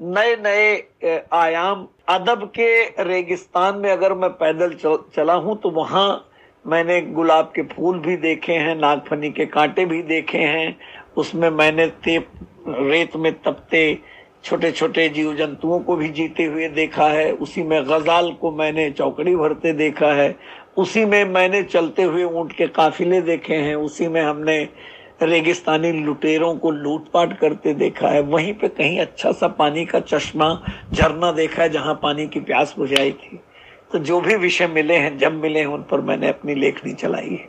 नए 0.00 0.34
नए 0.36 1.26
आयाम, 1.32 1.86
अदब 2.08 2.44
के 2.54 2.68
रेगिस्तान 3.04 3.76
में 3.78 3.90
अगर 3.90 4.14
मैं 4.14 4.30
पैदल 4.32 4.72
चला 5.16 5.34
हूँ 5.34 5.56
तो 5.60 5.70
वहाँ 5.70 6.30
मैंने 6.64 7.00
गुलाब 7.02 7.52
के 7.54 7.62
फूल 7.64 7.98
भी 7.98 8.16
देखे 8.16 8.52
हैं, 8.52 8.74
नागफनी 8.76 9.30
के 9.30 9.46
कांटे 9.46 9.84
भी 9.84 10.02
देखे 10.02 10.38
हैं। 10.38 10.76
उसमें 11.16 11.48
मैंने 11.50 11.86
तेप, 12.04 12.28
रेत 12.68 13.16
में 13.16 13.32
तपते 13.42 13.82
छोटे 14.44 14.70
छोटे 14.72 15.08
जीव 15.08 15.34
जंतुओं 15.36 15.78
को 15.80 15.96
भी 15.96 16.08
जीते 16.08 16.44
हुए 16.44 16.68
देखा 16.68 17.08
है। 17.08 17.30
उसी 17.32 17.62
में 17.62 17.82
गजाल 17.84 18.30
को 18.32 18.50
मैंने 18.52 18.90
चौकड़ी 18.90 19.36
भरते 19.36 19.72
देखा 19.72 20.12
है। 20.14 20.34
उसी 20.76 21.04
में 21.04 21.24
मैंने 21.24 21.62
चलते 21.62 22.02
हुए 22.02 22.24
ऊँट 22.24 22.52
के 22.52 22.66
काफिले 22.66 23.20
देखे 23.20 23.54
हैं। 23.56 23.74
उसी 23.76 24.08
में 24.08 24.20
हमने 24.22 24.68
रेगिस्तानी 25.22 25.92
लुटेरों 25.92 26.56
को 26.56 26.70
लूटपाट 26.70 27.38
करते 27.38 27.74
देखा 27.74 28.08
है। 28.08 28.20
वहीं 28.20 28.54
पे 28.54 28.68
कहीं 28.68 29.00
अच्छा 29.00 29.32
सा 29.32 29.48
पानी 29.48 29.84
का 29.84 30.00
चश्मा 30.00 30.62
झरना 30.92 31.32
देखा 31.32 31.62
है 31.62 31.68
जहाँ 31.68 31.94
पानी 32.02 32.26
की 32.26 32.40
प्यास 32.40 32.74
बुझाई 32.78 33.12
थी। 33.12 33.40
तो 33.92 33.98
जो 33.98 34.20
भी 34.20 34.36
विषय 34.36 34.66
मिले 34.66 34.96
हैं, 34.96 35.18
जब 35.18 35.32
मिले 35.32 35.58
हैं, 35.58 35.66
उन 35.66 35.82
पर 35.82 36.00
मैंने 36.00 36.28
अपनी 36.28 36.54
लेखनी 36.54 36.92
चलाई 36.92 37.28
है। 37.28 37.48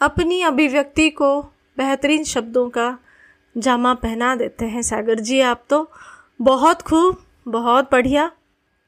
अपनी 0.00 0.42
अभिव्यक्ति 0.42 1.10
को 1.10 1.42
बेहतरीन 1.78 2.24
शब्दों 2.24 2.68
का 2.68 2.98
जामा 3.58 3.94
पहना 3.94 4.36
देते 4.36 4.64
हैं। 4.64 4.82
सागर 4.82 5.20
जी, 5.20 5.40
आप 5.40 5.64
तो 5.70 5.90
बहुत 6.40 6.82
खूब, 6.82 7.16
बहुत 7.48 7.88
बढ़िया। 7.92 8.32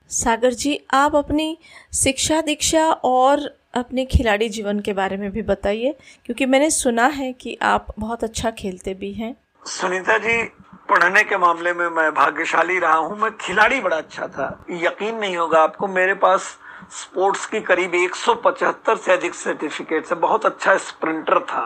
सागर 0.09 0.53
जी, 0.53 0.81
आप 0.91 1.17
अपनी 1.17 1.59
शिक्षा 1.93 2.41
दीक्षा 2.41 2.91
और 2.91 3.59
अपने 3.77 4.05
खिलाड़ी 4.05 4.49
जीवन 4.49 4.81
के 4.81 4.93
बारे 4.93 5.17
में 5.17 5.31
भी 5.31 5.43
बताइए 5.43 5.95
क्योंकि 6.25 6.47
मैंने 6.47 6.71
सुना 6.71 7.07
है 7.07 7.33
कि 7.33 7.59
आप 7.63 7.87
बहुत 7.99 8.25
अच्छा 8.25 8.51
खेलते 8.51 8.95
भी 8.95 9.13
हैं। 9.13 9.35
सुनीता 9.67 10.19
जी 10.19 10.43
पढ़ने 10.91 11.23
के 11.25 11.37
मामले 11.37 11.73
में 11.73 11.89
मैं 11.89 12.11
भाग्यशाली 12.15 12.79
रहा 12.79 12.97
हूँ 12.97 13.19
मैं 13.19 13.31
खिलाड़ी 13.37 13.81
बड़ा 13.81 13.97
अच्छा 13.97 14.27
था। 14.27 14.65
यकीन 14.71 15.15
नहीं 15.15 15.37
होगा 15.37 15.63
आपको 15.63 15.87
मेरे 15.87 16.15
पास 16.15 16.57
स्पोर्ट्स 16.93 17.47
की 17.47 17.61
करीब 17.61 17.95
175 17.95 18.97
से 18.97 19.13
अधिक 19.13 19.35
सर्टिफिकेट 19.35 20.07
है। 20.07 20.17
बहुत 20.17 20.47
अच्छा 20.47 20.77
स्प्रिंटर 20.77 21.41
था। 21.41 21.65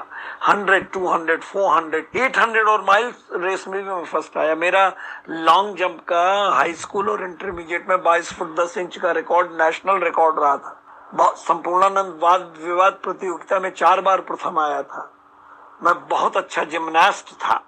100, 0.48 0.80
200, 0.94 1.36
400, 1.36 2.20
800 2.20 2.68
और 2.68 2.84
माइल्स 2.84 3.14
रेस 3.34 3.64
में 3.68 3.82
भी 3.82 3.90
मैं 3.90 4.04
फ़र्स्ट 4.04 4.36
आया। 4.36 4.54
मेरा 4.54 4.86
लॉन्ग 5.28 5.76
जंप 5.76 6.00
का 6.08 6.24
हाई 6.54 6.72
स्कूल 6.72 7.10
और 7.10 7.24
इंटरमीडिएट 7.24 7.88
में 7.88 7.96
22 8.02 8.32
फुट 8.32 8.56
10 8.60 8.78
इंच 8.78 8.96
का 8.96 9.12
रिकॉर्ड 9.12 9.52
नेशनल 9.52 10.04
रिकॉर्ड 10.04 10.40
रहा 10.40 10.56
था। 10.56 10.79
संपूर्णानंद 11.12 12.18
वाद 12.22 12.54
विवाद 12.58 12.98
प्रतियोगिता 13.04 13.58
में 13.60 13.70
चार 13.70 14.00
बार 14.00 14.20
प्रथम 14.20 14.58
आया 14.58 14.82
था। 14.82 15.02
मैं 15.82 15.94
बहुत 16.08 16.36
अच्छा 16.36 16.64
जिमनास्ट 16.64 17.32
था। 17.34 17.60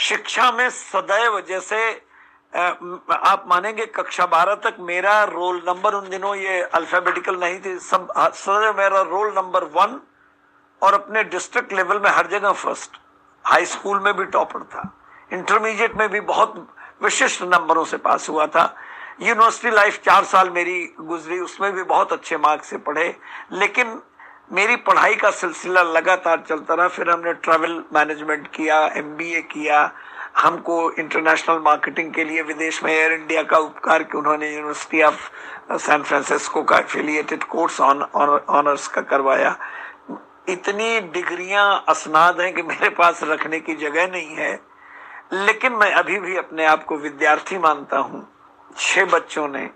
शिक्षा 0.00 0.50
में 0.52 0.68
सदैव 0.70 1.40
जैसे 1.40 1.78
आप 2.52 3.44
मानेंगे 3.48 3.86
कक्षा 3.86 4.26
बारह 4.26 4.54
तक 4.64 4.76
मेरा 4.80 5.22
रोल 5.24 5.62
नंबर 5.68 5.94
उन 5.94 6.08
दिनों 6.10 6.34
ये 6.34 6.60
अल्फाबेटिकल 6.74 7.36
नहीं 7.36 7.58
थी 7.60 7.78
सब 7.80 8.12
सदैव 8.34 8.76
मेरा 8.78 9.00
रोल 9.02 9.32
नंबर 9.36 9.64
वन 9.74 10.00
और 10.82 10.94
अपने 10.94 11.24
डिस्ट्रिक्ट 11.26 11.72
लेवल 11.72 12.00
में 12.00 12.10
हर 12.10 12.26
जगह 12.26 12.52
फ़र्स्ट 12.54 13.00
हाई 13.44 13.66
स्कूल 13.66 14.00
में 14.00 14.16
भी 14.16 14.24
टॉपर 14.26 14.62
था। 14.64 14.90
इंटरमीडिएट 15.32 15.96
में 15.96 16.08
भी 16.08 16.20
बहुत 16.22 16.66
विशिष्ट 17.02 17.42
नंबरों 17.44 17.84
से 17.84 17.96
पास 17.98 18.28
हुआ 18.28 18.46
था। 18.46 18.74
यूनिवर्सिटी 19.18 19.74
लाइफ 19.74 20.00
चार 20.04 20.24
साल 20.24 20.50
मेरी 20.50 20.80
गुजरी, 21.00 21.38
उसमें 21.40 21.72
भी 21.72 21.82
बहुत 21.84 22.12
अच्छे 22.12 22.36
मार्क्स 22.38 22.68
से 22.70 22.76
पढ़े, 22.78 23.14
लेकिन 23.52 24.00
मेरी 24.52 24.76
पढ़ाई 24.78 25.14
का 25.14 25.30
सिलसिला 25.32 25.82
लगातार 25.82 26.44
चलता 26.48 26.74
रहा। 26.74 26.88
फिर 26.88 27.10
हमने 27.10 27.32
ट्रैवल 27.34 27.72
मैनेजमेंट 27.94 28.46
किया 28.46 28.84
एमबीए 28.96 29.40
किया, 29.44 29.90
हमको 30.36 30.90
इंटरनेशनल 30.92 31.58
मार्केटिंग 31.58 32.12
के 32.14 32.24
लिए 32.24 32.42
विदेश 32.42 32.82
में 32.84 32.92
एयर 32.92 33.12
इंडिया 33.12 33.42
का 33.42 33.58
उपकार 33.58 34.02
कि 34.02 34.18
उन्होंने 34.18 34.50
यूनिवर्सिटी 34.50 35.02
ऑफ़ 35.02 35.78
सैन 35.78 36.02
फ्रांसिस्को 36.02 36.62
का 36.62 36.78
एफिलिएटेड 36.78 37.44
कोर्स 37.46 37.80
ऑन 37.80 38.02
ऑनर्स 38.02 38.88
का 38.88 39.00
करवाया। 39.02 39.56
इतनी 40.48 41.00
डिग्रियाँ 41.00 41.84
असनाद 41.88 42.40
हैं 42.40 42.52
कि 42.54 42.62
मेरे 42.62 42.88
पास 42.92 43.22
रखने 43.24 43.60
की 43.60 43.74
जगह 43.76 44.06
नहीं 44.08 44.36
है, 44.36 44.54
लेकिन 45.34 45.72
मैं 45.72 45.92
अभी 45.94 46.18
भी 46.20 46.36
अपने 46.36 46.66
आप 46.66 46.84
को 46.84 46.96
विद्यार्थी 46.98 47.58
मानता 47.58 47.98
हूँ। 47.98 48.26
छह 48.76 49.04
बच्चों 49.06 49.48
ने, 49.48 49.68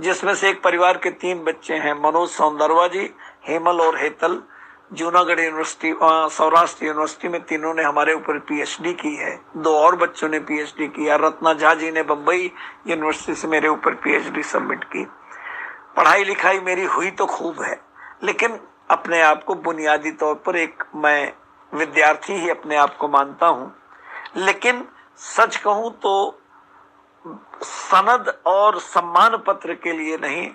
जिसमें 0.00 0.34
से 0.34 0.48
एक 0.48 0.62
परिवार 0.62 0.96
के 0.96 1.10
तीन 1.12 1.42
बच्चे 1.44 1.74
हैं, 1.76 1.94
मनोज 1.94 2.28
सौंदरवा 2.30 2.86
जी, 2.88 3.10
हेमल 3.48 3.80
और 3.80 3.98
हेतल, 3.98 4.42
जूनागढ़ 4.92 5.40
यूनिवर्सिटी 5.40 5.92
सौराष्ट्र 6.32 6.84
यूनिवर्सिटी 6.86 7.28
में 7.28 7.40
तीनों 7.42 7.72
ने 7.74 7.82
हमारे 7.82 8.12
ऊपर 8.14 8.38
पीएचडी 8.40 8.92
की 8.94 9.14
है। 9.16 9.34
दो 9.56 9.76
और 9.76 9.96
बच्चों 9.96 10.28
ने 10.28 10.38
पीएचडी 10.40 10.86
किया 10.88 11.16
रत्ना 11.16 11.52
झा 11.54 11.74
जी 11.74 11.90
ने 11.90 12.02
बम्बई 12.04 12.50
यूनिवर्सिटी 12.88 13.34
से 13.34 13.48
मेरे 13.48 13.68
ऊपर 13.68 13.94
पीएचडी 13.96 14.42
सबमिट 14.44 14.84
की। 14.86 15.04
पढ़ाई 15.96 16.24
लिखाई 16.24 16.60
मेरी 16.60 16.84
हुई 16.86 17.10
तो 17.10 17.26
खूब 17.26 17.62
है, 17.62 17.80
लेकिन 18.24 18.58
अपने 18.90 19.20
आप 19.22 19.42
को 19.44 19.54
बुनियादी 19.56 20.10
तौर 20.12 20.34
पर 20.36 20.56
एक 20.56 20.84
मैं 20.96 21.32
विद्यार्थी 21.72 22.32
ही 22.34 22.50
अपने 22.50 22.76
आप 22.76 22.96
को 22.96 23.08
मानता 23.08 23.46
हूँ। 23.46 23.74
लेकिन 24.36 24.84
सच 25.20 25.56
कहूँ 25.56 25.90
तो 26.02 26.12
सनद 27.64 28.32
और 28.46 28.78
सम्मान 28.80 29.36
पत्र 29.46 29.74
के 29.74 29.92
लिए 29.92 30.16
नहीं, 30.18 30.48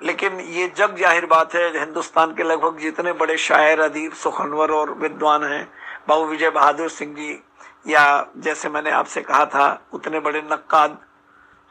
लेकिन 0.00 0.40
ये 0.40 0.66
जग 0.76 0.96
ज़ाहिर 0.98 1.26
बात 1.26 1.54
है, 1.54 1.78
हिंदुस्तान 1.78 2.34
के 2.34 2.42
लगभग 2.42 2.78
जितने 2.80 3.12
बड़े 3.14 3.36
शायर 3.38 3.80
अदीब 3.80 4.12
सुखनवर 4.14 4.70
और 4.72 4.90
विद्वान 5.00 5.44
हैं, 5.44 5.68
बाबू 6.08 6.24
विजय 6.26 6.50
बहादुर 6.50 6.88
सिंह 6.90 7.14
जी, 7.14 7.38
या 7.86 8.32
जैसे 8.38 8.68
मैंने 8.68 8.90
आपसे 8.92 9.20
कहा 9.22 9.44
था, 9.46 9.82
उतने 9.92 10.20
बड़े 10.20 10.42
नक्काद 10.42 10.98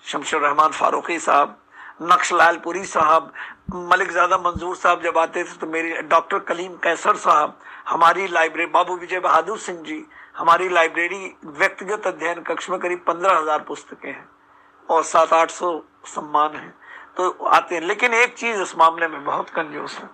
शमशुर 0.06 0.42
रहमान 0.42 0.72
फारूकी 0.72 1.20
साहब, 1.20 1.58
नक्शलालपुरी 2.04 2.86
साहब 2.86 3.32
मलिक 3.74 4.12
ज़्यादा 4.12 4.38
मंजूर 4.38 4.76
साहब 4.76 5.02
जब 5.04 5.18
आते 5.18 5.44
थे 5.44 5.58
तो 5.58 5.68
मेरी 5.68 5.92
डॉक्टर 6.04 6.40
कलीम 6.42 6.76
कैसर 6.84 7.16
साहब, 7.18 7.58
हमारी 7.88 8.28
लाइब्रेरी, 8.28 8.72
बाबू 8.72 8.96
विजय 8.96 9.20
बहादुर 9.20 9.58
सिंह 9.60 9.82
जी 9.84 10.04
हमारी 10.36 10.68
लाइब्रेरी 10.70 11.34
व्यक्तिगत 11.46 12.08
अध्ययन 12.08 12.42
कक्ष 12.44 12.70
में 12.70 12.80
करीब 12.80 13.00
पंद्रह 13.08 13.38
हज़ार 13.38 13.60
पुस्तकें 13.60 14.10
हैं 14.10 14.30
और 14.90 15.04
सात 15.04 15.34
आठ 15.34 15.52
सौ 15.52 15.72
सम्मान 16.06 16.56
है। 16.56 16.74
तो 17.18 17.30
आते 17.46 17.76
हैं। 17.76 17.82
लेकिन 17.82 18.14
एक 18.14 18.34
चीज़ 18.34 18.62
इस 18.62 18.76
मामले 18.78 19.08
में 19.08 19.24
बहुत 19.26 19.50
कंजूस 19.50 20.00
हूँ। 20.00 20.10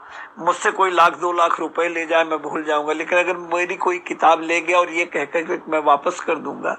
मुझसे 0.46 0.72
कोई 0.72 0.92
लाख, 0.92 1.16
दो 1.16 1.32
लाख 1.32 1.60
रुपए 1.60 1.88
ले 1.90 2.06
जाए 2.06 2.24
मैं 2.24 2.42
भूल 2.42 2.64
जाऊँगा। 2.64 2.94
लेकिन 2.94 3.20
अगर 3.20 3.38
मेरी 3.54 3.76
कोई 3.78 4.00
किताब 4.00 4.42
ले 4.42 4.60
गया 4.62 4.80
और 4.80 4.90
ये 4.90 5.06
कहकर 5.08 5.44
कि 5.44 5.72
मैं 5.72 5.80
वापस 5.84 6.20
कर 6.20 6.36
दूँगा 6.38 6.78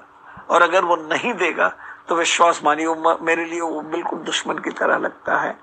और 0.49 0.61
अगर 0.61 0.85
वो 0.85 0.95
नहीं 0.97 1.33
देगा 1.35 1.73
तो 2.09 2.15
विश्वास 2.15 2.61
मानिए 2.63 3.15
मेरे 3.21 3.45
लिए 3.45 3.61
वो 3.61 3.81
बिल्कुल 3.81 4.19
दुश्मन 4.21 4.57
की 4.57 4.69
तरह 4.71 4.97
लगता 4.97 5.39
है। 5.39 5.57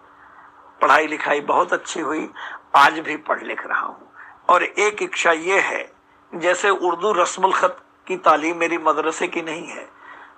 पढ़ाई 0.81 1.07
लिखाई 1.07 1.41
बहुत 1.43 1.73
अच्छी 1.73 2.01
हुई, 2.01 2.29
आज 2.77 2.99
भी 2.99 3.17
पढ़ 3.19 3.43
लिख 3.43 3.67
रहा 3.67 3.81
हूँ। 3.81 4.11
और 4.49 4.63
एक 4.63 5.03
इच्छा 5.03 5.33
ये 5.33 5.61
है 5.61 5.96
जैसे 6.35 6.71
उर्दू 6.71 7.13
रस्मुल 7.13 7.53
खत 7.53 7.81
की 8.09 8.17
तालीम 8.17 8.57
मेरी 8.57 8.79
मदरसे 8.79 9.29
की 9.29 9.43
नहीं 9.43 9.69
है। 9.69 9.89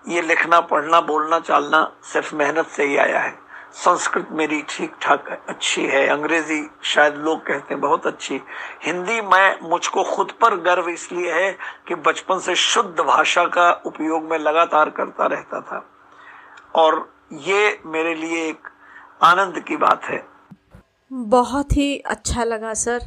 ये 0.09 0.23
लिखना, 0.23 0.61
पढ़ना, 0.61 1.01
बोलना, 1.01 1.41
चालना 1.41 1.93
सिर्फ़ 2.03 2.35
मेहनत 2.35 2.67
से 2.67 2.85
ही 2.85 2.97
आया 2.97 3.21
है। 3.21 3.39
संस्कृत 3.73 4.29
मेरी 4.31 4.63
ठीक 4.69 4.95
ठाक 5.01 5.45
अच्छी 5.49 5.87
है। 5.87 6.09
अंग्रेज़ी 6.09 6.71
शायद 6.83 7.15
लोग 7.15 7.47
कहते 7.47 7.75
हैं 7.75 7.81
बहुत 7.81 8.07
अच्छी। 8.07 8.41
हिंदी 8.83 9.21
मैं 9.21 9.59
मुझको 9.63 10.03
खुद 10.03 10.31
पर 10.31 10.57
गर्व 10.57 10.89
इसलिए 10.89 11.33
है 11.33 11.59
कि 11.89 11.95
बचपन 11.95 12.39
से 12.39 12.55
शुद्ध 12.55 13.01
भाषा 13.01 13.45
का 13.45 13.83
उपयोग 13.87 14.25
मैं 14.25 14.39
लगातार 14.39 14.91
करता 14.91 15.27
रहता 15.27 15.61
था। 15.61 15.91
और 16.75 17.13
ये 17.33 17.81
मेरे 17.87 18.15
लिए 18.15 18.49
एक 18.49 18.69
आनंद 19.23 19.61
की 19.61 19.77
बात 19.77 20.05
है। 20.05 20.27
बहुत 21.13 21.73
ही 21.73 21.99
अच्छा 21.99 22.45
लगा, 22.45 22.75
सर, 22.75 23.01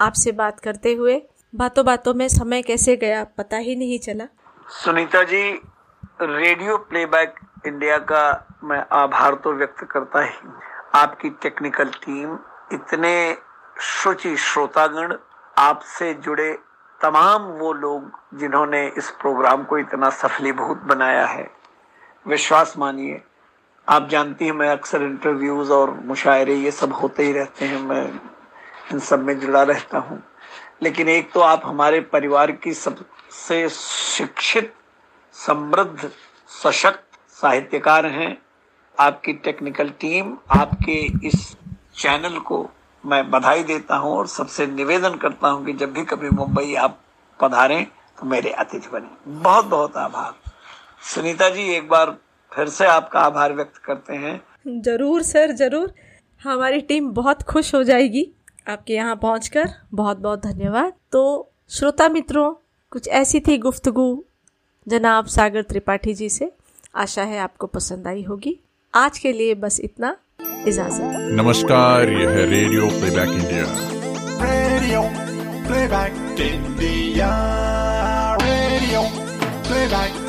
आपसे 0.00 0.32
बात 0.32 0.60
करते 0.60 0.92
हुए। 0.92 1.22
बातों 1.56 1.84
बातों 1.84 2.12
में 2.14 2.26
समय 2.28 2.62
कैसे 2.62 2.94
गया, 2.96 3.22
पता 3.38 3.56
ही 3.56 3.74
नहीं 3.76 3.98
चला। 3.98 4.24
Sunita 4.68 5.22
ji, 5.22 5.42
radio 6.22 6.76
playback 6.90 7.34
India 7.66 7.96
का 8.10 8.24
मैं 8.64 8.84
आभार 8.92 9.34
तो 9.34 9.52
व्यक्त 9.52 9.84
करता 9.90 10.22
ही 10.22 10.50
आपकी 10.94 11.30
टेक्निकल 11.42 11.88
टीम, 12.04 12.36
इतने 12.72 13.14
शुचि 13.80 14.36
श्रोतागण, 14.38 15.16
आपसे 15.56 16.12
जुड़े 16.14 16.52
तमाम 17.00 17.42
वो 17.58 17.72
लोग 17.74 18.38
जिन्होंने 18.40 18.86
इस 18.88 19.10
प्रोग्राम 19.20 19.64
को 19.64 19.78
इतना 19.78 20.10
सफलीभूत 20.12 20.82
बनाया 20.86 21.26
है। 21.26 21.50
विश्वास 22.26 22.74
मानिए, 22.78 23.20
आप 23.88 24.08
जानती 24.08 24.44
हैं 24.44 24.52
मैं 24.52 24.68
अक्सर 24.68 25.02
इंटरव्यूज़ 25.02 25.72
और 25.72 25.98
मुशायरे 26.04 26.54
ये 26.54 26.70
सब 26.72 26.92
होते 26.92 27.24
ही 27.24 27.32
रहते 27.32 27.64
हैं, 27.64 27.80
मैं 27.80 28.06
इन 28.92 28.98
सब 29.00 29.24
में 29.24 29.38
जुड़ा 29.40 29.62
रहता 29.64 29.98
हूँ। 29.98 30.22
लेकिन 30.80 31.08
एक 31.08 31.30
तो 31.32 31.40
आप 31.40 31.62
हमारे 31.64 32.00
परिवार 32.12 32.50
की 32.52 32.72
सबसे 32.74 33.68
शिक्षित, 33.68 34.72
समृद्ध, 35.36 36.10
सशक्त 36.50 37.18
साहित्यकार 37.38 38.06
हैं। 38.06 38.36
आपकी 38.98 39.32
टेक्निकल 39.44 39.88
टीम 40.00 40.36
आपके 40.52 41.00
इस 41.26 41.52
चैनल 41.96 42.38
को 42.40 42.68
मैं 43.04 43.30
बधाई 43.30 43.62
देता 43.64 43.96
हूँ 43.96 44.16
और 44.18 44.26
सबसे 44.26 44.66
निवेदन 44.66 45.16
करता 45.16 45.48
हूँ 45.48 45.64
कि 45.66 45.72
जब 45.72 45.92
भी 45.92 46.04
कभी 46.04 46.30
मुंबई 46.30 46.74
आप 46.76 46.98
पधारें 47.40 47.84
तो 48.18 48.26
मेरे 48.26 48.50
अतिथि 48.52 48.88
बने। 48.88 49.32
बहुत 49.40 49.64
बहुत 49.64 49.96
आभार। 49.96 50.34
सुनीता 51.04 51.48
जी, 51.48 51.68
एक 51.74 51.88
बार 51.88 52.16
फिर 52.52 52.68
से 52.68 52.86
आपका 52.86 53.20
आभार 53.20 53.52
व्यक्त 53.52 53.76
करते 53.76 54.14
हैं। 54.14 54.40
ज़रूर, 54.82 55.22
सर, 55.22 55.52
ज़रूर। 55.52 55.94
हमारी 56.40 56.80
टीम 56.80 57.10
बहुत 57.10 57.42
खुश 57.42 57.74
हो 57.74 57.82
जाएगी। 57.82 58.26
आपके 58.68 58.94
यहाँ 58.94 59.16
पहुंचकर 59.16 59.68
बहुत 59.94 60.16
बहुत 60.16 60.42
धन्यवाद। 60.42 60.92
तो 61.12 61.52
श्रोता 61.70 62.08
मित्रों 62.08 62.54
कुछ 62.90 63.08
ऐसी 63.08 63.40
थी 63.40 63.58
गुफ्तगु 63.58 64.24
जनाब 64.88 65.26
सागर 65.26 65.62
त्रिपाठी 65.62 66.14
जी 66.14 66.28
से। 66.28 66.52
आशा 66.94 67.22
है 67.22 67.38
आपको 67.38 67.66
पसंद 67.66 68.06
आई 68.06 68.22
होगी। 68.22 68.60
आज 68.94 69.18
के 69.18 69.32
लिए 69.32 69.54
बस 69.54 69.80
इतना। 69.80 70.16
इजाज़त। 70.66 71.00
नमस्कार 71.32 72.10
यह 72.10 72.30
है 72.30 72.50
radio 72.50 72.88
playback 72.88 73.28
India. 73.28 73.64
Radio 74.44 75.02
playback 75.68 76.40
India. 76.40 77.30
Radio 78.42 79.02
playback. 79.62 80.10
India 80.10 80.25